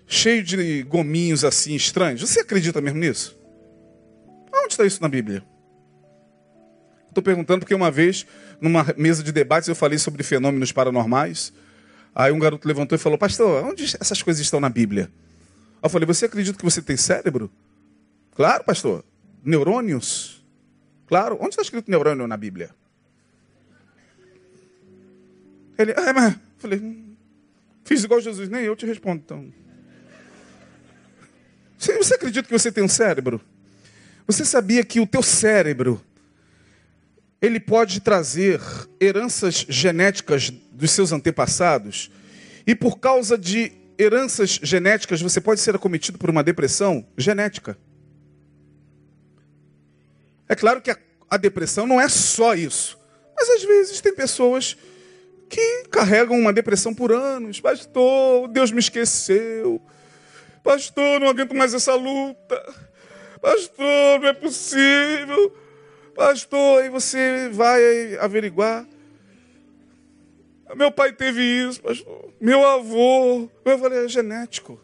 cheio 0.06 0.44
de 0.44 0.84
gominhos 0.84 1.44
assim 1.44 1.74
estranhos? 1.74 2.22
Você 2.22 2.42
acredita 2.42 2.80
mesmo 2.80 3.00
nisso? 3.00 3.36
Onde 4.54 4.74
está 4.74 4.86
isso 4.86 5.02
na 5.02 5.10
Bíblia? 5.10 5.44
Estou 7.14 7.24
perguntando 7.24 7.60
porque 7.60 7.76
uma 7.76 7.92
vez, 7.92 8.26
numa 8.60 8.84
mesa 8.98 9.22
de 9.22 9.32
debates, 9.32 9.70
eu 9.70 9.76
falei 9.76 10.00
sobre 10.00 10.24
fenômenos 10.24 10.72
paranormais. 10.72 11.54
Aí 12.16 12.32
um 12.32 12.40
garoto 12.40 12.68
levantou 12.68 12.96
e 12.96 13.00
falou: 13.00 13.20
Pastor, 13.20 13.64
onde 13.64 13.84
essas 13.84 14.24
coisas 14.24 14.42
estão 14.42 14.60
na 14.60 14.70
Bíblia? 14.70 15.12
Eu 15.82 15.90
falei: 15.90 16.08
Você 16.08 16.26
acredita 16.26 16.58
que 16.58 16.66
você 16.66 16.82
tem 16.82 16.98
cérebro? 16.98 17.52
Claro, 18.36 18.64
pastor. 18.64 19.06
Neurônios? 19.44 20.44
Claro. 21.06 21.38
Onde 21.40 21.50
está 21.50 21.62
escrito 21.62 21.92
neurônio 21.92 22.28
na 22.28 22.36
Bíblia? 22.36 22.72
Ele, 25.78 25.94
ah, 25.96 26.14
mas. 26.14 26.34
Eu 26.34 26.40
falei: 26.58 26.80
hum, 26.80 27.16
Fiz 27.86 28.04
igual 28.04 28.20
Jesus, 28.20 28.50
nem 28.50 28.64
eu 28.64 28.76
te 28.76 28.86
respondo 28.86 29.22
então. 29.24 29.54
Você 31.78 32.16
acredita 32.16 32.48
que 32.48 32.58
você 32.58 32.72
tem 32.72 32.84
um 32.84 32.88
cérebro? 32.88 33.40
Você 34.26 34.46
sabia 34.46 34.84
que 34.84 35.00
o 35.00 35.06
teu 35.06 35.22
cérebro 35.22 36.02
ele 37.44 37.60
pode 37.60 38.00
trazer 38.00 38.62
heranças 39.02 39.66
genéticas 39.68 40.50
dos 40.50 40.92
seus 40.92 41.12
antepassados, 41.12 42.10
e 42.66 42.74
por 42.74 43.00
causa 43.00 43.38
de 43.38 43.74
heranças 44.00 44.62
genéticas, 44.64 45.22
você 45.22 45.42
pode 45.42 45.60
ser 45.60 45.76
acometido 45.76 46.18
por 46.18 46.30
uma 46.30 46.42
depressão 46.42 47.06
genética. 47.18 47.78
É 50.48 50.56
claro 50.56 50.82
que 50.82 50.90
a, 50.90 50.98
a 51.30 51.36
depressão 51.36 51.86
não 51.86 52.00
é 52.00 52.08
só 52.08 52.56
isso, 52.56 52.98
mas 53.36 53.50
às 53.50 53.64
vezes 53.64 54.00
tem 54.00 54.16
pessoas 54.16 54.78
que 55.50 55.84
carregam 55.92 56.40
uma 56.40 56.54
depressão 56.54 56.96
por 56.96 57.12
anos. 57.12 57.60
Pastor, 57.60 58.48
Deus 58.48 58.72
me 58.72 58.80
esqueceu. 58.80 59.82
Pastor, 60.64 61.20
não 61.20 61.28
aguento 61.28 61.54
mais 61.54 61.74
essa 61.74 61.94
luta. 61.94 62.74
Pastor, 63.42 64.22
não 64.22 64.30
é 64.30 64.34
possível. 64.34 65.63
Pastor, 66.16 66.82
aí 66.82 66.90
você 66.90 67.50
vai 67.52 68.16
averiguar. 68.18 68.86
Meu 70.76 70.92
pai 70.92 71.12
teve 71.12 71.42
isso, 71.42 71.82
pastor. 71.82 72.34
Meu 72.40 72.66
avô. 72.66 73.50
Eu 73.66 73.80
falei, 73.80 74.06
é 74.06 74.08
genético. 74.08 74.80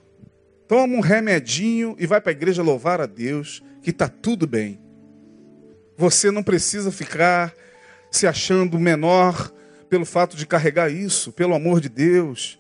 Toma 0.68 0.96
um 0.96 1.00
remedinho 1.00 1.96
e 1.98 2.06
vai 2.06 2.22
para 2.22 2.32
a 2.32 2.34
igreja 2.34 2.62
louvar 2.62 3.02
a 3.02 3.06
Deus, 3.06 3.64
que 3.82 3.90
está 3.90 4.08
tudo 4.08 4.46
bem. 4.46 4.80
Você 5.98 6.32
não 6.32 6.44
precisa 6.44 6.92
ficar 6.92 7.54
se 8.12 8.28
achando 8.28 8.80
menor 8.80 9.52
pelo 9.90 10.06
fato 10.06 10.38
de 10.38 10.46
carregar 10.46 10.92
isso, 10.92 11.32
pelo 11.32 11.56
amor 11.56 11.82
de 11.82 11.90
Deus. 11.90 12.60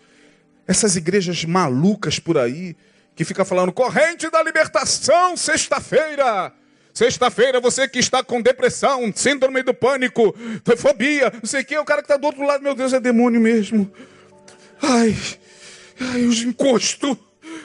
Essas 0.67 0.95
igrejas 0.95 1.45
malucas 1.45 2.19
por 2.19 2.37
aí, 2.37 2.75
que 3.15 3.23
fica 3.23 3.45
falando 3.45 3.71
corrente 3.71 4.29
da 4.29 4.41
libertação, 4.41 5.37
sexta-feira. 5.37 6.53
Sexta-feira, 6.93 7.59
você 7.59 7.87
que 7.87 7.99
está 7.99 8.23
com 8.23 8.41
depressão, 8.41 9.11
síndrome 9.15 9.63
do 9.63 9.73
pânico, 9.73 10.35
fobia, 10.77 11.31
não 11.31 11.47
sei 11.47 11.61
o 11.61 11.65
que, 11.65 11.77
o 11.77 11.85
cara 11.85 12.01
que 12.01 12.05
está 12.05 12.17
do 12.17 12.25
outro 12.25 12.45
lado, 12.45 12.63
meu 12.63 12.75
Deus, 12.75 12.93
é 12.93 12.99
demônio 12.99 13.39
mesmo. 13.39 13.89
Ai, 14.81 15.15
ai, 15.99 16.23
os 16.25 16.41
encostos. 16.41 17.17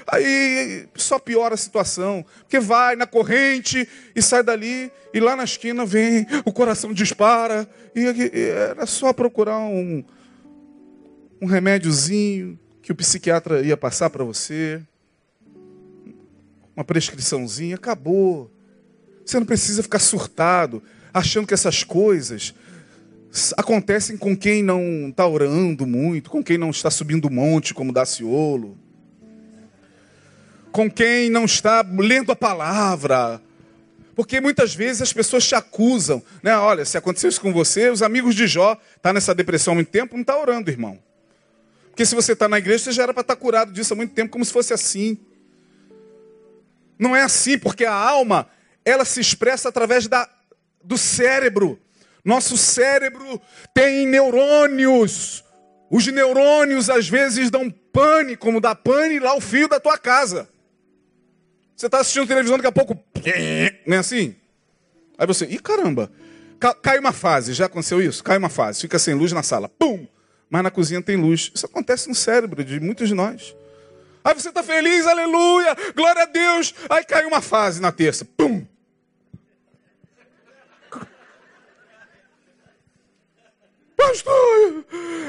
Aí 0.07 0.87
só 0.95 1.18
piora 1.18 1.55
a 1.55 1.59
situação. 1.59 2.25
Porque 2.41 2.59
vai 2.59 2.97
na 2.97 3.07
corrente 3.07 3.89
e 4.14 4.22
sai 4.22 4.43
dali, 4.43 4.91
e 5.12 5.20
lá 5.20 5.37
na 5.37 5.45
esquina 5.45 5.85
vem, 5.85 6.27
o 6.45 6.53
coração 6.53 6.93
dispara. 6.93 7.68
E, 7.95 8.01
e 8.01 8.41
era 8.49 8.87
só 8.87 9.12
procurar 9.12 9.59
um, 9.59 10.05
um 11.41 11.47
remédiozinho 11.47 12.59
que 12.83 12.93
o 12.93 12.95
psiquiatra 12.95 13.62
ia 13.62 13.77
passar 13.77 14.11
para 14.11 14.25
você. 14.25 14.83
Uma 16.77 16.85
prescriçãozinha, 16.85 17.77
acabou. 17.77 18.51
Você 19.25 19.39
não 19.39 19.47
precisa 19.47 19.83
ficar 19.83 19.99
surtado, 19.99 20.83
achando 21.12 21.47
que 21.47 21.55
essas 21.55 21.83
coisas 21.83 22.55
acontecem 23.57 24.16
com 24.16 24.37
quem 24.37 24.62
não 24.62 25.09
está 25.09 25.27
orando 25.27 25.87
muito, 25.87 26.31
com 26.31 26.43
quem 26.43 26.57
não 26.57 26.70
está 26.70 26.91
subindo 26.91 27.31
monte 27.31 27.75
como 27.75 27.93
Daciolo, 27.93 28.79
com 30.70 30.91
quem 30.91 31.31
não 31.31 31.45
está 31.45 31.85
lendo 31.99 32.31
a 32.31 32.37
palavra. 32.37 33.41
Porque 34.14 34.41
muitas 34.41 34.75
vezes 34.75 35.03
as 35.03 35.12
pessoas 35.12 35.47
te 35.47 35.57
acusam, 35.57 36.22
né? 36.43 36.57
Olha, 36.57 36.85
se 36.85 36.97
aconteceu 36.97 37.29
isso 37.29 37.41
com 37.41 37.53
você, 37.53 37.91
os 37.91 38.03
amigos 38.03 38.35
de 38.35 38.47
Jó 38.47 38.77
tá 39.03 39.12
nessa 39.12 39.35
depressão 39.35 39.72
há 39.72 39.75
muito 39.75 39.91
tempo, 39.91 40.14
não 40.14 40.20
está 40.20 40.39
orando, 40.39 40.70
irmão. 40.70 40.99
Porque 41.91 42.07
se 42.07 42.14
você 42.14 42.33
está 42.33 42.49
na 42.49 42.59
igreja, 42.59 42.85
você 42.85 42.93
já 42.93 43.03
era 43.05 43.12
para 43.12 43.22
estar 43.22 43.35
tá 43.35 43.41
curado 43.41 43.72
disso 43.72 43.93
há 43.93 43.97
muito 43.97 44.14
tempo, 44.14 44.31
como 44.31 44.45
se 44.45 44.53
fosse 44.53 44.72
assim. 44.72 45.18
Não 46.97 47.16
é 47.16 47.22
assim, 47.22 47.59
porque 47.59 47.85
a 47.85 47.93
alma 47.93 48.49
ela 48.85 49.05
se 49.05 49.20
expressa 49.20 49.68
através 49.68 50.07
da, 50.07 50.28
do 50.82 50.99
cérebro. 50.99 51.78
Nosso 52.24 52.57
cérebro 52.57 53.41
tem 53.72 54.07
neurônios. 54.07 55.45
Os 55.91 56.07
neurônios 56.07 56.91
às 56.91 57.09
vezes 57.09 57.51
dão 57.51 57.70
pane, 57.70 58.37
como 58.37 58.61
dá 58.61 58.74
pane 58.74 59.18
lá 59.18 59.37
o 59.37 59.41
fio 59.41 59.68
da 59.68 59.78
tua 59.78 59.97
casa. 59.97 60.49
Você 61.76 61.87
está 61.87 62.01
assistindo 62.01 62.26
televisão, 62.26 62.57
daqui 62.57 62.68
a 62.68 62.72
pouco. 62.72 62.95
Não 63.87 63.97
é 63.97 64.01
assim? 64.01 64.35
Aí 65.18 65.26
você, 65.26 65.45
ih 65.47 65.59
caramba, 65.59 66.11
cai 66.82 66.99
uma 66.99 67.12
fase, 67.12 67.53
já 67.53 67.66
aconteceu 67.66 68.01
isso? 68.01 68.22
Cai 68.22 68.37
uma 68.37 68.49
fase, 68.49 68.80
fica 68.80 68.99
sem 68.99 69.14
luz 69.14 69.32
na 69.32 69.43
sala, 69.43 69.68
pum! 69.68 70.07
Mas 70.49 70.62
na 70.62 70.70
cozinha 70.70 71.03
tem 71.03 71.16
luz. 71.16 71.51
Isso 71.55 71.66
acontece 71.66 72.09
no 72.09 72.14
cérebro 72.14 72.64
de 72.64 72.78
muitos 72.80 73.09
de 73.09 73.14
nós. 73.14 73.55
Aí 74.22 74.35
você 74.35 74.49
está 74.49 74.62
feliz, 74.62 75.07
aleluia, 75.07 75.76
glória 75.95 76.22
a 76.22 76.26
Deus. 76.26 76.74
Aí 76.89 77.05
cai 77.05 77.24
uma 77.26 77.41
fase 77.41 77.80
na 77.80 77.93
terça, 77.93 78.24
pum! 78.24 78.64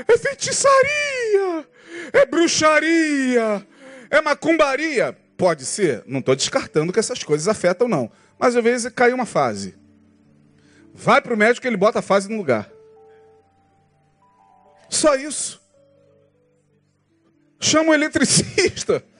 É 0.08 0.18
feitiçaria, 0.18 1.68
é 2.14 2.26
bruxaria, 2.26 3.68
é 4.10 4.22
macumbaria. 4.22 5.18
Pode 5.38 5.66
ser, 5.66 6.04
não 6.06 6.20
estou 6.20 6.36
descartando 6.36 6.94
que 6.94 7.00
essas 7.00 7.24
coisas 7.24 7.48
afetam, 7.48 7.88
não. 7.88 8.10
Mas 8.40 8.56
às 8.56 8.64
vezes 8.64 8.92
cai 8.94 9.12
uma 9.12 9.26
fase. 9.26 9.76
Vai 10.94 11.22
para 11.22 11.34
o 11.34 11.38
médico, 11.38 11.68
ele 11.68 11.76
bota 11.76 12.00
a 12.00 12.02
fase 12.02 12.30
no 12.30 12.38
lugar. 12.38 12.72
Só 14.90 15.16
isso. 15.16 15.62
Chama 17.60 17.92
o 17.92 17.94
eletricista. 17.94 19.04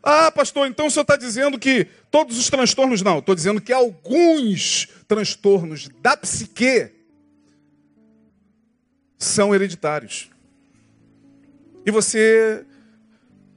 Ah, 0.00 0.30
pastor, 0.30 0.66
então 0.66 0.86
o 0.86 0.90
senhor 0.90 1.02
está 1.02 1.16
dizendo 1.16 1.58
que 1.58 1.86
todos 2.10 2.38
os 2.38 2.48
transtornos, 2.48 3.02
não. 3.02 3.18
Estou 3.18 3.34
dizendo 3.34 3.60
que 3.60 3.72
alguns 3.72 4.88
transtornos 5.06 5.90
da 6.00 6.16
psique 6.16 6.97
são 9.18 9.54
hereditários. 9.54 10.30
E 11.84 11.90
você, 11.90 12.64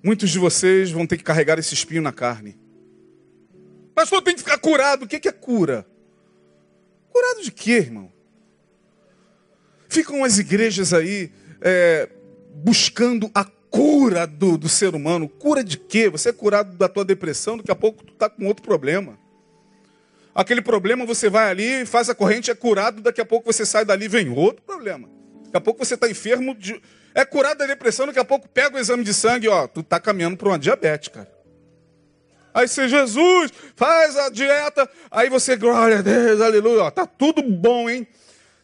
muitos 0.04 0.30
de 0.30 0.40
vocês 0.40 0.92
vão 0.92 1.06
ter 1.06 1.18
que 1.18 1.24
carregar 1.24 1.60
esse 1.60 1.74
espinho 1.74 2.02
na 2.02 2.12
carne. 2.12 2.58
Pastor, 3.94 4.22
tem 4.22 4.34
que 4.34 4.42
ficar 4.42 4.58
curado. 4.58 5.06
O 5.06 5.08
que 5.08 5.28
é 5.28 5.32
cura? 5.32 5.86
Curado 7.12 7.44
de 7.44 7.52
quê, 7.52 7.74
irmão? 7.74 8.12
Ficam 9.88 10.24
as 10.24 10.40
igrejas 10.40 10.94
aí 10.94 11.32
é, 11.60 12.10
buscando 12.56 13.30
a 13.36 13.44
cura 13.44 14.26
do, 14.26 14.58
do 14.58 14.70
ser 14.70 14.96
humano. 14.96 15.28
Cura 15.28 15.64
de 15.64 15.78
quê? 15.78 16.10
Você 16.10 16.30
é 16.30 16.34
curado 16.34 16.76
da 16.78 16.88
tua 16.90 17.06
depressão, 17.06 17.58
daqui 17.58 17.72
a 17.72 17.76
pouco 17.76 18.04
tu 18.04 18.14
está 18.14 18.30
com 18.30 18.48
outro 18.48 18.64
problema. 18.64 19.20
Aquele 20.34 20.62
problema 20.62 21.06
você 21.06 21.30
vai 21.30 21.50
ali, 21.50 21.86
faz 21.86 22.10
a 22.10 22.16
corrente, 22.16 22.50
é 22.50 22.56
curado, 22.56 23.02
daqui 23.02 23.20
a 23.20 23.26
pouco 23.26 23.52
você 23.52 23.66
sai 23.66 23.84
dali 23.84 24.08
vem 24.08 24.30
outro 24.30 24.64
problema. 24.64 25.10
Daqui 25.52 25.58
a 25.58 25.62
pouco 25.62 25.84
você 25.84 25.96
está 25.96 26.10
enfermo, 26.10 26.56
de... 26.56 26.82
é 27.14 27.26
curado 27.26 27.58
da 27.58 27.66
depressão, 27.66 28.06
daqui 28.06 28.20
a 28.20 28.24
pouco 28.24 28.48
pega 28.48 28.78
o 28.78 28.80
exame 28.80 29.04
de 29.04 29.14
sangue, 29.14 29.50
ó, 29.50 29.68
tu 29.68 29.82
está 29.82 30.00
caminhando 30.00 30.38
para 30.38 30.48
uma 30.48 30.58
diabetes, 30.58 31.10
cara. 31.10 31.30
Aí 32.54 32.70
você, 32.70 32.88
Jesus, 32.88 33.52
faz 33.76 34.16
a 34.16 34.30
dieta, 34.30 34.90
aí 35.10 35.30
você, 35.30 35.58
glória 35.58 36.00
a 36.00 36.02
Deus, 36.02 36.40
aleluia, 36.40 36.84
ó, 36.84 36.92
tá 36.92 37.06
tudo 37.06 37.44
bom, 37.44 37.90
hein? 37.90 38.08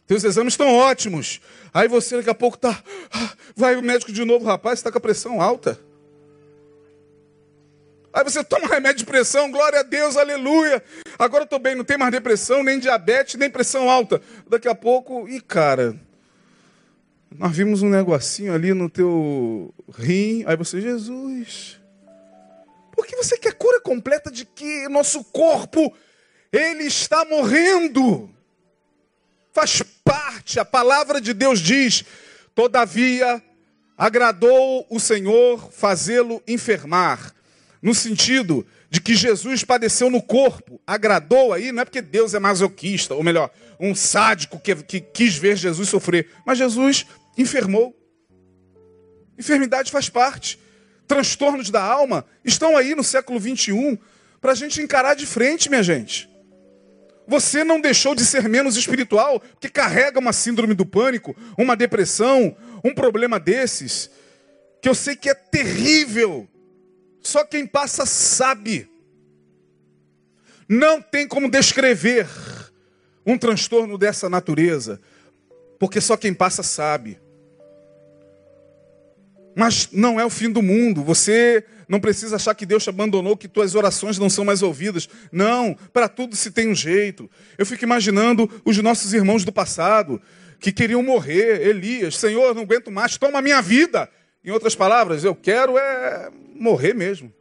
Teus 0.06 0.24
exames 0.24 0.54
estão 0.54 0.74
ótimos. 0.74 1.42
Aí 1.74 1.88
você 1.88 2.16
daqui 2.16 2.30
a 2.30 2.34
pouco 2.34 2.56
tá, 2.56 2.82
ah, 3.12 3.32
vai 3.54 3.76
o 3.76 3.82
médico 3.82 4.10
de 4.10 4.24
novo, 4.24 4.46
rapaz, 4.46 4.78
está 4.78 4.90
com 4.90 4.96
a 4.96 5.02
pressão 5.02 5.42
alta. 5.42 5.78
Aí 8.14 8.24
você 8.24 8.42
toma 8.42 8.66
remédio 8.66 9.00
de 9.00 9.04
pressão, 9.04 9.50
glória 9.50 9.80
a 9.80 9.82
Deus, 9.82 10.16
aleluia. 10.16 10.82
Agora 11.18 11.42
eu 11.42 11.44
estou 11.44 11.58
bem, 11.58 11.74
não 11.74 11.84
tem 11.84 11.98
mais 11.98 12.10
depressão, 12.10 12.62
nem 12.62 12.78
diabetes, 12.78 13.34
nem 13.34 13.50
pressão 13.50 13.90
alta. 13.90 14.22
Daqui 14.48 14.66
a 14.66 14.74
pouco, 14.74 15.28
e 15.28 15.38
cara, 15.38 15.94
nós 17.36 17.56
vimos 17.56 17.82
um 17.82 17.88
negocinho 17.88 18.54
ali 18.54 18.72
no 18.72 18.88
teu 18.88 19.74
rim. 19.96 20.44
Aí 20.46 20.56
você, 20.56 20.80
Jesus, 20.80 21.78
por 22.92 23.06
que 23.06 23.16
você 23.16 23.38
quer 23.38 23.54
cura 23.54 23.80
completa 23.80 24.30
de 24.30 24.44
que 24.44 24.88
nosso 24.88 25.22
corpo, 25.24 25.94
ele 26.52 26.84
está 26.84 27.24
morrendo? 27.24 28.30
Faz 29.52 29.82
parte, 30.04 30.58
a 30.58 30.64
palavra 30.64 31.20
de 31.20 31.32
Deus 31.32 31.60
diz, 31.60 32.04
todavia 32.54 33.42
agradou 33.96 34.86
o 34.88 35.00
Senhor 35.00 35.70
fazê-lo 35.72 36.42
enfermar 36.46 37.34
no 37.82 37.94
sentido 37.94 38.66
de 38.90 39.00
que 39.00 39.14
Jesus 39.14 39.64
padeceu 39.64 40.08
no 40.08 40.22
corpo, 40.22 40.80
agradou 40.86 41.52
aí, 41.52 41.70
não 41.72 41.82
é 41.82 41.84
porque 41.84 42.00
Deus 42.00 42.32
é 42.32 42.38
masoquista, 42.38 43.14
ou 43.14 43.22
melhor, 43.22 43.50
um 43.78 43.94
sádico 43.94 44.58
que, 44.58 44.74
que 44.76 45.00
quis 45.00 45.36
ver 45.36 45.56
Jesus 45.56 45.88
sofrer, 45.88 46.28
mas 46.44 46.58
Jesus 46.58 47.06
enfermou. 47.38 47.96
Enfermidade 49.38 49.90
faz 49.90 50.08
parte. 50.08 50.58
Transtornos 51.06 51.70
da 51.70 51.82
alma 51.82 52.26
estão 52.44 52.76
aí 52.76 52.94
no 52.94 53.04
século 53.04 53.40
21 53.40 53.96
para 54.40 54.52
a 54.52 54.54
gente 54.54 54.82
encarar 54.82 55.14
de 55.14 55.26
frente, 55.26 55.68
minha 55.68 55.82
gente. 55.82 56.28
Você 57.26 57.62
não 57.62 57.80
deixou 57.80 58.14
de 58.14 58.24
ser 58.24 58.48
menos 58.48 58.76
espiritual 58.76 59.40
porque 59.40 59.68
carrega 59.68 60.18
uma 60.18 60.32
síndrome 60.32 60.74
do 60.74 60.84
pânico, 60.84 61.36
uma 61.56 61.76
depressão, 61.76 62.56
um 62.84 62.94
problema 62.94 63.38
desses, 63.38 64.10
que 64.80 64.88
eu 64.88 64.94
sei 64.94 65.14
que 65.14 65.28
é 65.28 65.34
terrível 65.34 66.48
só 67.20 67.44
quem 67.44 67.66
passa 67.66 68.06
sabe. 68.06 68.90
Não 70.68 71.00
tem 71.00 71.28
como 71.28 71.50
descrever 71.50 72.26
um 73.24 73.36
transtorno 73.36 73.98
dessa 73.98 74.28
natureza, 74.28 75.00
porque 75.78 76.00
só 76.00 76.16
quem 76.16 76.32
passa 76.32 76.62
sabe. 76.62 77.20
Mas 79.58 79.88
não 79.90 80.20
é 80.20 80.24
o 80.24 80.30
fim 80.30 80.48
do 80.48 80.62
mundo. 80.62 81.02
Você 81.02 81.64
não 81.88 81.98
precisa 81.98 82.36
achar 82.36 82.54
que 82.54 82.64
Deus 82.64 82.84
te 82.84 82.90
abandonou, 82.90 83.36
que 83.36 83.48
tuas 83.48 83.74
orações 83.74 84.16
não 84.16 84.30
são 84.30 84.44
mais 84.44 84.62
ouvidas. 84.62 85.08
Não, 85.32 85.76
para 85.92 86.08
tudo 86.08 86.36
se 86.36 86.52
tem 86.52 86.68
um 86.68 86.74
jeito. 86.76 87.28
Eu 87.58 87.66
fico 87.66 87.82
imaginando 87.82 88.48
os 88.64 88.78
nossos 88.78 89.12
irmãos 89.12 89.44
do 89.44 89.50
passado 89.50 90.22
que 90.60 90.70
queriam 90.70 91.02
morrer. 91.02 91.66
Elias, 91.66 92.16
Senhor, 92.16 92.54
não 92.54 92.62
aguento 92.62 92.88
mais, 92.88 93.16
toma 93.16 93.42
minha 93.42 93.60
vida. 93.60 94.08
Em 94.44 94.52
outras 94.52 94.76
palavras, 94.76 95.24
eu 95.24 95.34
quero 95.34 95.76
é 95.76 96.30
morrer 96.54 96.94
mesmo. 96.94 97.34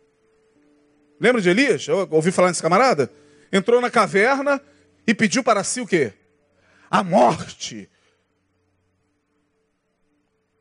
Lembra 1.19 1.39
de 1.39 1.51
Elias? 1.51 1.87
Eu 1.87 2.07
ouvi 2.09 2.31
falar 2.31 2.47
nesse 2.47 2.63
camarada? 2.63 3.11
Entrou 3.53 3.79
na 3.79 3.91
caverna 3.91 4.59
e 5.05 5.13
pediu 5.13 5.43
para 5.43 5.63
si 5.63 5.81
o 5.81 5.85
quê? 5.85 6.13
A 6.89 7.03
morte. 7.03 7.87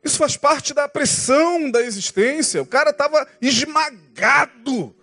Isso 0.07 0.17
faz 0.17 0.37
parte 0.37 0.73
da 0.73 0.87
pressão 0.87 1.69
da 1.69 1.81
existência. 1.81 2.61
O 2.61 2.65
cara 2.65 2.91
estava 2.91 3.27
esmagado. 3.41 4.95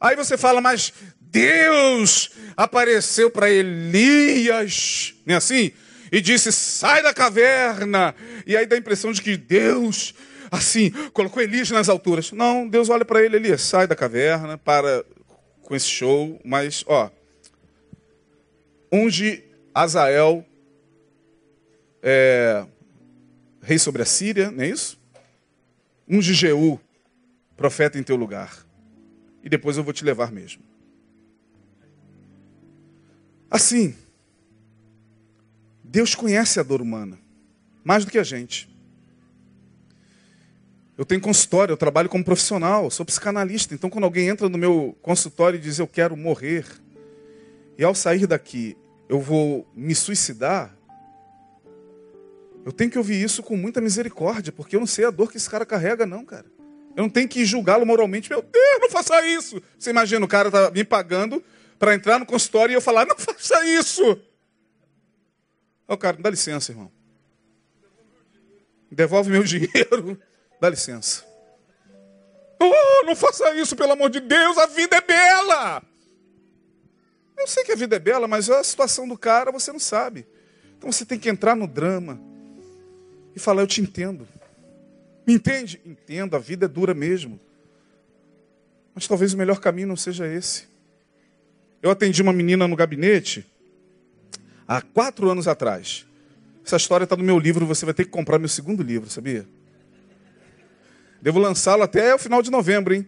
Aí 0.00 0.16
você 0.16 0.38
fala, 0.38 0.62
mas 0.62 0.94
Deus 1.20 2.30
apareceu 2.56 3.30
para 3.30 3.50
Elias, 3.50 5.14
não 5.26 5.34
é 5.34 5.36
assim? 5.36 5.72
E 6.10 6.22
disse: 6.22 6.50
sai 6.50 7.02
da 7.02 7.12
caverna. 7.12 8.14
E 8.46 8.56
aí 8.56 8.64
dá 8.64 8.76
a 8.76 8.78
impressão 8.78 9.12
de 9.12 9.20
que 9.20 9.36
Deus 9.36 10.14
assim, 10.50 10.90
colocou 11.12 11.42
Elias 11.42 11.70
nas 11.70 11.88
alturas. 11.88 12.32
Não, 12.32 12.66
Deus 12.66 12.88
olha 12.88 13.04
para 13.04 13.22
ele, 13.22 13.36
Elias, 13.36 13.60
sai 13.60 13.86
da 13.86 13.94
caverna, 13.94 14.56
para 14.56 15.04
com 15.60 15.74
esse 15.74 15.88
show, 15.88 16.40
mas, 16.44 16.84
ó, 16.86 17.10
unge 18.92 19.42
Azael, 19.74 20.46
é, 22.00 22.64
rei 23.66 23.80
sobre 23.80 24.00
a 24.00 24.04
Síria, 24.04 24.48
não 24.52 24.62
é 24.62 24.68
isso? 24.68 24.96
Unge 26.08 26.32
Jeú, 26.32 26.78
profeta 27.56 27.98
em 27.98 28.02
teu 28.02 28.14
lugar. 28.14 28.64
E 29.42 29.48
depois 29.48 29.76
eu 29.76 29.82
vou 29.82 29.92
te 29.92 30.04
levar 30.04 30.30
mesmo. 30.30 30.62
Assim, 33.50 33.96
Deus 35.82 36.14
conhece 36.14 36.60
a 36.60 36.62
dor 36.62 36.80
humana, 36.80 37.18
mais 37.82 38.04
do 38.04 38.10
que 38.12 38.18
a 38.18 38.22
gente. 38.22 38.68
Eu 40.96 41.04
tenho 41.04 41.20
consultório, 41.20 41.72
eu 41.72 41.76
trabalho 41.76 42.08
como 42.08 42.24
profissional, 42.24 42.88
sou 42.88 43.04
psicanalista. 43.04 43.74
Então, 43.74 43.90
quando 43.90 44.04
alguém 44.04 44.28
entra 44.28 44.48
no 44.48 44.56
meu 44.56 44.96
consultório 45.02 45.58
e 45.58 45.60
diz 45.60 45.80
eu 45.80 45.88
quero 45.88 46.16
morrer, 46.16 46.64
e 47.76 47.82
ao 47.82 47.96
sair 47.96 48.28
daqui 48.28 48.76
eu 49.08 49.20
vou 49.20 49.68
me 49.74 49.94
suicidar, 49.94 50.75
eu 52.66 52.72
tenho 52.72 52.90
que 52.90 52.98
ouvir 52.98 53.22
isso 53.22 53.44
com 53.44 53.56
muita 53.56 53.80
misericórdia, 53.80 54.52
porque 54.52 54.74
eu 54.74 54.80
não 54.80 54.88
sei 54.88 55.04
a 55.04 55.10
dor 55.12 55.30
que 55.30 55.36
esse 55.36 55.48
cara 55.48 55.64
carrega, 55.64 56.04
não, 56.04 56.24
cara. 56.24 56.46
Eu 56.96 57.04
não 57.04 57.08
tenho 57.08 57.28
que 57.28 57.44
julgá-lo 57.44 57.86
moralmente. 57.86 58.28
Meu 58.28 58.42
Deus, 58.42 58.80
não 58.80 58.90
faça 58.90 59.24
isso. 59.24 59.62
Você 59.78 59.90
imagina, 59.90 60.24
o 60.24 60.28
cara 60.28 60.50
tá 60.50 60.68
me 60.72 60.82
pagando 60.82 61.40
para 61.78 61.94
entrar 61.94 62.18
no 62.18 62.26
consultório 62.26 62.72
e 62.72 62.74
eu 62.74 62.80
falar, 62.80 63.06
não 63.06 63.16
faça 63.16 63.64
isso. 63.66 64.02
Ó, 65.86 65.94
oh, 65.94 65.96
cara, 65.96 66.16
dá 66.16 66.28
licença, 66.28 66.72
irmão. 66.72 66.90
Devolve 68.90 69.30
meu 69.30 69.44
dinheiro. 69.46 70.20
Dá 70.60 70.68
licença. 70.68 71.24
Oh, 72.60 73.06
não 73.06 73.14
faça 73.14 73.54
isso, 73.54 73.76
pelo 73.76 73.92
amor 73.92 74.10
de 74.10 74.18
Deus, 74.18 74.58
a 74.58 74.66
vida 74.66 74.96
é 74.96 75.00
bela. 75.00 75.84
Eu 77.38 77.46
sei 77.46 77.62
que 77.62 77.70
a 77.70 77.76
vida 77.76 77.94
é 77.94 78.00
bela, 78.00 78.26
mas 78.26 78.50
a 78.50 78.64
situação 78.64 79.06
do 79.06 79.16
cara 79.16 79.52
você 79.52 79.70
não 79.70 79.78
sabe. 79.78 80.26
Então 80.76 80.90
você 80.90 81.04
tem 81.04 81.16
que 81.16 81.28
entrar 81.28 81.54
no 81.54 81.68
drama 81.68 82.25
e 83.36 83.38
falar: 83.38 83.60
Eu 83.60 83.66
te 83.66 83.82
entendo. 83.82 84.26
Me 85.26 85.34
entende? 85.34 85.80
Entendo, 85.84 86.34
a 86.34 86.38
vida 86.38 86.64
é 86.64 86.68
dura 86.68 86.94
mesmo. 86.94 87.38
Mas 88.94 89.06
talvez 89.06 89.34
o 89.34 89.36
melhor 89.36 89.60
caminho 89.60 89.88
não 89.88 89.96
seja 89.96 90.26
esse. 90.26 90.64
Eu 91.82 91.90
atendi 91.90 92.22
uma 92.22 92.32
menina 92.32 92.66
no 92.66 92.74
gabinete 92.74 93.46
há 94.66 94.80
quatro 94.80 95.28
anos 95.30 95.46
atrás. 95.46 96.06
Essa 96.64 96.76
história 96.76 97.04
está 97.04 97.14
no 97.14 97.22
meu 97.22 97.38
livro, 97.38 97.66
você 97.66 97.84
vai 97.84 97.94
ter 97.94 98.04
que 98.04 98.10
comprar 98.10 98.38
meu 98.38 98.48
segundo 98.48 98.82
livro, 98.82 99.10
sabia? 99.10 99.46
Devo 101.20 101.38
lançá-lo 101.38 101.82
até 101.82 102.14
o 102.14 102.18
final 102.18 102.40
de 102.42 102.50
novembro, 102.50 102.94
hein? 102.94 103.06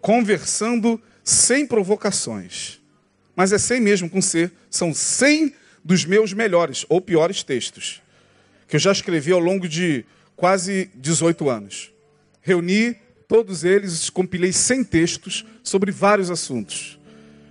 Conversando 0.00 1.00
sem 1.22 1.66
provocações. 1.66 2.80
Mas 3.34 3.52
é 3.52 3.58
sem 3.58 3.80
mesmo 3.80 4.08
com 4.08 4.22
C. 4.22 4.50
São 4.70 4.94
100 4.94 5.54
dos 5.84 6.04
meus 6.04 6.32
melhores 6.32 6.86
ou 6.88 7.00
piores 7.00 7.42
textos, 7.42 8.02
que 8.66 8.76
eu 8.76 8.80
já 8.80 8.92
escrevi 8.92 9.32
ao 9.32 9.40
longo 9.40 9.68
de 9.68 10.04
quase 10.34 10.90
18 10.94 11.48
anos. 11.48 11.92
Reuni 12.40 12.96
todos 13.28 13.64
eles, 13.64 14.08
compilei 14.10 14.52
100 14.52 14.84
textos 14.84 15.44
sobre 15.62 15.90
vários 15.90 16.30
assuntos, 16.30 16.98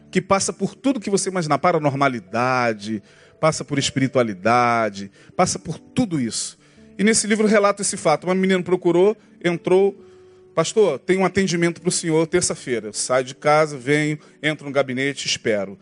que 0.09 0.21
passa 0.21 0.53
por 0.53 0.73
tudo 0.73 0.99
que 0.99 1.09
você 1.09 1.29
imaginar, 1.29 1.57
paranormalidade, 1.57 3.03
passa 3.39 3.63
por 3.65 3.77
espiritualidade, 3.77 5.11
passa 5.35 5.59
por 5.59 5.77
tudo 5.77 6.19
isso. 6.19 6.57
E 6.97 7.03
nesse 7.03 7.27
livro 7.27 7.45
relata 7.45 7.81
esse 7.81 7.97
fato. 7.97 8.25
Uma 8.25 8.35
menina 8.35 8.63
procurou, 8.63 9.17
entrou, 9.43 9.93
pastor, 10.53 10.97
tem 10.99 11.17
um 11.17 11.25
atendimento 11.25 11.81
para 11.81 11.89
o 11.89 11.91
senhor 11.91 12.25
terça-feira. 12.27 12.93
Saio 12.93 13.25
de 13.25 13.35
casa, 13.35 13.77
venho, 13.77 14.17
entro 14.41 14.65
no 14.65 14.71
gabinete, 14.71 15.25
espero. 15.25 15.77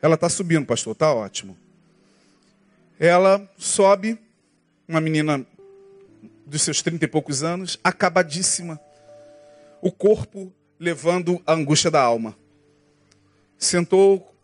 Ela 0.00 0.14
está 0.14 0.28
subindo, 0.28 0.64
pastor, 0.64 0.92
está 0.92 1.12
ótimo. 1.12 1.56
Ela 2.98 3.50
sobe, 3.58 4.16
uma 4.88 5.00
menina 5.00 5.44
dos 6.46 6.62
seus 6.62 6.82
trinta 6.82 7.04
e 7.04 7.08
poucos 7.08 7.42
anos, 7.42 7.78
acabadíssima. 7.82 8.78
O 9.80 9.90
corpo 9.90 10.52
levando 10.78 11.40
a 11.46 11.54
angústia 11.54 11.90
da 11.90 12.00
alma. 12.00 12.36
Sentou, 13.58 14.34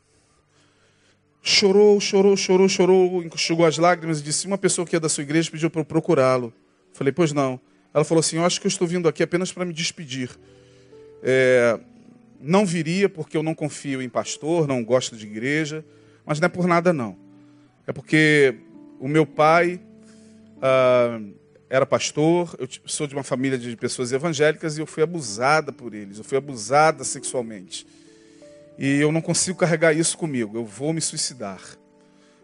chorou, 1.42 2.00
chorou, 2.00 2.36
chorou, 2.36 2.68
chorou, 2.68 3.22
enxugou 3.22 3.66
as 3.66 3.78
lágrimas 3.78 4.20
e 4.20 4.22
disse: 4.22 4.46
Uma 4.46 4.58
pessoa 4.58 4.86
que 4.86 4.96
é 4.96 5.00
da 5.00 5.08
sua 5.08 5.22
igreja 5.22 5.50
pediu 5.50 5.70
para 5.70 5.80
eu 5.80 5.84
procurá-lo. 5.84 6.52
Falei: 6.92 7.12
Pois 7.12 7.32
não. 7.32 7.60
Ela 7.92 8.04
falou 8.04 8.20
assim: 8.20 8.36
Eu 8.36 8.44
acho 8.44 8.60
que 8.60 8.66
eu 8.66 8.70
estou 8.70 8.86
vindo 8.86 9.08
aqui 9.08 9.22
apenas 9.22 9.52
para 9.52 9.64
me 9.64 9.72
despedir. 9.72 10.30
É, 11.22 11.78
não 12.40 12.64
viria 12.64 13.08
porque 13.08 13.36
eu 13.36 13.42
não 13.42 13.54
confio 13.54 14.00
em 14.00 14.08
pastor, 14.08 14.66
não 14.66 14.82
gosto 14.82 15.16
de 15.16 15.26
igreja, 15.26 15.84
mas 16.24 16.40
não 16.40 16.46
é 16.46 16.48
por 16.48 16.66
nada 16.66 16.92
não. 16.92 17.16
É 17.86 17.92
porque 17.92 18.54
o 18.98 19.08
meu 19.08 19.26
pai 19.26 19.80
ah, 20.60 21.20
era 21.68 21.86
pastor, 21.86 22.54
eu 22.58 22.68
sou 22.84 23.06
de 23.06 23.14
uma 23.14 23.22
família 23.22 23.56
de 23.56 23.76
pessoas 23.76 24.12
evangélicas 24.12 24.76
e 24.76 24.80
eu 24.80 24.86
fui 24.86 25.02
abusada 25.02 25.72
por 25.72 25.94
eles, 25.94 26.18
eu 26.18 26.24
fui 26.24 26.36
abusada 26.36 27.04
sexualmente. 27.04 27.86
E 28.78 29.00
eu 29.00 29.12
não 29.12 29.20
consigo 29.20 29.58
carregar 29.58 29.92
isso 29.92 30.18
comigo, 30.18 30.56
eu 30.56 30.64
vou 30.64 30.92
me 30.92 31.00
suicidar. 31.00 31.60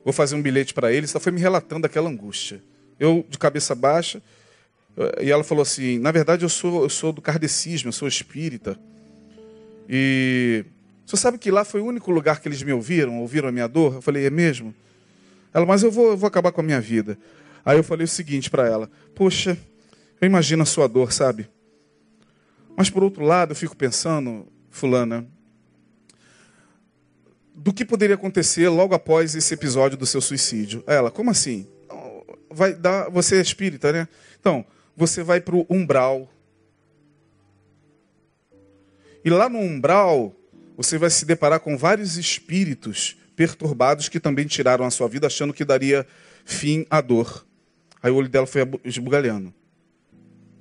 Vou 0.04 0.12
fazer 0.12 0.36
um 0.36 0.42
bilhete 0.42 0.72
para 0.72 0.92
eles, 0.92 1.10
só 1.10 1.18
foi 1.18 1.32
me 1.32 1.40
relatando 1.40 1.86
aquela 1.86 2.08
angústia. 2.08 2.62
Eu, 3.00 3.26
de 3.28 3.36
cabeça 3.36 3.74
baixa, 3.74 4.22
e 5.20 5.30
ela 5.30 5.44
falou 5.44 5.62
assim: 5.62 5.98
na 5.98 6.12
verdade 6.12 6.44
eu 6.44 6.48
sou, 6.48 6.84
eu 6.84 6.88
sou 6.88 7.12
do 7.12 7.20
kardecismo, 7.20 7.88
eu 7.88 7.92
sou 7.92 8.06
espírita. 8.06 8.78
E 9.88 10.64
você 11.04 11.16
sabe 11.16 11.38
que 11.38 11.50
lá 11.50 11.64
foi 11.64 11.80
o 11.80 11.84
único 11.84 12.10
lugar 12.10 12.40
que 12.40 12.48
eles 12.48 12.62
me 12.62 12.72
ouviram, 12.72 13.20
ouviram 13.20 13.48
a 13.48 13.52
minha 13.52 13.66
dor? 13.66 13.94
Eu 13.94 14.02
falei: 14.02 14.24
é 14.24 14.30
mesmo? 14.30 14.74
Ela, 15.52 15.66
mas 15.66 15.82
eu 15.82 15.90
vou, 15.90 16.10
eu 16.10 16.16
vou 16.16 16.26
acabar 16.26 16.52
com 16.52 16.60
a 16.60 16.64
minha 16.64 16.80
vida. 16.80 17.18
Aí 17.66 17.76
eu 17.76 17.82
falei 17.82 18.04
o 18.04 18.08
seguinte 18.08 18.48
para 18.48 18.68
ela: 18.68 18.88
poxa, 19.12 19.58
eu 20.20 20.26
imagino 20.26 20.62
a 20.62 20.66
sua 20.66 20.86
dor, 20.86 21.12
sabe? 21.12 21.50
Mas 22.76 22.88
por 22.88 23.02
outro 23.02 23.24
lado, 23.24 23.50
eu 23.50 23.56
fico 23.56 23.76
pensando, 23.76 24.46
Fulana, 24.70 25.26
do 27.52 27.72
que 27.72 27.84
poderia 27.84 28.14
acontecer 28.14 28.68
logo 28.68 28.94
após 28.94 29.34
esse 29.34 29.52
episódio 29.52 29.98
do 29.98 30.06
seu 30.06 30.20
suicídio. 30.20 30.84
Ela, 30.86 31.10
como 31.10 31.30
assim? 31.30 31.66
Vai 32.50 32.74
dar, 32.74 33.10
você 33.10 33.38
é 33.38 33.40
espírita, 33.40 33.92
né? 33.92 34.08
Então, 34.38 34.64
você 34.94 35.22
vai 35.22 35.40
para 35.40 35.56
o 35.56 35.66
umbral. 35.68 36.30
E 39.24 39.30
lá 39.30 39.48
no 39.48 39.58
umbral, 39.58 40.36
você 40.76 40.98
vai 40.98 41.10
se 41.10 41.24
deparar 41.24 41.60
com 41.60 41.76
vários 41.76 42.16
espíritos 42.16 43.16
perturbados 43.34 44.08
que 44.08 44.20
também 44.20 44.46
tiraram 44.46 44.84
a 44.84 44.90
sua 44.90 45.08
vida, 45.08 45.26
achando 45.26 45.52
que 45.52 45.64
daria 45.64 46.06
fim 46.44 46.86
à 46.88 47.00
dor. 47.00 47.45
Aí 48.06 48.12
o 48.12 48.14
olho 48.14 48.28
dela 48.28 48.46
foi 48.46 48.62
esbugalhando. 48.84 49.52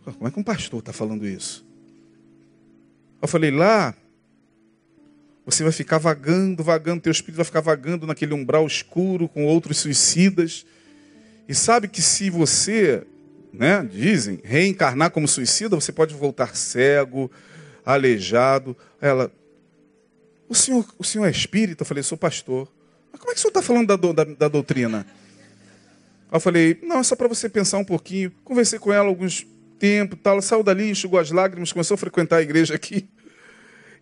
Como 0.04 0.28
é 0.28 0.32
que 0.32 0.40
um 0.40 0.44
pastor 0.44 0.80
está 0.80 0.92
falando 0.92 1.28
isso? 1.28 1.64
Eu 3.22 3.28
falei, 3.28 3.52
lá, 3.52 3.94
você 5.46 5.62
vai 5.62 5.72
ficar 5.72 6.00
vagando, 6.00 6.64
vagando, 6.64 7.02
teu 7.02 7.12
espírito 7.12 7.36
vai 7.36 7.46
ficar 7.46 7.62
vagando 7.62 8.08
naquele 8.08 8.34
umbral 8.34 8.66
escuro 8.66 9.30
com 9.30 9.46
outros 9.46 9.78
suicidas. 9.78 10.66
E 11.48 11.54
sabe 11.54 11.88
que 11.88 12.02
se 12.02 12.32
você 12.32 13.06
né, 13.54 13.88
dizem, 13.92 14.40
reencarnar 14.44 15.12
como 15.12 15.28
suicida, 15.28 15.76
você 15.76 15.92
pode 15.92 16.16
voltar 16.16 16.56
cego, 16.56 17.30
aleijado. 17.86 18.76
Ela, 19.00 19.32
o 20.50 20.56
senhor, 20.56 20.84
o 20.98 21.04
senhor 21.04 21.28
é 21.28 21.30
espírita? 21.30 21.84
Eu 21.84 21.86
falei, 21.86 22.02
sou 22.02 22.18
pastor. 22.18 22.68
Mas 23.12 23.22
como 23.22 23.32
é 23.32 23.36
que 23.36 23.38
o 23.38 23.42
senhor 23.44 23.52
está 23.52 23.62
falando 23.62 23.96
da, 23.96 24.24
da, 24.24 24.34
da, 24.34 24.48
doutrina? 24.48 25.06
Eu 26.32 26.40
falei, 26.40 26.80
não, 26.82 27.00
é 27.00 27.04
só 27.04 27.16
para 27.16 27.28
você 27.28 27.48
pensar 27.48 27.78
um 27.78 27.86
pouquinho. 27.86 28.32
Conversei 28.44 28.80
com 28.80 28.92
ela 28.92 29.08
alguns 29.08 29.46
tempo, 29.80 30.16
tal. 30.16 30.34
Ela 30.34 30.42
saiu 30.42 30.64
dali, 30.64 30.90
enxugou 30.90 31.20
as 31.20 31.32
lágrimas, 31.32 31.72
começou 31.72 31.96
a 31.96 31.98
frequentar 31.98 32.38
a 32.38 32.42
igreja 32.42 32.76
aqui. 32.76 33.08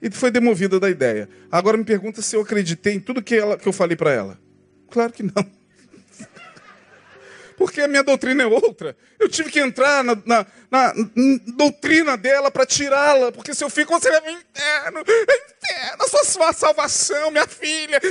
E 0.06 0.12
foi 0.12 0.30
demovida 0.30 0.82
da 0.82 0.90
ideia. 0.90 1.30
Agora 1.50 1.78
me 1.78 1.86
pergunta 1.86 2.22
se 2.22 2.36
eu 2.36 2.42
acreditei 2.42 2.94
em 2.94 3.00
tudo 3.00 3.24
que, 3.24 3.36
ela, 3.36 3.58
que 3.58 3.66
eu 3.66 3.72
falei 3.72 3.96
para 3.96 4.12
ela. 4.12 4.38
Claro 4.92 5.14
que 5.14 5.24
não 5.24 5.32
porque 7.58 7.80
a 7.80 7.88
minha 7.88 8.04
doutrina 8.04 8.44
é 8.44 8.46
outra. 8.46 8.98
Eu 9.18 9.30
tive 9.30 9.50
que 9.50 9.62
entrar 9.62 10.04
na, 10.04 10.18
na, 10.26 10.46
na 10.70 10.94
doutrina 11.56 12.18
dela 12.18 12.52
para 12.52 12.66
tirá-la, 12.66 13.32
porque 13.32 13.56
se 13.56 13.64
eu 13.64 13.70
fico, 13.70 13.98
você 13.98 14.10
leva 14.10 14.30
inferno, 14.30 15.00
inferno, 15.00 16.04
a 16.04 16.08
sua, 16.10 16.26
sua 16.26 16.52
salvação, 16.52 17.32
minha 17.32 17.48
filha, 17.48 18.02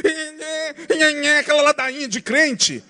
aquela 1.39 1.61
ladainha 1.61 2.09
de 2.09 2.23
crente. 2.23 2.83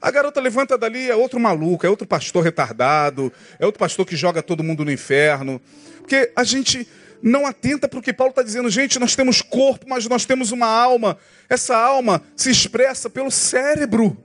A 0.00 0.10
garota 0.10 0.40
levanta 0.40 0.78
dali, 0.78 1.10
é 1.10 1.16
outro 1.16 1.40
maluco, 1.40 1.84
é 1.84 1.90
outro 1.90 2.06
pastor 2.06 2.44
retardado, 2.44 3.32
é 3.58 3.66
outro 3.66 3.78
pastor 3.78 4.06
que 4.06 4.16
joga 4.16 4.42
todo 4.42 4.62
mundo 4.62 4.84
no 4.84 4.92
inferno. 4.92 5.60
Porque 5.98 6.32
a 6.36 6.44
gente 6.44 6.88
não 7.22 7.46
atenta 7.46 7.88
para 7.88 7.98
o 7.98 8.02
que 8.02 8.12
Paulo 8.12 8.30
está 8.30 8.42
dizendo. 8.42 8.70
Gente, 8.70 8.98
nós 8.98 9.16
temos 9.16 9.42
corpo, 9.42 9.86
mas 9.88 10.06
nós 10.06 10.24
temos 10.24 10.52
uma 10.52 10.66
alma. 10.66 11.18
Essa 11.48 11.76
alma 11.76 12.22
se 12.36 12.50
expressa 12.50 13.10
pelo 13.10 13.30
cérebro. 13.30 14.16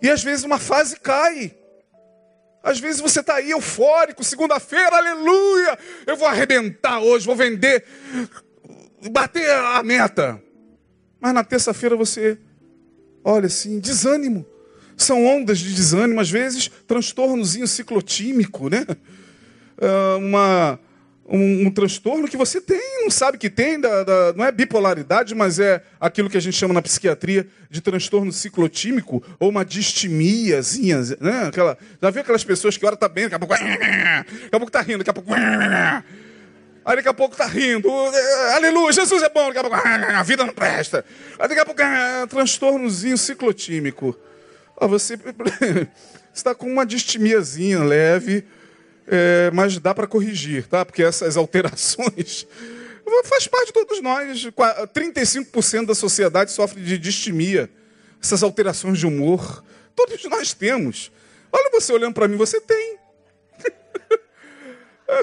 E 0.00 0.08
às 0.08 0.22
vezes 0.22 0.44
uma 0.44 0.58
fase 0.58 0.98
cai. 0.98 1.54
Às 2.62 2.80
vezes 2.80 3.00
você 3.00 3.20
está 3.20 3.36
aí 3.36 3.50
eufórico, 3.50 4.24
segunda-feira, 4.24 4.96
aleluia, 4.96 5.78
eu 6.06 6.16
vou 6.16 6.26
arrebentar 6.26 6.98
hoje, 6.98 7.24
vou 7.24 7.36
vender, 7.36 7.84
bater 9.10 9.48
a 9.50 9.82
meta. 9.82 10.42
Mas 11.20 11.32
na 11.32 11.44
terça-feira 11.44 11.96
você 11.96 12.38
olha 13.28 13.46
assim, 13.46 13.78
desânimo. 13.78 14.46
São 14.96 15.24
ondas 15.24 15.58
de 15.58 15.72
desânimo, 15.72 16.20
às 16.20 16.30
vezes 16.30 16.70
transtornozinho 16.86 17.66
ciclotímico, 17.68 18.68
né? 18.68 18.84
Ah, 19.80 20.16
uma 20.18 20.80
um, 21.28 21.66
um, 21.66 21.70
transtorno 21.70 22.26
que 22.26 22.38
você 22.38 22.58
tem, 22.58 23.02
não 23.02 23.10
sabe 23.10 23.36
que 23.36 23.50
tem, 23.50 23.78
da, 23.78 24.02
da, 24.02 24.32
não 24.32 24.44
é 24.44 24.50
bipolaridade, 24.50 25.34
mas 25.34 25.60
é 25.60 25.82
aquilo 26.00 26.30
que 26.30 26.38
a 26.38 26.40
gente 26.40 26.56
chama 26.56 26.72
na 26.72 26.80
psiquiatria 26.80 27.46
de 27.70 27.82
transtorno 27.82 28.32
ciclotímico, 28.32 29.22
ou 29.38 29.50
uma 29.50 29.62
distimiazinha, 29.62 31.00
né? 31.20 31.48
Aquela, 31.48 31.76
já 32.00 32.10
viu 32.10 32.22
aquelas 32.22 32.44
pessoas 32.44 32.78
que 32.78 32.86
hora 32.86 32.96
tá 32.96 33.08
bem, 33.08 33.28
daqui 33.28 33.34
a 33.34 33.38
pouco, 33.38 33.54
daqui 33.54 34.48
a 34.52 34.58
pouco 34.58 34.72
tá 34.72 34.80
rindo, 34.80 34.98
daqui 34.98 35.10
a 35.10 35.12
pouco, 35.12 35.30
aí 36.88 36.96
daqui 36.96 37.08
a 37.08 37.14
pouco 37.14 37.36
tá 37.36 37.44
rindo, 37.46 37.86
aleluia, 38.54 38.92
Jesus 38.92 39.22
é 39.22 39.28
bom, 39.28 39.52
daqui 39.52 39.58
a 39.58 39.62
pouco, 39.62 39.76
a 39.76 40.22
vida 40.22 40.44
não 40.44 40.54
presta, 40.54 41.04
aí 41.38 41.46
daqui 41.46 41.60
a 41.60 41.66
pouco, 41.66 41.82
transtornozinho 42.30 43.18
ciclotímico. 43.18 44.18
você 44.80 45.18
está 46.32 46.54
com 46.54 46.66
uma 46.66 46.86
distimiazinha 46.86 47.84
leve, 47.84 48.42
é, 49.06 49.50
mas 49.52 49.78
dá 49.78 49.94
para 49.94 50.06
corrigir, 50.06 50.66
tá? 50.66 50.82
Porque 50.82 51.02
essas 51.02 51.36
alterações 51.36 52.46
faz 53.24 53.46
parte 53.46 53.66
de 53.66 53.72
todos 53.74 54.00
nós. 54.00 54.46
35% 54.46 55.86
da 55.86 55.94
sociedade 55.94 56.52
sofre 56.52 56.80
de 56.80 56.96
distimia, 56.96 57.70
essas 58.22 58.42
alterações 58.42 58.98
de 58.98 59.06
humor. 59.06 59.62
Todos 59.94 60.24
nós 60.24 60.54
temos. 60.54 61.12
Olha 61.52 61.70
você 61.70 61.92
olhando 61.92 62.14
para 62.14 62.28
mim, 62.28 62.36
você 62.36 62.60
tem. 62.60 62.98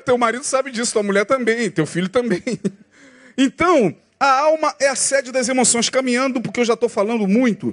Teu 0.04 0.18
marido 0.18 0.44
sabe 0.44 0.72
disso, 0.72 0.94
tua 0.94 1.04
mulher 1.04 1.26
também, 1.26 1.70
teu 1.70 1.86
filho 1.86 2.10
também. 2.10 2.44
Então, 3.38 3.96
a 4.20 4.40
alma 4.40 4.74
é 4.80 4.88
a 4.88 4.96
sede 4.96 5.32
das 5.32 5.50
emoções, 5.50 5.90
caminhando, 5.90 6.42
porque 6.42 6.62
eu 6.62 6.66
já 6.66 6.74
estou 6.74 6.88
falando 6.88 7.28
muito. 7.28 7.70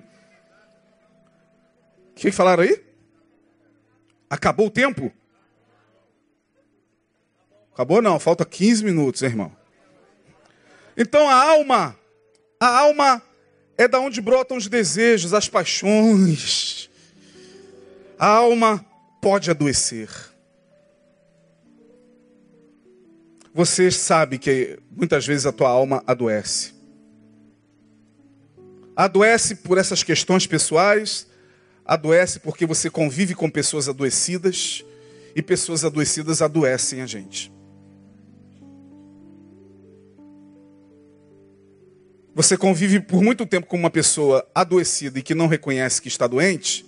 O 2.10 2.14
que 2.16 2.32
falaram 2.32 2.64
aí? 2.64 2.82
Acabou 4.28 4.66
o 4.66 4.70
tempo? 4.70 5.12
Acabou 7.72 8.02
não, 8.02 8.18
falta 8.18 8.44
15 8.44 8.84
minutos, 8.84 9.22
irmão. 9.22 9.54
Então 10.96 11.28
a 11.28 11.34
alma, 11.34 11.98
a 12.60 12.78
alma 12.80 13.22
é 13.78 13.88
da 13.88 13.98
onde 13.98 14.20
brotam 14.20 14.56
os 14.56 14.68
desejos, 14.68 15.32
as 15.32 15.48
paixões. 15.48 16.90
A 18.18 18.26
alma 18.26 18.84
pode 19.20 19.50
adoecer. 19.50 20.31
Você 23.54 23.90
sabe 23.90 24.38
que 24.38 24.78
muitas 24.90 25.26
vezes 25.26 25.44
a 25.44 25.52
tua 25.52 25.68
alma 25.68 26.02
adoece. 26.06 26.72
Adoece 28.96 29.56
por 29.56 29.76
essas 29.76 30.02
questões 30.02 30.46
pessoais, 30.46 31.26
adoece 31.84 32.40
porque 32.40 32.64
você 32.64 32.88
convive 32.88 33.34
com 33.34 33.50
pessoas 33.50 33.88
adoecidas 33.88 34.82
e 35.36 35.42
pessoas 35.42 35.84
adoecidas 35.84 36.40
adoecem 36.40 37.02
a 37.02 37.06
gente. 37.06 37.52
Você 42.34 42.56
convive 42.56 43.00
por 43.00 43.22
muito 43.22 43.44
tempo 43.44 43.66
com 43.66 43.76
uma 43.76 43.90
pessoa 43.90 44.46
adoecida 44.54 45.18
e 45.18 45.22
que 45.22 45.34
não 45.34 45.46
reconhece 45.46 46.00
que 46.00 46.08
está 46.08 46.26
doente, 46.26 46.86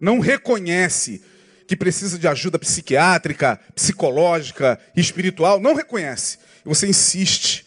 não 0.00 0.18
reconhece 0.18 1.22
que 1.70 1.76
precisa 1.76 2.18
de 2.18 2.26
ajuda 2.26 2.58
psiquiátrica, 2.58 3.60
psicológica, 3.76 4.76
espiritual, 4.96 5.60
não 5.60 5.72
reconhece. 5.72 6.36
Você 6.64 6.88
insiste 6.88 7.64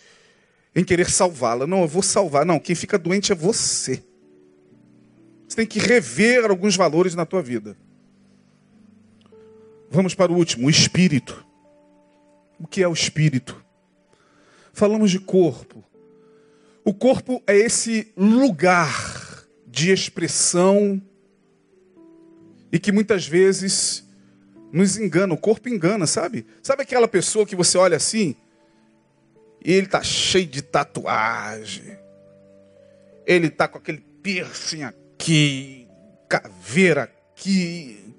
em 0.76 0.84
querer 0.84 1.10
salvá-la. 1.10 1.66
Não, 1.66 1.84
eu 1.84 1.88
vou 1.88 2.04
salvar. 2.04 2.46
Não, 2.46 2.60
quem 2.60 2.76
fica 2.76 2.98
doente 2.98 3.32
é 3.32 3.36
você. 3.36 4.04
Você 5.48 5.56
tem 5.56 5.66
que 5.66 5.80
rever 5.80 6.44
alguns 6.44 6.76
valores 6.76 7.16
na 7.16 7.26
tua 7.26 7.42
vida. 7.42 7.78
Vamos 9.90 10.14
para 10.14 10.34
o 10.34 10.36
último, 10.36 10.68
o 10.68 10.70
espírito. 10.70 11.46
O 12.60 12.68
que 12.68 12.84
é 12.84 12.88
o 12.90 12.92
espírito? 12.92 13.64
Falamos 14.74 15.12
de 15.12 15.20
corpo. 15.22 15.82
O 16.84 16.94
corpo 16.94 17.42
é 17.48 17.56
esse 17.56 18.12
lugar 18.18 19.46
de 19.66 19.94
expressão 19.94 21.02
e 22.74 22.80
que 22.80 22.92
muitas 22.92 23.28
vezes 23.28 24.04
nos 24.72 24.98
engana, 24.98 25.36
o 25.36 25.38
corpo 25.38 25.70
engana, 25.70 26.08
sabe? 26.08 26.44
Sabe 26.64 26.82
aquela 26.82 27.08
pessoa 27.08 27.46
que 27.46 27.56
você 27.56 27.78
olha 27.78 27.96
assim 27.96 28.36
e 29.64 29.72
ele 29.72 29.86
tá 29.86 30.02
cheio 30.02 30.48
de 30.48 30.64
tatuagem. 30.64 31.96
Ele 33.28 33.52
tá 33.52 33.68
com 33.68 33.78
aquele 33.78 34.04
piercing 34.24 34.82
aqui, 34.82 35.88
caveira 36.28 37.04
aqui, 37.04 38.16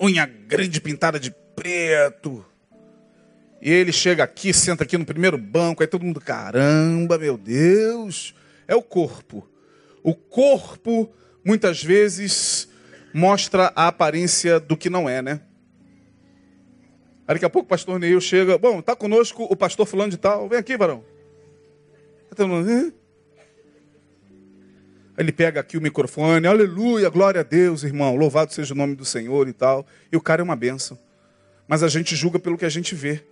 unha 0.00 0.24
grande 0.24 0.80
pintada 0.80 1.20
de 1.20 1.30
preto. 1.54 2.42
E 3.60 3.70
ele 3.70 3.92
chega 3.92 4.24
aqui, 4.24 4.54
senta 4.54 4.84
aqui 4.84 4.96
no 4.96 5.04
primeiro 5.04 5.36
banco, 5.36 5.82
aí 5.82 5.86
todo 5.86 6.06
mundo, 6.06 6.22
caramba, 6.22 7.18
meu 7.18 7.36
Deus, 7.36 8.34
é 8.66 8.74
o 8.74 8.80
corpo. 8.80 9.46
O 10.02 10.14
corpo, 10.14 11.12
muitas 11.44 11.84
vezes, 11.84 12.69
mostra 13.12 13.72
a 13.74 13.88
aparência 13.88 14.60
do 14.60 14.76
que 14.76 14.90
não 14.90 15.08
é, 15.08 15.22
né? 15.22 15.40
Aí 17.26 17.34
daqui 17.34 17.44
a 17.44 17.50
pouco 17.50 17.66
o 17.66 17.68
pastor 17.68 17.98
Neil 17.98 18.20
chega, 18.20 18.58
bom, 18.58 18.82
tá 18.82 18.96
conosco 18.96 19.44
o 19.44 19.54
pastor 19.54 19.86
fulano 19.86 20.10
de 20.10 20.16
tal, 20.16 20.48
vem 20.48 20.58
aqui, 20.58 20.76
varão. 20.76 21.04
Tá 22.34 22.44
Aí 22.44 25.24
ele 25.24 25.32
pega 25.32 25.60
aqui 25.60 25.76
o 25.76 25.80
microfone, 25.80 26.46
aleluia, 26.46 27.08
glória 27.08 27.40
a 27.40 27.44
Deus, 27.44 27.84
irmão, 27.84 28.16
louvado 28.16 28.52
seja 28.52 28.74
o 28.74 28.76
nome 28.76 28.94
do 28.94 29.04
Senhor 29.04 29.48
e 29.48 29.52
tal. 29.52 29.86
E 30.10 30.16
o 30.16 30.20
cara 30.20 30.42
é 30.42 30.44
uma 30.44 30.56
benção. 30.56 30.98
Mas 31.68 31.82
a 31.82 31.88
gente 31.88 32.16
julga 32.16 32.38
pelo 32.38 32.58
que 32.58 32.64
a 32.64 32.68
gente 32.68 32.94
vê. 32.94 33.22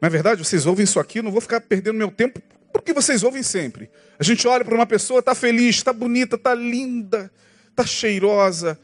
Não 0.00 0.06
é 0.06 0.10
verdade? 0.10 0.42
Vocês 0.42 0.66
ouvem 0.66 0.84
isso 0.84 0.98
aqui, 0.98 1.20
não 1.20 1.30
vou 1.30 1.40
ficar 1.40 1.60
perdendo 1.60 1.94
meu 1.94 2.10
tempo, 2.10 2.40
porque 2.72 2.92
vocês 2.92 3.22
ouvem 3.22 3.42
sempre. 3.42 3.90
A 4.18 4.24
gente 4.24 4.46
olha 4.48 4.64
para 4.64 4.74
uma 4.74 4.86
pessoa, 4.86 5.20
está 5.20 5.34
feliz, 5.34 5.76
está 5.76 5.92
bonita, 5.92 6.36
está 6.36 6.54
linda, 6.54 7.30
está 7.70 7.86
cheirosa, 7.86 8.78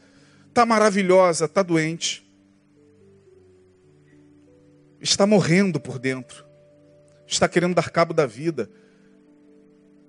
está 0.49 0.65
maravilhosa, 0.65 1.45
está 1.45 1.61
doente. 1.61 2.25
Está 4.99 5.27
morrendo 5.27 5.79
por 5.79 5.99
dentro. 5.99 6.45
Está 7.27 7.47
querendo 7.47 7.75
dar 7.75 7.89
cabo 7.89 8.13
da 8.13 8.25
vida. 8.25 8.69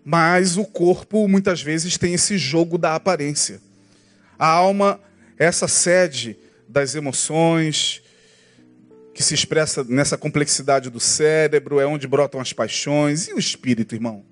Mas 0.05 0.57
o 0.57 0.64
corpo 0.64 1.29
muitas 1.29 1.61
vezes 1.61 1.99
tem 1.99 2.14
esse 2.14 2.39
jogo 2.39 2.79
da 2.79 2.95
aparência. 2.95 3.61
A 4.39 4.47
alma 4.47 5.01
essa 5.39 5.68
sede 5.68 6.37
das 6.68 6.95
emoções, 6.95 8.03
que 9.14 9.22
se 9.22 9.35
expressa 9.35 9.85
nessa 9.85 10.18
complexidade 10.18 10.91
do 10.91 11.01
cérebro, 11.01 11.81
é 11.81 11.87
onde 11.87 12.07
brotam 12.07 12.41
as 12.41 12.53
paixões. 12.53 13.29
E 13.29 13.35
o 13.35 13.39
espírito, 13.39 13.95
irmão? 13.95 14.24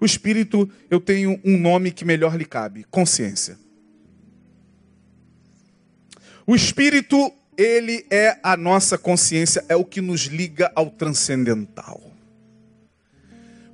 O 0.00 0.04
espírito, 0.04 0.70
eu 0.88 1.00
tenho 1.00 1.38
um 1.44 1.58
nome 1.58 1.90
que 1.90 2.04
melhor 2.04 2.36
lhe 2.36 2.44
cabe: 2.44 2.84
consciência. 2.84 3.58
O 6.46 6.56
espírito, 6.56 7.32
ele 7.56 8.06
é 8.10 8.38
a 8.42 8.56
nossa 8.56 8.96
consciência, 8.96 9.64
é 9.68 9.76
o 9.76 9.84
que 9.84 10.00
nos 10.00 10.22
liga 10.22 10.72
ao 10.74 10.90
transcendental. 10.90 12.00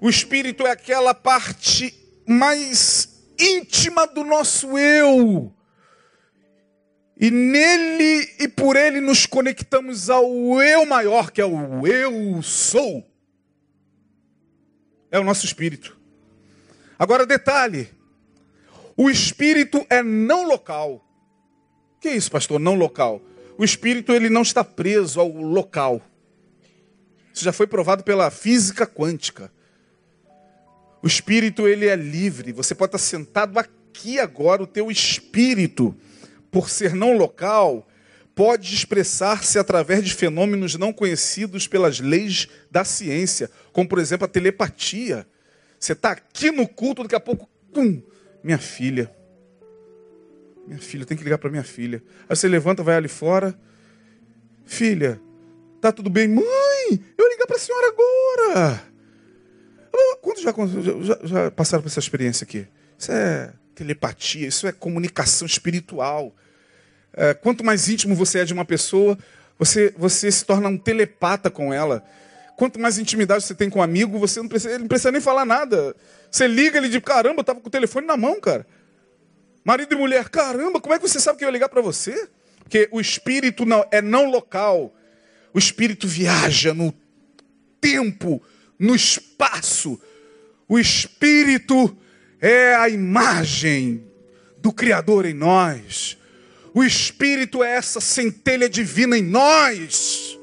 O 0.00 0.10
espírito 0.10 0.66
é 0.66 0.70
aquela 0.72 1.14
parte 1.14 1.94
mais 2.26 3.08
íntima 3.38 4.06
do 4.06 4.24
nosso 4.24 4.76
eu 4.78 5.52
e 7.18 7.30
nele 7.30 8.28
e 8.38 8.46
por 8.46 8.76
ele 8.76 9.00
nos 9.00 9.24
conectamos 9.24 10.10
ao 10.10 10.60
eu 10.60 10.84
maior, 10.84 11.30
que 11.30 11.40
é 11.40 11.46
o 11.46 11.86
eu 11.86 12.42
sou. 12.42 13.10
É 15.10 15.18
o 15.18 15.24
nosso 15.24 15.46
espírito. 15.46 15.95
Agora, 16.98 17.26
detalhe: 17.26 17.88
o 18.96 19.10
espírito 19.10 19.86
é 19.90 20.02
não 20.02 20.46
local. 20.46 21.04
O 21.96 22.00
que 22.00 22.08
é 22.08 22.16
isso, 22.16 22.30
pastor? 22.30 22.58
Não 22.58 22.74
local. 22.74 23.20
O 23.58 23.64
espírito 23.64 24.12
ele 24.12 24.28
não 24.28 24.42
está 24.42 24.62
preso 24.62 25.20
ao 25.20 25.28
local. 25.28 26.00
Isso 27.32 27.44
já 27.44 27.52
foi 27.52 27.66
provado 27.66 28.04
pela 28.04 28.30
física 28.30 28.86
quântica. 28.86 29.52
O 31.02 31.06
espírito 31.06 31.68
ele 31.68 31.86
é 31.86 31.96
livre. 31.96 32.52
Você 32.52 32.74
pode 32.74 32.88
estar 32.88 32.98
sentado 32.98 33.58
aqui 33.58 34.18
agora, 34.18 34.62
o 34.62 34.66
teu 34.66 34.90
espírito 34.90 35.94
por 36.50 36.70
ser 36.70 36.94
não 36.94 37.16
local, 37.16 37.86
pode 38.34 38.74
expressar-se 38.74 39.58
através 39.58 40.02
de 40.02 40.14
fenômenos 40.14 40.74
não 40.76 40.92
conhecidos 40.92 41.66
pelas 41.66 42.00
leis 42.00 42.48
da 42.70 42.84
ciência, 42.84 43.50
como 43.72 43.88
por 43.88 43.98
exemplo 43.98 44.24
a 44.24 44.28
telepatia. 44.28 45.26
Você 45.78 45.92
está 45.92 46.12
aqui 46.12 46.50
no 46.50 46.66
culto, 46.66 47.02
daqui 47.02 47.14
a 47.14 47.20
pouco, 47.20 47.48
pum, 47.72 48.02
minha 48.42 48.58
filha. 48.58 49.14
Minha 50.66 50.80
filha, 50.80 51.06
tem 51.06 51.16
que 51.16 51.22
ligar 51.22 51.38
para 51.38 51.50
minha 51.50 51.62
filha. 51.62 52.02
Aí 52.28 52.34
você 52.34 52.48
levanta, 52.48 52.82
vai 52.82 52.96
ali 52.96 53.08
fora. 53.08 53.58
Filha, 54.64 55.20
tá 55.80 55.92
tudo 55.92 56.10
bem? 56.10 56.26
Mãe, 56.26 56.44
eu 57.16 57.28
ligar 57.28 57.46
para 57.46 57.56
a 57.56 57.58
senhora 57.58 57.88
agora. 57.88 58.82
Quantos 60.20 60.42
já, 60.42 60.52
já, 61.02 61.18
já 61.22 61.50
passaram 61.50 61.82
por 61.82 61.88
essa 61.88 62.00
experiência 62.00 62.44
aqui? 62.44 62.66
Isso 62.98 63.12
é 63.12 63.52
telepatia, 63.74 64.48
isso 64.48 64.66
é 64.66 64.72
comunicação 64.72 65.46
espiritual. 65.46 66.34
É, 67.12 67.32
quanto 67.32 67.62
mais 67.62 67.88
íntimo 67.88 68.14
você 68.14 68.40
é 68.40 68.44
de 68.44 68.52
uma 68.52 68.64
pessoa, 68.64 69.16
você, 69.58 69.94
você 69.96 70.30
se 70.30 70.44
torna 70.44 70.68
um 70.68 70.76
telepata 70.76 71.50
com 71.50 71.72
ela. 71.72 72.04
Quanto 72.56 72.80
mais 72.80 72.98
intimidade 72.98 73.44
você 73.44 73.54
tem 73.54 73.68
com 73.68 73.80
um 73.80 73.82
amigo, 73.82 74.18
você 74.18 74.40
não 74.40 74.48
precisa, 74.48 74.72
ele 74.72 74.80
não 74.80 74.88
precisa 74.88 75.12
nem 75.12 75.20
falar 75.20 75.44
nada. 75.44 75.94
Você 76.30 76.46
liga, 76.46 76.78
ele 76.78 76.88
diz: 76.88 77.00
caramba, 77.02 77.38
eu 77.38 77.42
estava 77.42 77.60
com 77.60 77.68
o 77.68 77.70
telefone 77.70 78.06
na 78.06 78.16
mão, 78.16 78.40
cara. 78.40 78.66
Marido 79.64 79.94
e 79.94 79.98
mulher, 79.98 80.28
caramba, 80.28 80.80
como 80.80 80.94
é 80.94 80.98
que 80.98 81.06
você 81.06 81.20
sabe 81.20 81.38
que 81.38 81.44
eu 81.44 81.48
ia 81.48 81.52
ligar 81.52 81.68
para 81.68 81.82
você? 81.82 82.28
Porque 82.60 82.88
o 82.90 83.00
espírito 83.00 83.66
não, 83.66 83.84
é 83.90 84.00
não 84.00 84.30
local. 84.30 84.94
O 85.52 85.58
espírito 85.58 86.06
viaja 86.06 86.72
no 86.72 86.94
tempo, 87.80 88.42
no 88.78 88.94
espaço. 88.94 90.00
O 90.68 90.78
espírito 90.78 91.96
é 92.40 92.74
a 92.74 92.88
imagem 92.88 94.04
do 94.58 94.72
Criador 94.72 95.26
em 95.26 95.34
nós. 95.34 96.16
O 96.74 96.84
Espírito 96.84 97.64
é 97.64 97.74
essa 97.74 98.02
centelha 98.02 98.68
divina 98.68 99.16
em 99.16 99.22
nós. 99.22 100.35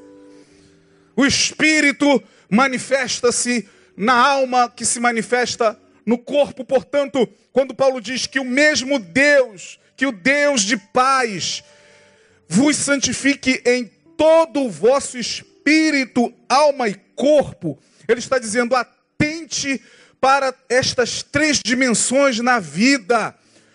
O 1.16 1.24
Espírito 1.24 2.22
manifesta-se 2.48 3.68
na 3.96 4.14
alma 4.14 4.68
que 4.68 4.84
se 4.84 5.00
manifesta 5.00 5.78
no 6.04 6.18
corpo. 6.18 6.64
Portanto, 6.64 7.28
quando 7.52 7.74
Paulo 7.74 8.00
diz 8.00 8.26
que 8.26 8.40
o 8.40 8.44
mesmo 8.44 8.98
Deus, 8.98 9.78
que 9.96 10.06
o 10.06 10.12
Deus 10.12 10.62
de 10.62 10.76
paz, 10.76 11.62
vos 12.48 12.76
santifique 12.76 13.62
em 13.64 13.90
todo 14.16 14.62
o 14.62 14.70
vosso 14.70 15.18
espírito, 15.18 16.32
alma 16.48 16.88
e 16.88 16.94
corpo, 17.14 17.78
ele 18.08 18.20
está 18.20 18.38
dizendo: 18.38 18.74
atente 18.74 19.80
para 20.20 20.54
estas 20.68 21.22
três 21.22 21.60
dimensões 21.62 22.38
na 22.40 22.58
vida, 22.58 23.34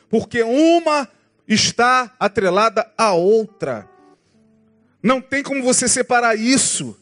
porque 0.10 0.44
uma 0.44 1.08
está 1.48 2.14
atrelada 2.20 2.92
à 2.98 3.14
outra. 3.14 3.88
Não 5.02 5.22
tem 5.22 5.42
como 5.42 5.64
você 5.64 5.88
separar 5.88 6.38
isso. 6.38 6.99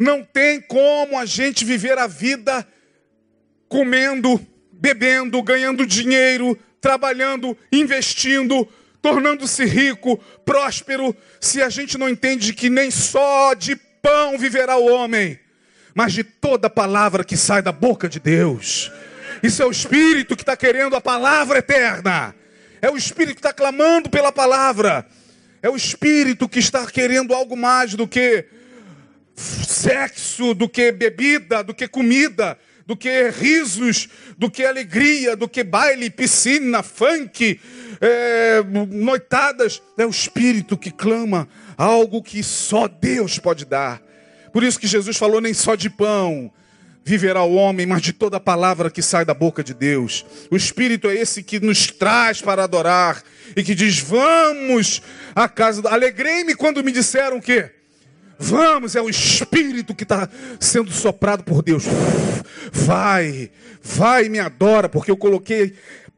Não 0.00 0.24
tem 0.24 0.62
como 0.62 1.18
a 1.18 1.26
gente 1.26 1.62
viver 1.62 1.98
a 1.98 2.06
vida 2.06 2.66
comendo, 3.68 4.40
bebendo, 4.72 5.42
ganhando 5.42 5.84
dinheiro, 5.84 6.58
trabalhando, 6.80 7.54
investindo, 7.70 8.66
tornando-se 9.02 9.62
rico, 9.66 10.16
próspero, 10.42 11.14
se 11.38 11.62
a 11.62 11.68
gente 11.68 11.98
não 11.98 12.08
entende 12.08 12.54
que 12.54 12.70
nem 12.70 12.90
só 12.90 13.52
de 13.52 13.76
pão 13.76 14.38
viverá 14.38 14.74
o 14.78 14.90
homem, 14.90 15.38
mas 15.94 16.14
de 16.14 16.24
toda 16.24 16.70
palavra 16.70 17.22
que 17.22 17.36
sai 17.36 17.60
da 17.60 17.70
boca 17.70 18.08
de 18.08 18.18
Deus. 18.18 18.90
Isso 19.42 19.62
é 19.62 19.66
o 19.66 19.70
Espírito 19.70 20.34
que 20.34 20.42
está 20.42 20.56
querendo 20.56 20.96
a 20.96 21.00
palavra 21.02 21.58
eterna. 21.58 22.34
É 22.80 22.90
o 22.90 22.96
Espírito 22.96 23.34
que 23.34 23.40
está 23.40 23.52
clamando 23.52 24.08
pela 24.08 24.32
palavra. 24.32 25.06
É 25.62 25.68
o 25.68 25.76
Espírito 25.76 26.48
que 26.48 26.58
está 26.58 26.86
querendo 26.86 27.34
algo 27.34 27.54
mais 27.54 27.92
do 27.92 28.08
que 28.08 28.46
sexo, 29.40 30.54
do 30.54 30.68
que 30.68 30.92
bebida, 30.92 31.62
do 31.62 31.74
que 31.74 31.88
comida, 31.88 32.58
do 32.86 32.96
que 32.96 33.30
risos, 33.30 34.08
do 34.36 34.50
que 34.50 34.64
alegria, 34.64 35.36
do 35.36 35.48
que 35.48 35.62
baile, 35.62 36.10
piscina, 36.10 36.82
funk, 36.82 37.60
é, 38.00 38.62
noitadas. 38.88 39.80
É 39.96 40.04
o 40.04 40.10
Espírito 40.10 40.76
que 40.76 40.90
clama 40.90 41.48
algo 41.76 42.22
que 42.22 42.42
só 42.42 42.88
Deus 42.88 43.38
pode 43.38 43.64
dar. 43.64 44.02
Por 44.52 44.62
isso 44.62 44.78
que 44.78 44.86
Jesus 44.86 45.16
falou: 45.16 45.40
nem 45.40 45.54
só 45.54 45.74
de 45.74 45.88
pão 45.88 46.52
viverá 47.02 47.42
o 47.42 47.54
homem, 47.54 47.86
mas 47.86 48.02
de 48.02 48.12
toda 48.12 48.38
palavra 48.38 48.90
que 48.90 49.02
sai 49.02 49.24
da 49.24 49.32
boca 49.32 49.64
de 49.64 49.72
Deus. 49.72 50.24
O 50.50 50.56
Espírito 50.56 51.08
é 51.08 51.14
esse 51.14 51.42
que 51.42 51.58
nos 51.58 51.86
traz 51.86 52.42
para 52.42 52.64
adorar 52.64 53.22
e 53.56 53.62
que 53.62 53.74
diz: 53.74 53.98
vamos 53.98 55.00
à 55.34 55.48
casa. 55.48 55.88
Alegrei-me 55.88 56.54
quando 56.54 56.84
me 56.84 56.92
disseram 56.92 57.38
o 57.38 57.42
quê? 57.42 57.70
Vamos, 58.42 58.96
é 58.96 59.02
o 59.02 59.10
Espírito 59.10 59.94
que 59.94 60.02
está 60.02 60.26
sendo 60.58 60.90
soprado 60.90 61.44
por 61.44 61.62
Deus. 61.62 61.84
Vai, 62.72 63.50
vai 63.82 64.30
me 64.30 64.38
adora, 64.38 64.88
porque 64.88 65.10
eu 65.10 65.16
coloquei 65.16 65.74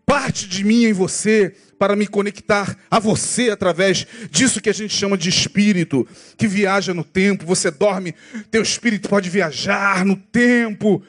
parte 0.06 0.48
de 0.48 0.62
mim 0.62 0.84
em 0.84 0.92
você 0.92 1.52
para 1.80 1.96
me 1.96 2.06
conectar 2.06 2.76
a 2.88 3.00
você 3.00 3.50
através 3.50 4.06
disso 4.30 4.60
que 4.60 4.70
a 4.70 4.72
gente 4.72 4.94
chama 4.94 5.18
de 5.18 5.28
espírito, 5.28 6.06
que 6.36 6.46
viaja 6.46 6.94
no 6.94 7.02
tempo. 7.02 7.44
Você 7.44 7.72
dorme, 7.72 8.14
teu 8.52 8.62
espírito 8.62 9.08
pode 9.08 9.28
viajar 9.28 10.04
no 10.04 10.14
tempo 10.14 11.02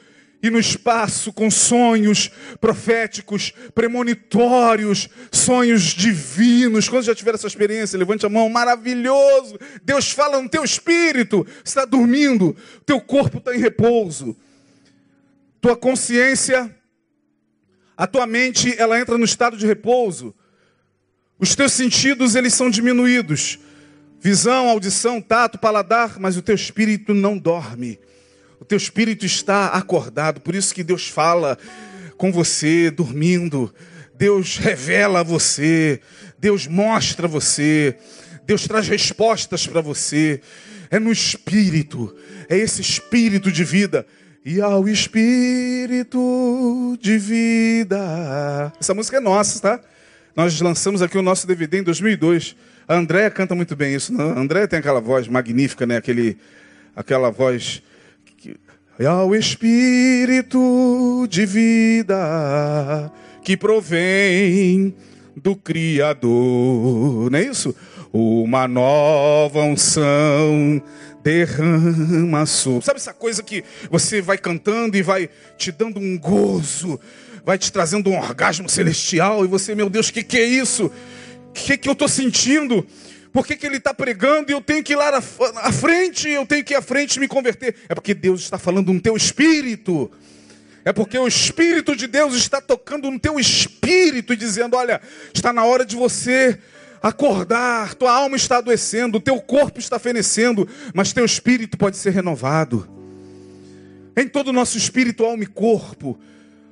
e 0.44 0.50
no 0.50 0.58
espaço 0.58 1.32
com 1.32 1.50
sonhos 1.50 2.30
proféticos, 2.60 3.50
premonitórios, 3.74 5.08
sonhos 5.32 5.84
divinos. 5.84 6.86
Quando 6.86 7.04
já 7.04 7.14
tiver 7.14 7.34
essa 7.34 7.46
experiência, 7.46 7.98
levante 7.98 8.26
a 8.26 8.28
mão, 8.28 8.46
maravilhoso. 8.50 9.58
Deus 9.82 10.10
fala 10.10 10.42
no 10.42 10.46
teu 10.46 10.62
espírito, 10.62 11.46
está 11.64 11.86
dormindo, 11.86 12.54
teu 12.84 13.00
corpo 13.00 13.38
está 13.38 13.56
em 13.56 13.58
repouso. 13.58 14.36
Tua 15.62 15.74
consciência, 15.74 16.76
a 17.96 18.06
tua 18.06 18.26
mente, 18.26 18.74
ela 18.78 19.00
entra 19.00 19.16
no 19.16 19.24
estado 19.24 19.56
de 19.56 19.66
repouso. 19.66 20.34
Os 21.38 21.54
teus 21.56 21.72
sentidos, 21.72 22.34
eles 22.34 22.52
são 22.52 22.68
diminuídos. 22.68 23.58
Visão, 24.20 24.68
audição, 24.68 25.22
tato, 25.22 25.58
paladar, 25.58 26.20
mas 26.20 26.36
o 26.36 26.42
teu 26.42 26.54
espírito 26.54 27.14
não 27.14 27.38
dorme. 27.38 27.98
O 28.60 28.64
teu 28.64 28.78
espírito 28.78 29.26
está 29.26 29.68
acordado, 29.68 30.40
por 30.40 30.54
isso 30.54 30.74
que 30.74 30.82
Deus 30.82 31.08
fala 31.08 31.58
com 32.16 32.32
você 32.32 32.90
dormindo. 32.90 33.72
Deus 34.16 34.58
revela 34.58 35.20
a 35.20 35.22
você, 35.24 36.00
Deus 36.38 36.66
mostra 36.66 37.26
a 37.26 37.30
você, 37.30 37.96
Deus 38.46 38.66
traz 38.66 38.88
respostas 38.88 39.66
para 39.66 39.80
você. 39.80 40.40
É 40.90 40.98
no 40.98 41.10
espírito, 41.10 42.14
é 42.48 42.56
esse 42.56 42.80
espírito 42.80 43.50
de 43.50 43.64
vida. 43.64 44.06
E 44.44 44.60
ao 44.60 44.86
espírito 44.86 46.18
de 47.00 47.16
vida. 47.16 48.70
Essa 48.78 48.92
música 48.92 49.16
é 49.16 49.20
nossa, 49.20 49.58
tá? 49.60 49.80
Nós 50.36 50.60
lançamos 50.60 51.00
aqui 51.00 51.16
o 51.16 51.22
nosso 51.22 51.46
DVD 51.46 51.78
em 51.78 51.82
2002. 51.82 52.54
A 52.86 52.94
Andréa 52.94 53.30
canta 53.30 53.54
muito 53.54 53.74
bem 53.74 53.94
isso. 53.94 54.12
Não? 54.12 54.30
A 54.32 54.38
Andréa 54.38 54.68
tem 54.68 54.78
aquela 54.78 55.00
voz 55.00 55.26
magnífica, 55.28 55.86
né? 55.86 55.96
Aquele, 55.96 56.36
aquela 56.94 57.30
voz 57.30 57.82
e 58.98 59.06
ao 59.06 59.34
Espírito 59.34 61.26
de 61.28 61.44
vida 61.46 63.10
que 63.42 63.56
provém 63.56 64.94
do 65.36 65.56
Criador. 65.56 67.30
Não 67.30 67.38
é 67.38 67.42
isso? 67.42 67.74
Uma 68.12 68.68
nova 68.68 69.60
unção 69.60 70.80
derrama 71.22 72.46
sobre. 72.46 72.84
Sabe 72.84 72.98
essa 72.98 73.12
coisa 73.12 73.42
que 73.42 73.64
você 73.90 74.22
vai 74.22 74.38
cantando 74.38 74.96
e 74.96 75.02
vai 75.02 75.28
te 75.58 75.72
dando 75.72 75.98
um 75.98 76.16
gozo, 76.18 77.00
vai 77.44 77.58
te 77.58 77.72
trazendo 77.72 78.10
um 78.10 78.18
orgasmo 78.18 78.68
celestial 78.68 79.44
e 79.44 79.48
você, 79.48 79.74
meu 79.74 79.90
Deus, 79.90 80.10
que, 80.10 80.22
que 80.22 80.38
é 80.38 80.44
isso? 80.44 80.90
Que, 81.52 81.76
que 81.76 81.88
eu 81.88 81.92
estou 81.92 82.08
sentindo? 82.08 82.86
Por 83.34 83.44
que, 83.44 83.56
que 83.56 83.66
ele 83.66 83.78
está 83.78 83.92
pregando 83.92 84.52
e 84.52 84.54
eu 84.54 84.60
tenho 84.60 84.80
que 84.80 84.92
ir 84.92 84.96
lá 84.96 85.10
à 85.18 85.72
frente, 85.72 86.28
eu 86.28 86.46
tenho 86.46 86.62
que 86.62 86.72
ir 86.72 86.76
à 86.76 86.80
frente 86.80 87.18
me 87.18 87.26
converter? 87.26 87.74
É 87.88 87.94
porque 87.94 88.14
Deus 88.14 88.42
está 88.42 88.58
falando 88.58 88.92
no 88.92 89.00
teu 89.00 89.16
espírito. 89.16 90.08
É 90.84 90.92
porque 90.92 91.18
o 91.18 91.26
Espírito 91.26 91.96
de 91.96 92.06
Deus 92.06 92.34
está 92.34 92.60
tocando 92.60 93.10
no 93.10 93.18
teu 93.18 93.40
espírito 93.40 94.32
e 94.32 94.36
dizendo: 94.36 94.76
olha, 94.76 95.00
está 95.32 95.52
na 95.52 95.64
hora 95.64 95.84
de 95.84 95.96
você 95.96 96.56
acordar, 97.02 97.94
tua 97.94 98.12
alma 98.12 98.36
está 98.36 98.58
adoecendo, 98.58 99.18
teu 99.18 99.40
corpo 99.40 99.80
está 99.80 99.98
fenecendo, 99.98 100.68
mas 100.94 101.12
teu 101.12 101.24
espírito 101.24 101.76
pode 101.76 101.96
ser 101.96 102.10
renovado. 102.10 102.88
Em 104.16 104.28
todo 104.28 104.48
o 104.48 104.52
nosso 104.52 104.78
espírito, 104.78 105.24
alma 105.24 105.42
e 105.42 105.48
corpo. 105.48 106.16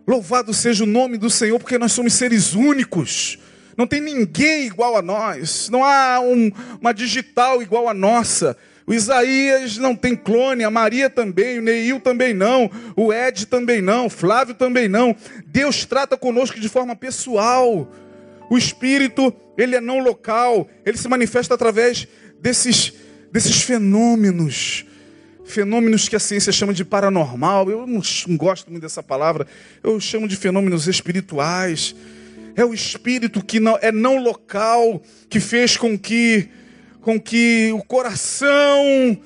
Louvado 0.06 0.54
seja 0.54 0.84
o 0.84 0.86
nome 0.86 1.18
do 1.18 1.28
Senhor, 1.28 1.58
porque 1.58 1.76
nós 1.76 1.90
somos 1.90 2.12
seres 2.12 2.54
únicos. 2.54 3.36
Não 3.76 3.86
tem 3.86 4.00
ninguém 4.00 4.66
igual 4.66 4.96
a 4.96 5.02
nós. 5.02 5.68
Não 5.70 5.84
há 5.84 6.20
um, 6.20 6.50
uma 6.80 6.92
digital 6.92 7.62
igual 7.62 7.88
a 7.88 7.94
nossa. 7.94 8.56
O 8.86 8.92
Isaías 8.92 9.78
não 9.78 9.94
tem 9.94 10.16
clone, 10.16 10.64
a 10.64 10.70
Maria 10.70 11.08
também, 11.08 11.58
o 11.58 11.62
Neil 11.62 12.00
também 12.00 12.34
não, 12.34 12.70
o 12.96 13.12
Ed 13.12 13.46
também 13.46 13.80
não, 13.80 14.06
o 14.06 14.10
Flávio 14.10 14.54
também 14.54 14.88
não. 14.88 15.14
Deus 15.46 15.84
trata 15.84 16.16
conosco 16.16 16.58
de 16.58 16.68
forma 16.68 16.96
pessoal. 16.96 17.90
O 18.50 18.58
Espírito, 18.58 19.32
ele 19.56 19.76
é 19.76 19.80
não 19.80 20.00
local, 20.00 20.68
ele 20.84 20.98
se 20.98 21.08
manifesta 21.08 21.54
através 21.54 22.08
desses, 22.40 22.92
desses 23.30 23.62
fenômenos. 23.62 24.84
Fenômenos 25.44 26.08
que 26.08 26.16
a 26.16 26.20
ciência 26.20 26.52
chama 26.52 26.74
de 26.74 26.84
paranormal. 26.84 27.70
Eu 27.70 27.86
não 27.86 28.02
gosto 28.36 28.70
muito 28.70 28.82
dessa 28.82 29.02
palavra. 29.02 29.46
Eu 29.82 29.98
chamo 30.00 30.26
de 30.26 30.36
fenômenos 30.36 30.88
espirituais 30.88 31.94
é 32.54 32.64
o 32.64 32.74
espírito 32.74 33.44
que 33.44 33.58
não, 33.58 33.78
é 33.80 33.90
não 33.90 34.16
local, 34.16 35.02
que 35.28 35.40
fez 35.40 35.76
com 35.76 35.98
que, 35.98 36.48
com 37.00 37.20
que 37.20 37.72
o 37.72 37.82
coração 37.82 39.18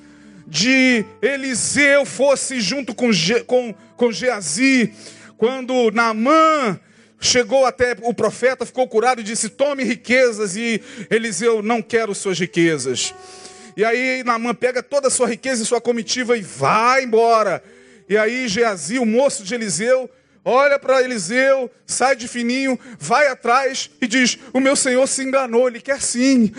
de 0.47 1.03
Eliseu 1.21 2.05
fosse 2.05 2.61
junto 2.61 2.95
com, 2.95 3.09
com, 3.45 3.75
com 3.95 4.11
Geazi. 4.11 4.93
Quando 5.37 5.91
Naamã 5.91 6.79
chegou 7.19 7.65
até 7.65 7.95
o 8.01 8.13
profeta, 8.13 8.65
ficou 8.65 8.87
curado 8.87 9.21
e 9.21 9.23
disse: 9.23 9.49
Tome 9.49 9.83
riquezas. 9.83 10.55
E 10.55 10.81
Eliseu, 11.09 11.61
não 11.61 11.81
quero 11.81 12.15
suas 12.15 12.39
riquezas. 12.39 13.13
E 13.75 13.83
aí 13.83 14.23
Naamã 14.23 14.55
pega 14.55 14.81
toda 14.81 15.07
a 15.07 15.11
sua 15.11 15.27
riqueza 15.27 15.61
e 15.61 15.65
sua 15.65 15.81
comitiva 15.81 16.37
e 16.37 16.41
vai 16.41 17.03
embora. 17.03 17.61
E 18.09 18.17
aí 18.17 18.47
Geazi, 18.47 18.97
o 18.97 19.05
moço 19.05 19.43
de 19.43 19.53
Eliseu, 19.53 20.09
olha 20.49 20.79
para 20.79 21.03
Eliseu, 21.03 21.69
sai 21.85 22.15
de 22.15 22.25
fininho, 22.25 22.79
vai 22.97 23.27
atrás 23.27 23.91
e 24.01 24.07
diz: 24.07 24.39
O 24.53 24.61
meu 24.61 24.77
senhor 24.77 25.05
se 25.05 25.21
enganou, 25.21 25.67
ele 25.67 25.81
quer 25.81 26.01
sim 26.01 26.53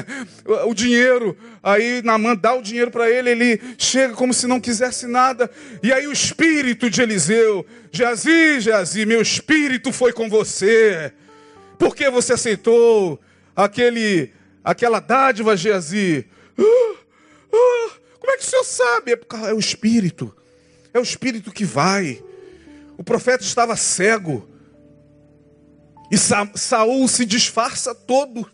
o 0.66 0.72
dinheiro. 0.72 1.36
Aí 1.62 2.00
Namã 2.02 2.34
dá 2.34 2.54
o 2.54 2.62
dinheiro 2.62 2.90
para 2.90 3.10
ele, 3.10 3.30
ele 3.30 3.60
chega 3.76 4.14
como 4.14 4.32
se 4.32 4.46
não 4.46 4.58
quisesse 4.58 5.06
nada. 5.06 5.50
E 5.82 5.92
aí 5.92 6.06
o 6.06 6.12
espírito 6.12 6.88
de 6.88 7.02
Eliseu: 7.02 7.66
Geazi, 7.92 8.60
Geazi, 8.60 9.04
meu 9.04 9.20
espírito 9.20 9.92
foi 9.92 10.14
com 10.14 10.30
você. 10.30 11.12
Por 11.78 11.94
que 11.94 12.08
você 12.08 12.32
aceitou 12.32 13.20
aquele, 13.54 14.32
aquela 14.64 14.98
dádiva, 14.98 15.54
Geazi? 15.54 16.24
Ah, 16.58 16.94
ah, 17.52 17.90
como 18.18 18.32
é 18.32 18.36
que 18.38 18.44
o 18.44 18.46
senhor 18.46 18.64
sabe? 18.64 19.12
É, 19.12 19.50
é 19.50 19.52
o 19.52 19.58
espírito. 19.58 20.34
É 20.94 20.98
o 20.98 21.02
espírito 21.02 21.52
que 21.52 21.66
vai. 21.66 22.22
O 22.96 23.04
profeta 23.04 23.44
estava 23.44 23.76
cego. 23.76 24.48
E 26.10 26.16
Sa 26.16 26.50
Saul 26.54 27.06
se 27.08 27.24
disfarça 27.24 27.94
todo. 27.94 28.50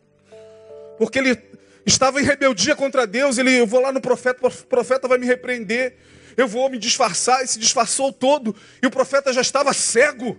Porque 0.98 1.18
ele 1.18 1.38
estava 1.86 2.20
em 2.20 2.24
rebeldia 2.24 2.74
contra 2.74 3.06
Deus. 3.06 3.38
Ele, 3.38 3.60
eu 3.60 3.66
vou 3.66 3.80
lá 3.80 3.92
no 3.92 4.00
profeta, 4.00 4.46
o 4.46 4.50
profeta 4.66 5.06
vai 5.06 5.18
me 5.18 5.26
repreender. 5.26 5.96
Eu 6.36 6.48
vou 6.48 6.68
me 6.70 6.78
disfarçar. 6.78 7.44
E 7.44 7.46
se 7.46 7.58
disfarçou 7.58 8.12
todo. 8.12 8.54
E 8.82 8.86
o 8.86 8.90
profeta 8.90 9.32
já 9.32 9.40
estava 9.40 9.72
cego. 9.72 10.36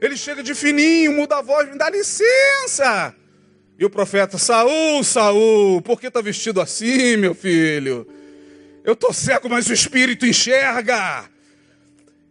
Ele 0.00 0.16
chega 0.16 0.42
de 0.42 0.54
fininho, 0.54 1.12
muda 1.12 1.38
a 1.38 1.42
voz, 1.42 1.70
me 1.70 1.78
dá 1.78 1.88
licença. 1.88 3.14
E 3.78 3.84
o 3.84 3.90
profeta, 3.90 4.38
Saul, 4.38 5.04
Saul, 5.04 5.82
por 5.82 6.00
que 6.00 6.06
está 6.06 6.20
vestido 6.20 6.60
assim, 6.60 7.16
meu 7.16 7.34
filho? 7.34 8.06
Eu 8.84 8.94
estou 8.94 9.12
cego, 9.12 9.48
mas 9.50 9.68
o 9.68 9.72
Espírito 9.72 10.24
enxerga. 10.24 11.28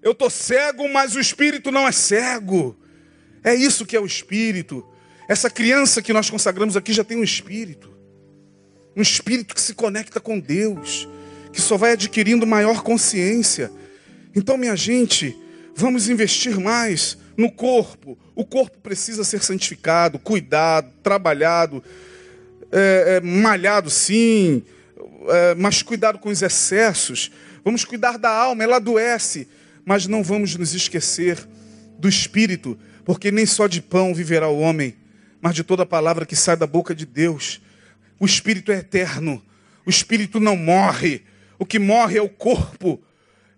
Eu 0.06 0.14
estou 0.14 0.30
cego, 0.30 0.88
mas 0.88 1.16
o 1.16 1.20
espírito 1.20 1.70
não 1.70 1.86
é 1.86 1.92
cego. 1.92 2.78
É 3.44 3.54
isso 3.54 3.86
que 3.86 3.98
é 3.98 4.00
o 4.00 4.06
espírito. 4.06 4.86
Essa 5.28 5.50
criança 5.50 6.02
que 6.02 6.14
nós 6.14 6.30
consagramos 6.30 6.78
aqui 6.78 6.94
já 6.94 7.04
tem 7.04 7.18
um 7.18 7.24
espírito. 7.24 7.94
Um 8.96 9.02
espírito 9.02 9.54
que 9.54 9.60
se 9.60 9.74
conecta 9.74 10.22
com 10.22 10.40
Deus, 10.40 11.10
que 11.52 11.60
só 11.60 11.76
vai 11.76 11.92
adquirindo 11.92 12.48
maior 12.48 12.82
consciência. 12.84 13.70
Então, 14.34 14.56
minha 14.56 14.78
gente, 14.78 15.36
Vamos 15.78 16.08
investir 16.08 16.58
mais 16.58 17.18
no 17.36 17.52
corpo. 17.52 18.18
O 18.34 18.46
corpo 18.46 18.78
precisa 18.80 19.26
ser 19.26 19.44
santificado, 19.44 20.18
cuidado, 20.18 20.90
trabalhado, 21.04 21.84
é, 22.72 23.18
é, 23.18 23.22
malhado 23.22 23.90
sim, 23.90 24.64
é, 25.28 25.54
mas 25.56 25.84
cuidado 25.84 26.18
com 26.18 26.30
os 26.30 26.42
excessos. 26.42 27.30
Vamos 27.62 27.84
cuidar 27.84 28.18
da 28.18 28.30
alma, 28.30 28.64
ela 28.64 28.78
adoece, 28.78 29.50
mas 29.86 30.08
não 30.08 30.24
vamos 30.24 30.56
nos 30.56 30.74
esquecer 30.74 31.38
do 32.00 32.10
espírito, 32.10 32.78
porque 33.06 33.32
nem 33.32 33.46
só 33.46 33.68
de 33.68 33.82
pão 33.82 34.14
viverá 34.14 34.48
o 34.50 34.60
homem, 34.60 34.96
mas 35.40 35.54
de 35.54 35.64
toda 35.64 35.86
palavra 35.86 36.26
que 36.26 36.36
sai 36.36 36.58
da 36.58 36.66
boca 36.66 36.96
de 36.96 37.06
Deus. 37.06 37.62
O 38.20 38.26
espírito 38.26 38.72
é 38.72 38.78
eterno, 38.78 39.44
o 39.86 39.90
espírito 39.90 40.40
não 40.40 40.58
morre. 40.58 41.22
O 41.58 41.66
que 41.66 41.80
morre 41.80 42.18
é 42.18 42.22
o 42.22 42.28
corpo, 42.28 43.02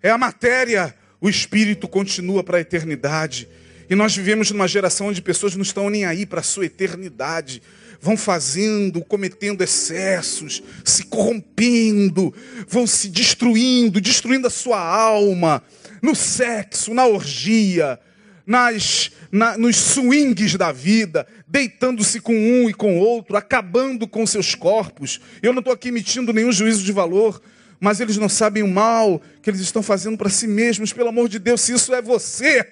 é 0.03 0.09
a 0.09 0.17
matéria. 0.17 0.93
O 1.19 1.29
espírito 1.29 1.87
continua 1.87 2.43
para 2.43 2.57
a 2.57 2.61
eternidade. 2.61 3.47
E 3.89 3.95
nós 3.95 4.15
vivemos 4.15 4.51
numa 4.51 4.67
geração 4.67 5.07
onde 5.07 5.21
pessoas 5.21 5.55
não 5.55 5.63
estão 5.63 5.89
nem 5.89 6.05
aí 6.05 6.25
para 6.25 6.41
a 6.41 6.43
sua 6.43 6.65
eternidade. 6.65 7.61
Vão 7.99 8.15
fazendo, 8.15 9.03
cometendo 9.03 9.63
excessos, 9.63 10.61
se 10.83 11.05
corrompendo, 11.05 12.31
vão 12.67 12.85
se 12.85 13.09
destruindo, 13.09 13.99
destruindo 13.99 14.45
a 14.45 14.51
sua 14.51 14.79
alma, 14.79 15.63
no 16.01 16.15
sexo, 16.15 16.93
na 16.93 17.05
orgia, 17.05 17.99
nas, 18.45 19.11
na, 19.31 19.57
nos 19.57 19.75
swings 19.75 20.55
da 20.55 20.71
vida, 20.71 21.27
deitando-se 21.47 22.19
com 22.19 22.33
um 22.33 22.69
e 22.69 22.73
com 22.73 22.97
outro, 22.97 23.35
acabando 23.35 24.07
com 24.07 24.25
seus 24.25 24.55
corpos. 24.55 25.19
Eu 25.41 25.53
não 25.53 25.59
estou 25.59 25.73
aqui 25.73 25.89
emitindo 25.89 26.33
nenhum 26.33 26.51
juízo 26.51 26.83
de 26.83 26.91
valor, 26.91 27.41
mas 27.79 27.99
eles 27.99 28.17
não 28.17 28.29
sabem 28.29 28.63
o 28.63 28.67
mal 28.67 29.21
que 29.41 29.49
eles 29.49 29.61
estão 29.61 29.83
fazendo 29.83 30.17
para 30.17 30.29
si 30.29 30.47
mesmos. 30.47 30.93
Pelo 30.93 31.09
amor 31.09 31.29
de 31.29 31.39
Deus, 31.39 31.61
se 31.61 31.73
isso 31.73 31.93
é 31.93 32.01
você, 32.01 32.65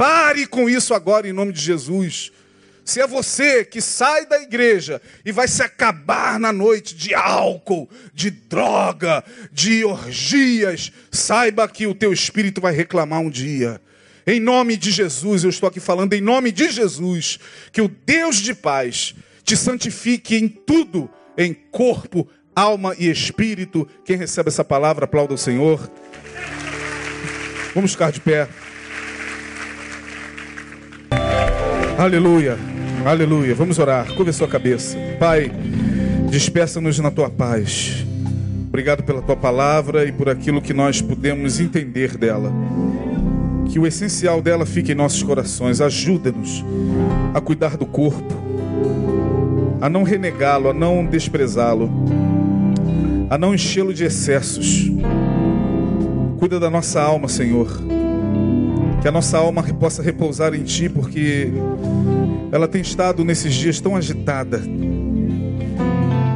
Pare 0.00 0.46
com 0.46 0.66
isso 0.66 0.94
agora 0.94 1.28
em 1.28 1.32
nome 1.32 1.52
de 1.52 1.60
Jesus. 1.60 2.32
Se 2.90 3.00
é 3.00 3.06
você 3.06 3.64
que 3.64 3.80
sai 3.80 4.26
da 4.26 4.42
igreja 4.42 5.00
e 5.24 5.30
vai 5.30 5.46
se 5.46 5.62
acabar 5.62 6.40
na 6.40 6.52
noite 6.52 6.92
de 6.92 7.14
álcool, 7.14 7.88
de 8.12 8.32
droga, 8.32 9.22
de 9.52 9.84
orgias, 9.84 10.90
saiba 11.08 11.68
que 11.68 11.86
o 11.86 11.94
teu 11.94 12.12
espírito 12.12 12.60
vai 12.60 12.74
reclamar 12.74 13.20
um 13.20 13.30
dia. 13.30 13.80
Em 14.26 14.40
nome 14.40 14.76
de 14.76 14.90
Jesus, 14.90 15.44
eu 15.44 15.50
estou 15.50 15.68
aqui 15.68 15.78
falando 15.78 16.14
em 16.14 16.20
nome 16.20 16.50
de 16.50 16.68
Jesus, 16.68 17.38
que 17.70 17.80
o 17.80 17.86
Deus 17.86 18.38
de 18.38 18.54
paz 18.54 19.14
te 19.44 19.56
santifique 19.56 20.34
em 20.34 20.48
tudo, 20.48 21.08
em 21.38 21.54
corpo, 21.54 22.28
alma 22.56 22.96
e 22.98 23.08
espírito. 23.08 23.86
Quem 24.04 24.16
recebe 24.16 24.48
essa 24.48 24.64
palavra, 24.64 25.04
aplauda 25.04 25.32
o 25.32 25.38
Senhor. 25.38 25.88
Vamos 27.72 27.92
ficar 27.92 28.10
de 28.10 28.20
pé. 28.20 28.48
Aleluia, 31.96 32.58
aleluia. 33.04 33.54
Vamos 33.54 33.78
orar. 33.78 34.06
Curva 34.14 34.32
sua 34.32 34.48
cabeça. 34.48 34.96
Pai, 35.18 35.50
despeça-nos 36.30 36.98
na 36.98 37.10
tua 37.10 37.30
paz. 37.30 38.04
Obrigado 38.68 39.02
pela 39.02 39.22
tua 39.22 39.36
palavra 39.36 40.04
e 40.04 40.12
por 40.12 40.28
aquilo 40.28 40.60
que 40.60 40.72
nós 40.72 41.00
pudemos 41.00 41.60
entender 41.60 42.16
dela. 42.16 42.52
Que 43.68 43.78
o 43.78 43.86
essencial 43.86 44.42
dela 44.42 44.66
fique 44.66 44.92
em 44.92 44.94
nossos 44.94 45.22
corações. 45.22 45.80
Ajuda-nos 45.80 46.64
a 47.34 47.40
cuidar 47.40 47.76
do 47.76 47.86
corpo, 47.86 48.34
a 49.80 49.88
não 49.88 50.02
renegá-lo, 50.02 50.70
a 50.70 50.74
não 50.74 51.04
desprezá-lo, 51.04 51.90
a 53.28 53.38
não 53.38 53.54
enchê-lo 53.54 53.94
de 53.94 54.04
excessos. 54.04 54.90
Cuida 56.38 56.58
da 56.58 56.70
nossa 56.70 57.00
alma, 57.00 57.28
Senhor 57.28 57.80
que 59.00 59.08
a 59.08 59.10
nossa 59.10 59.38
alma 59.38 59.62
possa 59.62 60.02
repousar 60.02 60.54
em 60.54 60.62
Ti, 60.62 60.88
porque 60.88 61.50
ela 62.52 62.66
tem 62.68 62.80
estado 62.80 63.24
nesses 63.24 63.54
dias 63.54 63.80
tão 63.80 63.96
agitada, 63.96 64.60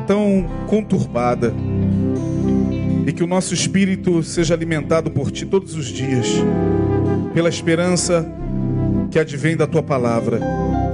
tão 0.06 0.46
conturbada, 0.66 1.52
e 3.06 3.12
que 3.12 3.22
o 3.22 3.26
nosso 3.26 3.52
espírito 3.54 4.22
seja 4.22 4.54
alimentado 4.54 5.10
por 5.10 5.30
Ti 5.30 5.44
todos 5.46 5.74
os 5.74 5.86
dias, 5.86 6.28
pela 7.32 7.48
esperança 7.48 8.26
que 9.10 9.18
advém 9.18 9.56
da 9.56 9.66
Tua 9.66 9.82
palavra. 9.82 10.40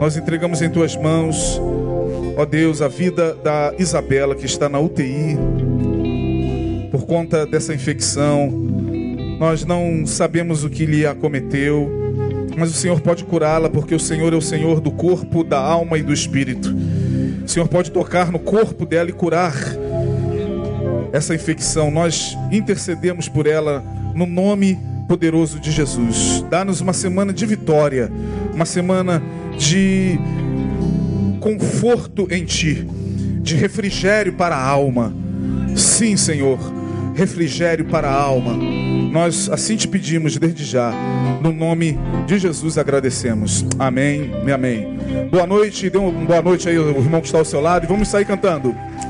Nós 0.01 0.16
entregamos 0.16 0.62
em 0.62 0.70
Tuas 0.70 0.97
mãos, 0.97 1.60
ó 2.36 2.44
Deus, 2.44 2.82
a 2.82 2.88
vida 2.88 3.34
da 3.34 3.74
Isabela 3.78 4.34
que 4.34 4.47
está 4.47 4.68
na 4.68 4.80
UTI 4.80 5.38
por 6.90 7.06
conta 7.06 7.47
dessa 7.47 7.72
infecção 7.72 8.70
nós 9.40 9.64
não 9.64 10.05
sabemos 10.05 10.64
o 10.64 10.68
que 10.68 10.84
lhe 10.84 11.06
acometeu, 11.06 11.90
mas 12.56 12.70
o 12.70 12.74
Senhor 12.74 13.01
pode 13.01 13.24
curá-la, 13.24 13.68
porque 13.68 13.94
o 13.94 14.01
Senhor 14.01 14.32
é 14.32 14.36
o 14.36 14.43
Senhor 14.43 14.81
do 14.81 14.90
corpo, 14.90 15.43
da 15.44 15.59
alma 15.59 15.98
e 15.98 16.02
do 16.02 16.12
espírito. 16.12 16.74
O 17.44 17.48
Senhor 17.48 17.68
pode 17.68 17.90
tocar 17.90 18.31
no 18.31 18.39
corpo 18.39 18.86
dela 18.86 19.10
e 19.10 19.12
curar 19.12 19.55
essa 21.12 21.35
infecção. 21.35 21.90
Nós 21.90 22.36
intercedemos 22.51 23.28
por 23.28 23.47
ela 23.47 23.85
no 24.14 24.27
nome 24.27 24.78
poderoso 25.09 25.59
de 25.59 25.70
Jesus. 25.70 26.44
Dá-nos 26.48 26.81
uma 26.81 26.93
semana 26.93 27.32
de 27.32 27.44
vitória, 27.47 28.10
uma 28.55 28.64
semana 28.64 29.22
de 29.59 30.18
conforto 31.40 32.28
em 32.31 32.44
Ti, 32.44 32.86
de 33.43 33.56
refrigério 33.56 34.35
para 34.35 34.56
a 34.56 34.64
alma. 34.64 35.12
Sim, 35.74 36.16
Senhor, 36.16 36.59
refrigério 37.14 37.86
para 37.86 38.09
a 38.09 38.14
alma 38.14 38.90
nós 39.10 39.51
assim 39.51 39.77
te 39.77 39.89
pedimos 39.89 40.36
desde 40.36 40.64
já. 40.64 40.93
No 41.40 41.52
nome 41.52 41.98
de 42.26 42.38
Jesus 42.38 42.76
agradecemos. 42.76 43.64
Amém 43.78 44.30
e 44.46 44.52
amém. 44.52 44.98
Boa 45.30 45.46
noite. 45.46 45.88
Dê 45.88 45.96
uma 45.96 46.10
boa 46.10 46.42
noite 46.42 46.68
aí, 46.68 46.78
o 46.78 46.90
irmão 46.90 47.20
que 47.20 47.28
está 47.28 47.38
ao 47.38 47.44
seu 47.44 47.60
lado. 47.60 47.84
E 47.84 47.88
vamos 47.88 48.08
sair 48.08 48.26
cantando. 48.26 48.74